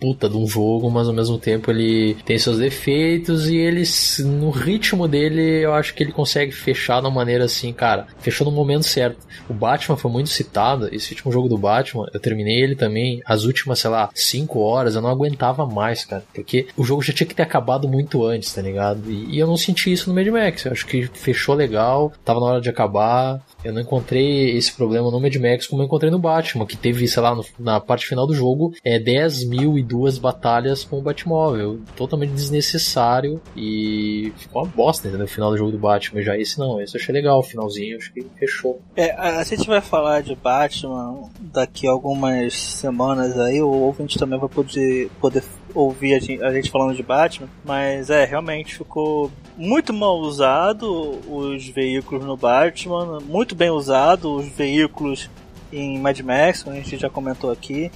puta 0.03 0.29
de 0.29 0.37
um 0.37 0.47
jogo, 0.49 0.91
mas 0.91 1.07
ao 1.07 1.15
mesmo 1.15 1.39
tempo 1.39 1.71
ele 1.71 2.17
tem 2.27 2.37
seus 2.37 2.59
defeitos 2.59 3.49
e 3.49 3.57
ele, 3.57 3.83
s- 3.83 4.25
no 4.25 4.51
ritmo 4.51 5.07
dele, 5.07 5.41
eu 5.65 5.73
acho 5.73 5.95
que 5.95 6.03
ele 6.03 6.11
consegue 6.11 6.51
fechar 6.51 7.01
de 7.01 7.07
uma 7.07 7.15
maneira 7.15 7.45
assim, 7.45 7.73
cara. 7.73 8.09
Fechou 8.19 8.45
no 8.45 8.51
momento 8.53 8.83
certo. 8.83 9.19
O 9.49 9.55
Batman 9.55 9.97
foi 9.97 10.11
muito 10.11 10.29
citado. 10.29 10.89
Esse 10.93 11.13
último 11.13 11.31
jogo 11.33 11.49
do 11.49 11.57
Batman, 11.57 12.07
eu 12.13 12.19
terminei 12.19 12.61
ele 12.61 12.75
também. 12.75 13.23
As 13.25 13.45
últimas, 13.45 13.79
sei 13.79 13.91
lá, 13.91 14.11
5 14.13 14.59
horas, 14.59 14.97
eu 14.97 15.01
não 15.03 15.09
aguentava 15.11 15.65
mais, 15.65 16.05
cara. 16.05 16.25
Porque 16.35 16.67
o 16.77 16.83
jogo 16.83 17.01
já 17.03 17.13
tinha 17.13 17.27
que 17.27 17.35
ter 17.35 17.43
acabado 17.45 17.87
muito 17.89 18.25
antes, 18.27 18.53
tá 18.53 18.61
ligado? 18.61 19.09
E, 19.09 19.37
e 19.37 19.39
eu 19.39 19.47
não 19.47 19.57
senti 19.57 19.93
isso 19.93 20.09
no 20.09 20.17
Mad 20.17 20.27
Max. 20.27 20.65
Eu 20.65 20.73
acho 20.73 20.85
que 20.87 21.07
fechou 21.15 21.55
legal, 21.55 22.13
tava 22.25 22.41
na 22.41 22.47
hora 22.47 22.61
de 22.61 22.69
acabar. 22.69 23.41
Eu 23.65 23.73
não 23.73 23.81
encontrei 23.81 24.57
esse 24.57 24.73
problema 24.73 25.11
no 25.11 25.21
Mad 25.21 25.35
Max 25.37 25.69
como 25.69 25.83
eu 25.83 25.87
encontrei 25.87 26.11
no 26.11 26.19
Batman, 26.19 26.67
que 26.67 26.77
teve, 26.77 27.07
sei 27.07 27.23
lá, 27.23 27.35
no- 27.35 27.45
na 27.61 27.79
parte 27.81 28.07
final 28.07 28.27
do 28.27 28.35
jogo, 28.35 28.75
é 28.85 28.99
10 28.99 29.45
mil 29.47 29.79
e 29.79 29.83
duas 29.93 30.17
batalhas 30.17 30.85
com 30.85 30.99
o 30.99 31.03
Batmóvel. 31.03 31.79
Totalmente 31.95 32.33
desnecessário 32.33 33.41
e 33.55 34.33
ficou 34.39 34.63
uma 34.63 34.69
bosta, 34.69 35.07
entendeu? 35.07 35.27
O 35.27 35.29
final 35.29 35.51
do 35.51 35.59
jogo 35.59 35.71
do 35.71 35.79
Batman. 35.79 36.23
Já 36.23 36.37
esse 36.37 36.59
não, 36.59 36.81
esse 36.81 36.97
eu 36.97 37.01
achei 37.01 37.13
legal, 37.13 37.39
o 37.39 37.43
finalzinho, 37.43 37.99
acho 37.99 38.11
que 38.11 38.27
fechou. 38.39 38.81
É, 38.97 39.11
a, 39.13 39.41
a 39.41 39.45
gente 39.45 39.67
vai 39.67 39.83
falar 39.83 40.23
de 40.23 40.35
Batman 40.35 41.29
daqui 41.39 41.87
a 41.87 41.91
algumas 41.91 42.55
semanas 42.55 43.39
aí, 43.39 43.61
o 43.61 43.69
ouvinte 43.69 44.19
também 44.19 44.39
vai 44.39 44.49
poder, 44.49 45.11
poder 45.21 45.45
ouvir 45.75 46.15
a 46.15 46.19
gente, 46.19 46.43
a 46.43 46.53
gente 46.53 46.71
falando 46.71 46.97
de 46.97 47.03
Batman, 47.03 47.49
mas 47.63 48.09
é, 48.09 48.25
realmente 48.25 48.77
ficou 48.77 49.31
muito 49.57 49.93
mal 49.93 50.19
usado 50.19 51.21
os 51.31 51.69
veículos 51.69 52.25
no 52.25 52.37
Batman, 52.37 53.21
muito 53.21 53.55
bem 53.55 53.71
usado 53.71 54.37
os 54.37 54.49
veículos 54.49 55.29
em 55.71 55.99
Mad 55.99 56.19
Max, 56.21 56.63
como 56.63 56.75
a 56.75 56.79
gente 56.79 56.97
já 56.97 57.11
comentou 57.11 57.51
aqui. 57.51 57.91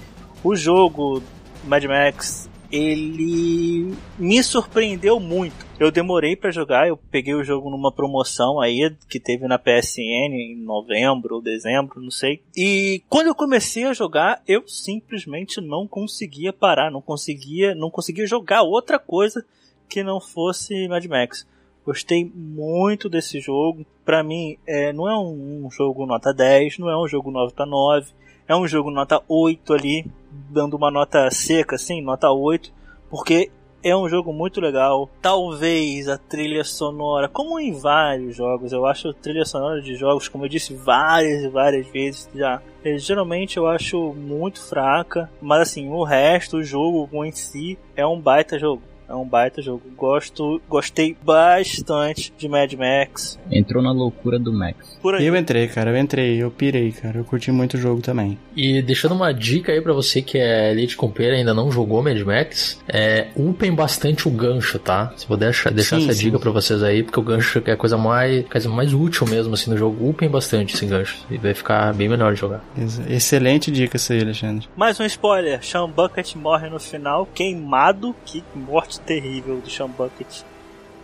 O 0.44 0.54
jogo 0.54 1.22
Mad 1.66 1.84
Max 1.84 2.48
ele 2.70 3.94
me 4.18 4.42
surpreendeu 4.42 5.20
muito. 5.20 5.66
Eu 5.78 5.90
demorei 5.90 6.34
para 6.34 6.50
jogar, 6.50 6.88
eu 6.88 6.96
peguei 6.96 7.34
o 7.34 7.44
jogo 7.44 7.70
numa 7.70 7.92
promoção 7.92 8.60
aí 8.60 8.94
que 9.08 9.20
teve 9.20 9.46
na 9.46 9.58
PSN 9.58 10.32
em 10.32 10.56
novembro 10.56 11.36
ou 11.36 11.42
dezembro, 11.42 12.00
não 12.00 12.10
sei. 12.10 12.42
E 12.56 13.02
quando 13.08 13.28
eu 13.28 13.34
comecei 13.34 13.84
a 13.84 13.92
jogar, 13.92 14.42
eu 14.46 14.66
simplesmente 14.66 15.60
não 15.60 15.86
conseguia 15.86 16.52
parar, 16.52 16.90
não 16.90 17.02
conseguia, 17.02 17.74
não 17.74 17.90
conseguia 17.90 18.26
jogar 18.26 18.62
outra 18.62 18.98
coisa 18.98 19.44
que 19.88 20.02
não 20.02 20.20
fosse 20.20 20.88
Mad 20.88 21.04
Max. 21.06 21.46
Gostei 21.84 22.24
muito 22.34 23.08
desse 23.08 23.38
jogo. 23.38 23.86
Para 24.04 24.22
mim, 24.22 24.56
é, 24.66 24.92
não 24.92 25.08
é 25.08 25.16
um, 25.16 25.66
um, 25.66 25.70
jogo 25.70 26.04
nota 26.04 26.34
10, 26.34 26.78
não 26.78 26.90
é 26.90 27.00
um 27.00 27.06
jogo 27.06 27.30
nota 27.30 27.64
9, 27.64 28.10
é 28.48 28.54
um 28.54 28.66
jogo 28.66 28.90
nota 28.90 29.22
8 29.28 29.72
ali, 29.72 30.06
dando 30.50 30.76
uma 30.76 30.90
nota 30.90 31.30
seca, 31.30 31.76
assim, 31.76 32.00
nota 32.00 32.30
8, 32.30 32.72
porque 33.10 33.50
é 33.82 33.96
um 33.96 34.08
jogo 34.08 34.32
muito 34.32 34.60
legal. 34.60 35.08
Talvez 35.22 36.08
a 36.08 36.18
trilha 36.18 36.64
sonora, 36.64 37.28
como 37.28 37.58
em 37.60 37.72
vários 37.72 38.36
jogos, 38.36 38.72
eu 38.72 38.84
acho 38.86 39.12
trilha 39.14 39.44
sonora 39.44 39.80
de 39.80 39.94
jogos, 39.94 40.28
como 40.28 40.44
eu 40.44 40.48
disse 40.48 40.74
várias 40.74 41.44
e 41.44 41.48
várias 41.48 41.86
vezes 41.88 42.28
já, 42.34 42.60
é, 42.84 42.98
geralmente 42.98 43.56
eu 43.56 43.66
acho 43.66 44.12
muito 44.12 44.60
fraca, 44.60 45.30
mas 45.40 45.62
assim, 45.62 45.88
o 45.88 46.02
resto, 46.02 46.58
o 46.58 46.64
jogo 46.64 47.24
em 47.24 47.32
si, 47.32 47.78
é 47.94 48.06
um 48.06 48.20
baita 48.20 48.58
jogo. 48.58 48.82
É 49.08 49.14
um 49.14 49.24
baita 49.24 49.62
jogo. 49.62 49.82
Gosto, 49.96 50.60
gostei 50.68 51.16
bastante 51.22 52.32
de 52.36 52.48
Mad 52.48 52.72
Max. 52.74 53.38
Entrou 53.50 53.82
na 53.82 53.92
loucura 53.92 54.38
do 54.38 54.52
Max. 54.52 54.98
Por 55.00 55.14
aí. 55.14 55.24
Eu 55.24 55.36
entrei, 55.36 55.68
cara, 55.68 55.90
eu 55.90 55.96
entrei, 55.96 56.42
eu 56.42 56.50
pirei, 56.50 56.90
cara. 56.92 57.18
Eu 57.18 57.24
curti 57.24 57.52
muito 57.52 57.74
o 57.74 57.80
jogo 57.80 58.00
também. 58.00 58.38
E 58.56 58.82
deixando 58.82 59.14
uma 59.14 59.32
dica 59.32 59.72
aí 59.72 59.80
para 59.80 59.92
você 59.92 60.20
que 60.20 60.38
é 60.38 60.72
Elite 60.72 60.96
Compeira 60.96 61.36
e 61.36 61.38
ainda 61.38 61.54
não 61.54 61.70
jogou 61.70 62.02
Mad 62.02 62.18
Max, 62.20 62.80
é, 62.88 63.28
upem 63.36 63.72
bastante 63.72 64.26
o 64.26 64.30
gancho, 64.30 64.78
tá? 64.78 65.12
Se 65.16 65.26
puder 65.26 65.46
deixar, 65.46 65.70
deixar 65.70 65.98
sim, 65.98 66.04
essa 66.04 66.14
sim, 66.14 66.24
dica 66.24 66.38
para 66.38 66.50
vocês 66.50 66.82
aí, 66.82 67.02
porque 67.02 67.20
o 67.20 67.22
gancho 67.22 67.62
é 67.64 67.72
a 67.72 67.76
coisa 67.76 67.96
mais, 67.96 68.46
coisa 68.48 68.68
mais 68.68 68.92
útil 68.92 69.26
mesmo 69.28 69.54
assim 69.54 69.70
no 69.70 69.76
jogo. 69.76 70.08
Upem 70.08 70.28
bastante 70.28 70.74
esse 70.74 70.86
gancho 70.86 71.24
e 71.30 71.38
vai 71.38 71.54
ficar 71.54 71.94
bem 71.94 72.08
melhor 72.08 72.34
de 72.34 72.40
jogar. 72.40 72.64
Excelente 73.08 73.70
dica 73.70 73.96
essa 73.96 74.12
aí, 74.12 74.20
Alexandre. 74.20 74.68
Mais 74.76 74.98
um 74.98 75.04
spoiler: 75.04 75.64
Sean 75.64 75.88
Bucket 75.88 76.34
morre 76.34 76.68
no 76.68 76.80
final, 76.80 77.26
queimado. 77.26 78.14
Que 78.24 78.42
morte 78.54 78.95
terrível 79.00 79.56
do 79.56 79.70
Sean 79.70 79.88
Bucket. 79.88 80.42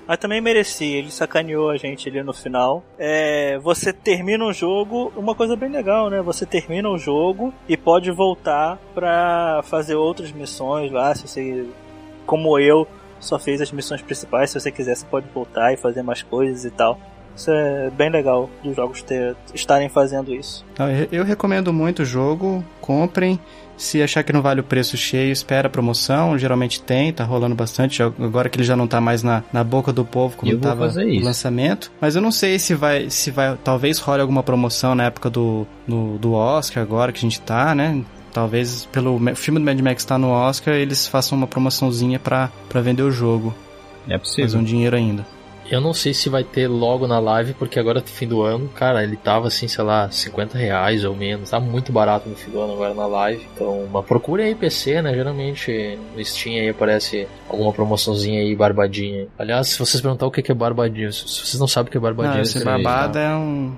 Mas 0.06 0.18
também 0.18 0.40
merecia, 0.40 0.98
ele 0.98 1.10
sacaneou 1.10 1.70
a 1.70 1.76
gente 1.76 2.08
ali 2.08 2.22
no 2.22 2.32
final. 2.32 2.82
É, 2.98 3.58
você 3.58 3.92
termina 3.92 4.44
o 4.44 4.52
jogo, 4.52 5.12
uma 5.16 5.34
coisa 5.34 5.54
bem 5.54 5.70
legal, 5.70 6.10
né? 6.10 6.20
Você 6.22 6.44
termina 6.44 6.88
o 6.88 6.98
jogo 6.98 7.54
e 7.68 7.76
pode 7.76 8.10
voltar 8.10 8.78
pra 8.94 9.62
fazer 9.64 9.94
outras 9.94 10.32
missões 10.32 10.90
lá, 10.90 11.14
se 11.14 11.28
você, 11.28 11.66
como 12.26 12.58
eu, 12.58 12.86
só 13.20 13.38
fez 13.38 13.60
as 13.60 13.70
missões 13.70 14.02
principais. 14.02 14.50
Se 14.50 14.60
você 14.60 14.72
quiser, 14.72 14.96
você 14.96 15.06
pode 15.06 15.28
voltar 15.32 15.72
e 15.72 15.76
fazer 15.76 16.02
mais 16.02 16.22
coisas 16.22 16.64
e 16.64 16.70
tal. 16.70 16.98
Isso 17.34 17.50
é 17.50 17.88
bem 17.90 18.10
legal 18.10 18.50
dos 18.62 18.76
jogos 18.76 19.02
ter, 19.02 19.34
estarem 19.54 19.88
fazendo 19.88 20.34
isso. 20.34 20.64
Eu 21.10 21.24
recomendo 21.24 21.72
muito 21.72 22.02
o 22.02 22.04
jogo, 22.04 22.62
comprem. 22.80 23.40
Se 23.76 24.02
achar 24.02 24.22
que 24.22 24.32
não 24.32 24.42
vale 24.42 24.60
o 24.60 24.64
preço 24.64 24.96
cheio, 24.96 25.32
espera 25.32 25.66
a 25.66 25.70
promoção. 25.70 26.38
Geralmente 26.38 26.80
tem, 26.80 27.12
tá 27.12 27.24
rolando 27.24 27.54
bastante. 27.54 28.02
Agora 28.02 28.48
que 28.48 28.56
ele 28.56 28.64
já 28.64 28.76
não 28.76 28.86
tá 28.86 29.00
mais 29.00 29.22
na, 29.22 29.42
na 29.52 29.64
boca 29.64 29.92
do 29.92 30.04
povo 30.04 30.36
como 30.36 30.52
estava 30.52 30.88
no 30.88 31.24
lançamento. 31.24 31.90
Mas 32.00 32.14
eu 32.14 32.22
não 32.22 32.30
sei 32.30 32.58
se 32.58 32.74
vai, 32.74 33.10
se 33.10 33.30
vai. 33.30 33.56
Talvez 33.64 33.98
role 33.98 34.20
alguma 34.20 34.42
promoção 34.42 34.94
na 34.94 35.04
época 35.04 35.28
do, 35.28 35.66
no, 35.86 36.18
do 36.18 36.32
Oscar, 36.32 36.82
agora 36.82 37.12
que 37.12 37.18
a 37.18 37.22
gente 37.22 37.40
tá, 37.40 37.74
né? 37.74 38.02
Talvez 38.32 38.86
pelo 38.86 39.20
filme 39.34 39.60
do 39.60 39.64
Mad 39.64 39.78
Max 39.80 40.04
tá 40.04 40.16
no 40.16 40.30
Oscar, 40.30 40.74
eles 40.74 41.06
façam 41.06 41.36
uma 41.36 41.46
promoçãozinha 41.46 42.18
para 42.18 42.50
vender 42.82 43.02
o 43.02 43.10
jogo. 43.10 43.54
É 44.08 44.16
possível. 44.16 44.44
Fazer 44.44 44.58
um 44.58 44.64
dinheiro 44.64 44.96
ainda. 44.96 45.26
Eu 45.72 45.80
não 45.80 45.94
sei 45.94 46.12
se 46.12 46.28
vai 46.28 46.44
ter 46.44 46.68
logo 46.68 47.06
na 47.06 47.18
live, 47.18 47.54
porque 47.54 47.80
agora 47.80 48.00
no 48.00 48.06
fim 48.06 48.28
do 48.28 48.42
ano, 48.42 48.68
cara, 48.68 49.02
ele 49.02 49.16
tava 49.16 49.48
assim, 49.48 49.66
sei 49.66 49.82
lá, 49.82 50.10
50 50.10 50.58
reais 50.58 51.02
ou 51.02 51.16
menos. 51.16 51.48
Tá 51.48 51.58
muito 51.58 51.90
barato 51.90 52.28
no 52.28 52.36
fim 52.36 52.50
do 52.50 52.60
ano 52.60 52.74
agora 52.74 52.92
na 52.92 53.06
live. 53.06 53.48
Então, 53.54 53.82
uma 53.84 54.02
procura 54.02 54.44
aí 54.44 54.54
PC, 54.54 55.00
né? 55.00 55.14
Geralmente 55.14 55.98
no 56.14 56.22
Steam 56.22 56.60
aí 56.60 56.68
aparece 56.68 57.26
alguma 57.48 57.72
promoçãozinha 57.72 58.42
aí, 58.42 58.54
barbadinha. 58.54 59.28
Aliás, 59.38 59.68
se 59.68 59.78
vocês 59.78 60.02
perguntar 60.02 60.26
o 60.26 60.30
que 60.30 60.52
é 60.52 60.54
barbadinha, 60.54 61.10
se 61.10 61.22
vocês 61.22 61.58
não 61.58 61.66
sabem 61.66 61.88
o 61.88 61.90
que 61.90 61.96
é 61.96 62.00
barbadinha, 62.00 62.34
não, 62.34 62.42
esse 62.42 62.62
barbada 62.62 63.18
é 63.18 63.34
um 63.34 63.74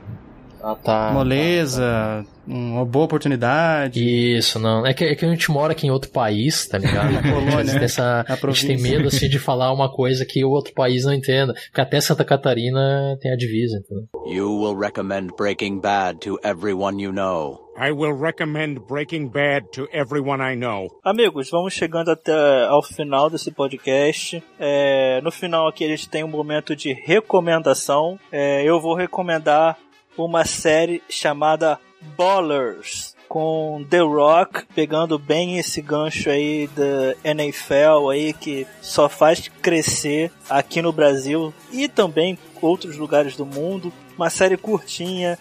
ah, 0.64 0.74
tá. 0.74 1.10
Moleza, 1.12 1.82
tá, 1.82 2.24
tá. 2.24 2.28
uma 2.46 2.86
boa 2.86 3.04
oportunidade. 3.04 4.00
Isso, 4.02 4.58
não. 4.58 4.86
É 4.86 4.94
que, 4.94 5.04
é 5.04 5.14
que 5.14 5.24
a 5.24 5.28
gente 5.28 5.50
mora 5.50 5.72
aqui 5.72 5.86
em 5.86 5.90
outro 5.90 6.10
país, 6.10 6.66
tá 6.66 6.78
ligado? 6.78 7.12
Na 7.12 7.20
Polônia. 7.20 7.84
Essa, 7.84 8.24
a, 8.26 8.32
a 8.32 8.50
gente 8.50 8.66
tem 8.66 8.80
medo 8.80 9.08
assim, 9.08 9.28
de 9.28 9.38
falar 9.38 9.70
uma 9.72 9.92
coisa 9.92 10.24
que 10.24 10.42
o 10.42 10.48
outro 10.48 10.72
país 10.72 11.04
não 11.04 11.12
entenda. 11.12 11.52
Porque 11.52 11.80
até 11.82 12.00
Santa 12.00 12.24
Catarina 12.24 13.18
tem 13.20 13.30
a 13.30 13.36
divisa, 13.36 13.76
entendeu? 13.76 14.08
You 14.26 14.62
will 14.62 14.78
recommend 14.78 15.32
Breaking 15.36 15.80
Bad 15.80 16.20
to 16.20 16.38
everyone 16.42 17.02
you 17.02 17.12
know. 17.12 17.64
I 17.76 17.90
will 17.90 18.16
recommend 18.16 18.86
Breaking 18.86 19.28
Bad 19.28 19.66
to 19.72 19.88
everyone 19.92 20.40
I 20.40 20.54
know. 20.54 20.86
Amigos, 21.02 21.50
vamos 21.50 21.74
chegando 21.74 22.08
até 22.08 22.66
ao 22.66 22.82
final 22.82 23.28
desse 23.28 23.50
podcast. 23.50 24.42
É, 24.60 25.20
no 25.22 25.32
final 25.32 25.66
aqui 25.66 25.84
a 25.84 25.88
gente 25.88 26.08
tem 26.08 26.22
um 26.22 26.28
momento 26.28 26.76
de 26.76 26.92
recomendação. 26.92 28.16
É, 28.30 28.62
eu 28.62 28.80
vou 28.80 28.94
recomendar 28.94 29.76
uma 30.16 30.44
série 30.44 31.02
chamada 31.08 31.78
Ballers 32.16 33.14
com 33.28 33.84
The 33.88 34.00
Rock 34.00 34.64
pegando 34.74 35.18
bem 35.18 35.58
esse 35.58 35.80
gancho 35.80 36.30
aí 36.30 36.68
da 36.68 37.16
NFL 37.24 38.10
aí 38.12 38.32
que 38.32 38.66
só 38.80 39.08
faz 39.08 39.48
crescer 39.60 40.30
aqui 40.48 40.80
no 40.80 40.92
Brasil 40.92 41.52
e 41.72 41.88
também 41.88 42.38
outros 42.60 42.96
lugares 42.96 43.36
do 43.36 43.44
mundo. 43.44 43.92
Uma 44.16 44.30
série 44.30 44.56
curtinha, 44.56 45.38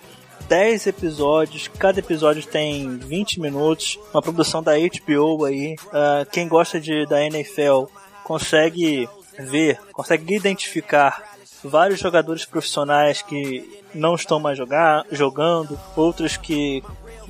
10 0.48 0.88
episódios, 0.88 1.68
cada 1.68 2.00
episódio 2.00 2.44
tem 2.46 2.98
20 2.98 3.40
minutos, 3.40 4.00
uma 4.12 4.22
produção 4.22 4.64
da 4.64 4.74
HBO 4.74 5.46
aí. 5.46 5.76
Uh, 5.86 6.30
quem 6.32 6.48
gosta 6.48 6.80
de, 6.80 7.06
da 7.06 7.24
NFL 7.24 7.86
consegue 8.24 9.08
ver, 9.38 9.80
consegue 9.92 10.36
identificar 10.36 11.33
vários 11.64 12.00
jogadores 12.00 12.46
profissionais 12.46 13.22
que 13.22 13.82
não 13.94 14.16
estão 14.16 14.40
mais 14.40 14.58
jogar, 14.58 15.06
jogando, 15.12 15.80
outros 15.96 16.38
que 16.38 16.84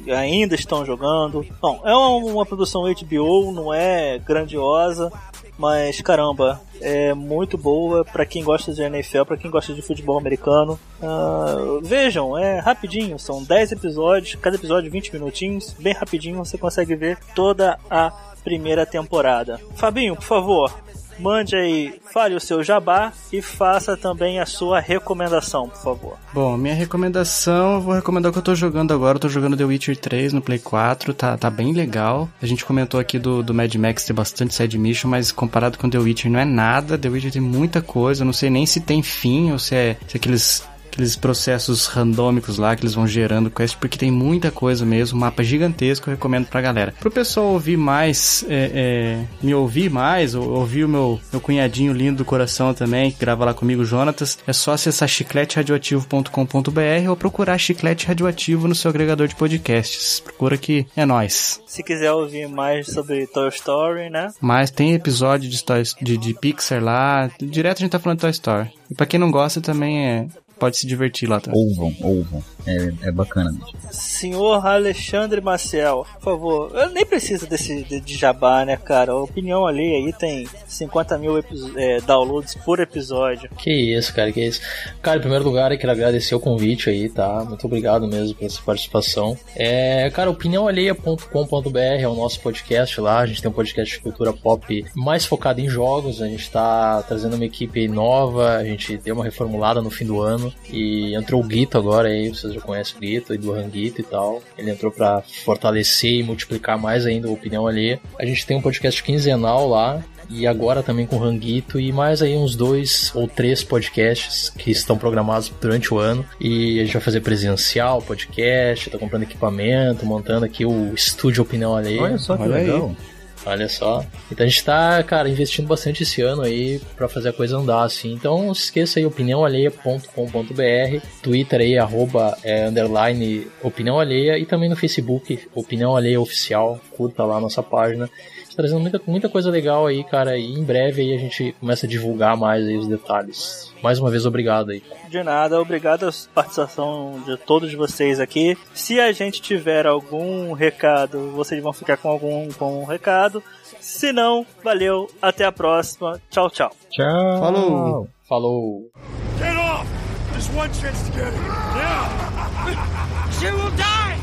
ainda 0.09 0.55
estão 0.55 0.86
jogando. 0.86 1.45
Bom, 1.61 1.81
é 1.84 1.93
uma 1.93 2.45
produção 2.45 2.84
HBO, 2.84 3.51
não 3.51 3.73
é 3.73 4.17
grandiosa, 4.19 5.11
mas 5.57 6.01
caramba, 6.01 6.59
é 6.81 7.13
muito 7.13 7.57
boa 7.57 8.03
para 8.03 8.25
quem 8.25 8.43
gosta 8.43 8.73
de 8.73 8.81
NFL, 8.81 9.23
para 9.23 9.38
quem 9.38 9.51
gosta 9.51 9.73
de 9.73 9.81
futebol 9.81 10.17
americano. 10.17 10.79
Uh, 11.01 11.79
vejam, 11.81 12.38
é 12.38 12.59
rapidinho, 12.59 13.19
são 13.19 13.43
10 13.43 13.73
episódios, 13.73 14.36
cada 14.36 14.55
episódio 14.55 14.91
20 14.91 15.13
minutinhos, 15.13 15.75
bem 15.79 15.93
rapidinho 15.93 16.43
você 16.43 16.57
consegue 16.57 16.95
ver 16.95 17.17
toda 17.36 17.79
a 17.89 18.11
primeira 18.43 18.86
temporada. 18.86 19.59
Fabinho, 19.75 20.15
por 20.15 20.23
favor, 20.25 20.73
mande 21.20 21.55
aí, 21.55 21.99
fale 22.11 22.36
o 22.36 22.39
seu 22.39 22.64
jabá 22.64 23.11
e 23.32 23.41
faça 23.41 23.95
também 23.97 24.39
a 24.39 24.45
sua 24.45 24.80
recomendação, 24.80 25.70
por 25.70 25.82
favor. 25.82 26.18
Bom, 26.34 26.57
minha 26.57 26.74
recomendação, 26.74 27.82
vou 27.82 27.93
recomendar 27.93 28.30
o 28.30 28.34
que 28.34 28.39
eu 28.39 28.43
tô 28.43 28.55
jogando 28.55 28.93
agora. 28.93 29.16
Eu 29.16 29.22
tô 29.22 29.30
jogando 29.30 29.57
The 29.57 29.64
Witcher 29.64 29.97
3 29.97 30.34
no 30.34 30.41
Play 30.41 30.59
4, 30.59 31.14
tá, 31.14 31.38
tá 31.38 31.49
bem 31.49 31.74
legal. 31.74 32.30
A 32.41 32.45
gente 32.45 32.66
comentou 32.66 32.99
aqui 32.99 33.18
do, 33.20 33.43
do 33.43 33.53
Mad 33.53 33.74
Max 33.76 34.05
ter 34.05 34.14
bastante 34.14 34.53
side 34.53 34.78
mission, 34.78 35.09
mas 35.09 35.32
comparado 35.32 35.78
com 35.78 35.89
The 35.89 35.97
Witcher 35.97 36.32
não 36.32 36.39
é 36.39 36.45
nada. 36.45 36.97
The 36.97 37.09
Witcher 37.09 37.32
tem 37.32 37.41
muita 37.41 37.82
coisa, 37.82 38.22
eu 38.22 38.26
não 38.26 38.34
sei 38.34 38.49
nem 38.49 38.66
se 38.66 38.82
tem 38.82 39.01
fim 39.01 39.51
ou 39.51 39.59
se 39.59 39.76
é 39.76 39.97
se 40.07 40.18
aqueles 40.18 40.64
aqueles 40.94 41.16
processos 41.16 41.88
randômicos 41.88 42.58
lá 42.58 42.76
que 42.76 42.84
eles 42.84 42.94
vão 42.94 43.08
gerando 43.08 43.50
quest, 43.50 43.78
porque 43.78 43.98
tem 43.98 44.12
muita 44.12 44.52
coisa 44.52 44.86
mesmo, 44.86 45.20
mapa 45.20 45.44
gigantesco, 45.44 46.10
eu 46.10 46.14
recomendo 46.14 46.48
pra 46.48 46.62
galera. 46.62 46.94
Pro 47.00 47.12
pessoal 47.12 47.48
ouvir 47.48 47.78
mais, 47.78 48.46
é, 48.48 48.72
é, 48.74 49.26
me 49.41 49.54
ouvir 49.54 49.89
mais, 49.89 50.36
ou 50.36 50.50
ouvir 50.50 50.86
o 50.86 50.89
meu, 50.89 51.20
meu 51.32 51.41
cunhadinho 51.41 51.94
lindo 51.94 52.18
do 52.18 52.26
coração 52.26 52.74
também, 52.74 53.12
que 53.12 53.20
grava 53.20 53.46
lá 53.46 53.54
comigo, 53.54 53.84
Jonatas, 53.84 54.38
é 54.46 54.54
só 54.54 54.74
acessar 54.74 55.10
chicleteradioativo.com.br 55.10 57.10
ou 57.10 57.16
procurar 57.16 57.58
Chiclete 57.58 58.08
Radioativo 58.08 58.68
no 58.68 58.76
seu 58.76 58.89
agregador 58.89 59.28
de 59.28 59.36
podcasts. 59.36 60.20
Procura 60.20 60.58
que 60.58 60.86
é 60.96 61.06
nós. 61.06 61.62
Se 61.66 61.82
quiser 61.82 62.12
ouvir 62.12 62.48
mais 62.48 62.88
sobre 62.88 63.26
Toy 63.28 63.50
Story, 63.50 64.10
né? 64.10 64.32
Mas 64.39 64.70
tem 64.70 64.94
episódio 64.94 65.50
de, 65.50 65.64
de, 66.02 66.18
de 66.18 66.34
Pixar 66.36 66.84
lá, 66.84 67.32
direto 67.41 67.78
a 67.78 67.82
gente 67.82 67.91
tá 67.91 68.00
falando 68.00 68.20
de 68.20 68.22
Toy 68.22 68.32
Story. 68.32 68.70
E 68.91 68.96
pra 68.96 69.08
quem 69.08 69.20
não 69.20 69.32
gosta 69.32 69.60
também 69.60 70.06
é 70.06 70.28
pode 70.64 70.78
se 70.78 70.88
divertir 70.88 71.28
lá 71.28 71.41
também. 71.41 71.59
Ouvam, 71.59 71.93
ouvam. 72.01 72.41
É, 72.66 73.09
é 73.09 73.11
bacana 73.11 73.51
mesmo. 73.51 73.68
Senhor 73.91 74.66
Alexandre 74.66 75.41
Maciel, 75.41 76.07
por 76.14 76.24
favor, 76.24 76.72
eu 76.74 76.89
nem 76.91 77.05
preciso 77.05 77.45
desse 77.45 77.84
de, 77.84 77.99
de 77.99 78.18
jabá, 78.18 78.64
né, 78.64 78.78
cara? 78.78 79.11
A 79.11 79.22
opinião 79.22 79.68
ali 79.68 79.93
aí 79.93 80.14
tem 80.14 80.47
50 80.66 81.18
mil 81.18 81.38
é, 81.76 81.99
downloads 81.99 82.55
por 82.55 82.80
episódio. 82.80 83.49
Que 83.57 83.72
isso, 83.72 84.16
cara, 84.16 84.32
que 84.32 84.39
isso. 84.39 84.61
Cara, 85.01 85.18
em 85.18 85.20
primeiro 85.20 85.43
lugar, 85.43 85.74
eu 85.74 85.78
quero 85.78 85.91
agradecer 85.91 86.34
o 86.34 86.39
convite 86.39 86.89
aí, 86.89 87.09
tá? 87.09 87.43
Muito 87.43 87.68
obrigado 87.68 88.07
mesmo 88.07 88.34
pela 88.34 88.49
sua 88.49 88.64
participação. 88.64 89.38
É, 89.57 90.09
cara, 90.11 90.30
opiniãoalheia.com.br 90.30 91.78
é 91.78 92.07
o 92.07 92.16
nosso 92.16 92.39
podcast 92.39 93.01
lá. 93.01 93.20
A 93.20 93.26
gente 93.26 93.41
tem 93.41 93.51
um 93.51 93.53
podcast 93.53 93.97
de 93.97 94.01
cultura 94.01 94.32
pop 94.32 94.86
mais 94.95 95.26
focado 95.26 95.59
em 95.59 95.68
jogos. 95.68 96.22
A 96.22 96.28
gente 96.30 96.49
tá 96.49 97.03
trazendo 97.03 97.36
uma 97.36 97.45
equipe 97.45 97.86
nova, 97.89 98.55
a 98.55 98.64
gente 98.64 98.95
deu 98.95 99.16
uma 99.16 99.26
reformulada 99.26 99.82
no 99.82 99.89
fim 99.89 100.05
do 100.05 100.22
ano 100.22 100.53
e 100.72 101.16
entrou 101.16 101.41
o 101.41 101.43
Guito 101.43 101.78
agora 101.78 102.08
aí, 102.08 102.30
vocês 102.30 102.54
já 102.54 102.62
conhecem 102.62 102.95
o 102.97 102.99
Guito 102.99 103.34
e 103.34 103.38
do 103.38 103.51
Ranguito 103.51 104.01
e 104.01 104.04
tal. 104.04 104.41
Ele 104.58 104.72
entrou 104.72 104.91
para 104.91 105.22
fortalecer 105.22 106.14
e 106.14 106.24
multiplicar 106.24 106.78
mais 106.78 107.06
ainda 107.06 107.28
a 107.28 107.32
opinião 107.32 107.68
alheia. 107.68 107.99
A 108.20 108.26
gente 108.26 108.45
tem 108.45 108.58
um 108.58 108.62
podcast 108.62 109.01
quinzenal 109.04 109.68
lá, 109.68 110.04
e 110.30 110.47
agora 110.47 110.82
também 110.82 111.06
com 111.06 111.16
o 111.16 111.20
Ranguito 111.20 111.80
e 111.80 111.91
mais 111.91 112.22
aí 112.22 112.36
uns 112.36 112.56
dois 112.56 113.12
ou 113.14 113.28
três 113.28 113.64
podcasts 113.64 114.49
que 114.49 114.72
estão 114.72 114.97
programados 114.97 115.51
durante 115.62 115.93
o 115.93 115.99
ano 115.99 116.26
e 116.39 116.80
a 116.80 116.84
gente 116.84 116.93
vai 116.93 117.01
fazer 117.01 117.22
presencial, 117.22 118.01
podcast, 118.01 118.89
tá 118.89 118.97
comprando 118.97 119.24
equipamento, 119.24 120.06
montando 120.06 120.45
aqui 120.45 120.66
o 120.66 120.93
estúdio 120.93 121.43
Opinião 121.43 121.76
Alheia. 121.76 122.01
Olha 122.01 122.18
só 122.18 122.36
que 122.36 122.43
Olha 122.43 122.56
legal. 122.56 122.95
Aí. 122.97 123.12
Olha 123.46 123.68
só. 123.68 124.06
Então 124.32 124.46
a 124.46 124.50
gente 124.50 124.64
tá, 124.64 125.02
cara, 125.04 125.30
investindo 125.30 125.68
bastante 125.68 126.04
esse 126.04 126.22
ano 126.22 126.44
aí 126.44 126.80
para 126.96 127.10
fazer 127.10 127.30
a 127.30 127.34
coisa 127.34 127.58
andar, 127.58 127.84
assim. 127.84 128.14
Então 128.14 128.44
não 128.44 128.54
se 128.54 128.64
esqueça 128.64 129.00
aí, 129.00 129.06
opiniãoalheia.com.br, 129.06 131.06
Twitter 131.22 131.62
aí, 131.62 131.78
arroba, 131.78 132.38
é, 132.44 132.68
underline 132.68 133.48
opinião 133.62 134.00
alheia 134.00 134.38
e 134.38 134.46
também 134.46 134.70
no 134.70 134.76
Facebook, 134.76 135.48
opinião 135.54 135.96
alheia 135.96 136.22
oficial, 136.22 136.80
curta 136.91 137.24
lá 137.24 137.38
a 137.38 137.41
nossa 137.41 137.62
página. 137.62 138.10
Trazendo 138.56 138.80
muita, 138.80 139.01
muita 139.08 139.30
coisa 139.30 139.49
legal 139.49 139.88
aí, 139.88 140.04
cara, 140.04 140.38
e 140.38 140.54
em 140.54 140.64
breve 140.64 141.01
aí 141.01 141.14
a 141.16 141.18
gente 141.18 141.56
começa 141.60 141.86
a 141.86 141.89
divulgar 141.89 142.38
mais 142.38 142.66
aí 142.66 142.78
os 142.78 142.88
detalhes. 142.88 143.72
Mais 143.82 143.99
uma 143.99 144.10
vez, 144.10 144.26
obrigado 144.26 144.72
aí. 144.72 144.84
De 145.10 145.24
nada, 145.24 145.60
obrigado 145.60 146.08
a 146.08 146.12
participação 146.34 147.22
de 147.26 147.36
todos 147.38 147.74
vocês 147.74 148.20
aqui. 148.20 148.58
Se 148.74 148.99
a 148.99 149.12
gente 149.12 149.41
tiver 149.41 149.86
algum 149.86 150.54
recado, 150.54 151.32
vocês 151.32 151.62
vão 151.62 151.74
ficar 151.74 151.97
com 151.97 152.10
algum 152.10 152.51
com 152.54 152.82
um 152.82 152.86
recado. 152.86 153.43
Se 153.80 154.14
não, 154.14 154.45
valeu, 154.64 155.10
até 155.22 155.45
a 155.45 155.51
próxima. 155.51 156.22
Tchau, 156.30 156.49
tchau. 156.49 156.72
Tchau. 156.89 157.39
Falou. 157.39 158.08
Falou. 158.28 158.91
Get 159.38 159.56
off! 159.58 159.88
There's 160.32 160.49
one 160.56 160.74
chance 160.74 161.04
to 161.10 161.12
get 161.12 161.28
it. 161.28 161.34
Yeah! 161.76 163.30
She 163.39 163.51
will 163.51 163.72
die! 163.76 164.18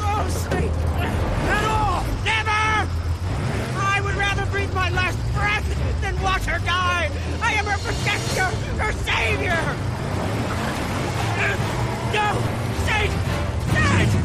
Oh, 0.00 0.28
sweet! 0.28 1.21
My 4.74 4.90
last 4.90 5.18
breath 5.34 6.00
then 6.00 6.20
watch 6.22 6.44
her 6.46 6.58
die! 6.64 7.10
I 7.42 7.52
am 7.54 7.64
her 7.66 7.78
protector, 7.78 8.48
her 8.82 8.92
savior! 9.04 9.60
No! 12.12 12.42
Sage! 12.86 13.10
Sage! 13.72 14.21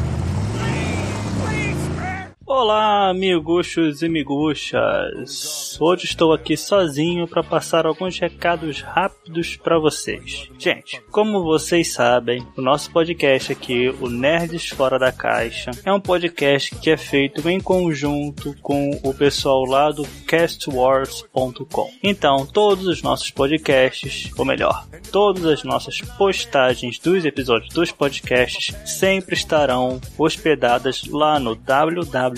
Olá, 2.50 3.10
amiguchos 3.10 4.00
e 4.00 4.08
miguxas. 4.08 5.78
Hoje 5.78 6.06
estou 6.06 6.32
aqui 6.32 6.56
sozinho 6.56 7.28
para 7.28 7.42
passar 7.42 7.84
alguns 7.84 8.18
recados 8.18 8.80
rápidos 8.80 9.54
para 9.56 9.78
vocês. 9.78 10.48
Gente, 10.58 10.98
como 11.10 11.42
vocês 11.44 11.92
sabem, 11.92 12.42
o 12.56 12.62
nosso 12.62 12.90
podcast 12.90 13.52
aqui, 13.52 13.94
o 14.00 14.08
Nerds 14.08 14.70
Fora 14.70 14.98
da 14.98 15.12
Caixa, 15.12 15.72
é 15.84 15.92
um 15.92 16.00
podcast 16.00 16.74
que 16.76 16.88
é 16.88 16.96
feito 16.96 17.46
em 17.50 17.60
conjunto 17.60 18.56
com 18.62 18.98
o 19.04 19.12
pessoal 19.12 19.66
lá 19.66 19.90
do 19.90 20.08
castwars.com. 20.26 21.90
Então, 22.02 22.46
todos 22.46 22.86
os 22.86 23.02
nossos 23.02 23.30
podcasts, 23.30 24.30
ou 24.38 24.46
melhor, 24.46 24.86
todas 25.12 25.44
as 25.44 25.64
nossas 25.64 26.00
postagens 26.00 26.98
dos 26.98 27.26
episódios 27.26 27.74
dos 27.74 27.92
podcasts 27.92 28.74
sempre 28.86 29.34
estarão 29.34 30.00
hospedadas 30.16 31.04
lá 31.04 31.38
no 31.38 31.54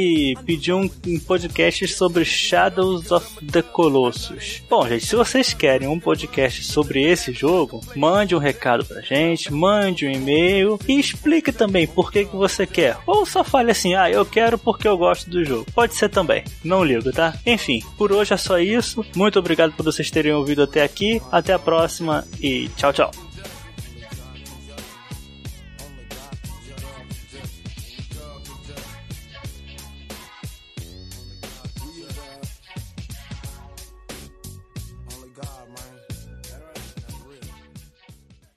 ele 0.09 0.35
pediu 0.45 0.77
um, 0.77 0.89
um 1.07 1.19
podcast 1.19 1.87
sobre 1.87 2.25
Shadows 2.25 3.11
of 3.11 3.45
the 3.45 3.61
Colossus. 3.61 4.61
Bom, 4.69 4.87
gente, 4.87 5.05
se 5.05 5.15
vocês 5.15 5.53
querem 5.53 5.87
um 5.87 5.99
podcast 5.99 6.63
sobre 6.63 7.03
esse 7.03 7.31
jogo, 7.31 7.81
mande 7.95 8.35
um 8.35 8.39
recado 8.39 8.83
pra 8.85 9.01
gente, 9.01 9.53
mande 9.53 10.07
um 10.07 10.11
e-mail 10.11 10.79
e 10.87 10.99
explique 10.99 11.51
também 11.51 11.87
por 11.87 12.11
que, 12.11 12.25
que 12.25 12.35
você 12.35 12.65
quer. 12.65 12.97
Ou 13.05 13.25
só 13.25 13.43
fale 13.43 13.71
assim, 13.71 13.93
ah, 13.95 14.09
eu 14.09 14.25
quero 14.25 14.57
porque 14.57 14.87
eu 14.87 14.97
gosto 14.97 15.29
do 15.29 15.45
jogo. 15.45 15.65
Pode 15.73 15.95
ser 15.95 16.09
também. 16.09 16.43
Não 16.63 16.83
ligo, 16.83 17.11
tá? 17.11 17.35
Enfim, 17.45 17.81
por 17.97 18.11
hoje 18.11 18.33
é 18.33 18.37
só 18.37 18.59
isso. 18.59 19.05
Muito 19.15 19.37
obrigado 19.39 19.73
por 19.73 19.83
vocês 19.83 20.09
terem 20.09 20.33
ouvido 20.33 20.63
até 20.63 20.83
aqui. 20.83 21.21
Até 21.31 21.53
a 21.53 21.59
próxima 21.59 22.25
e 22.41 22.69
tchau, 22.75 22.91
tchau. 22.93 23.28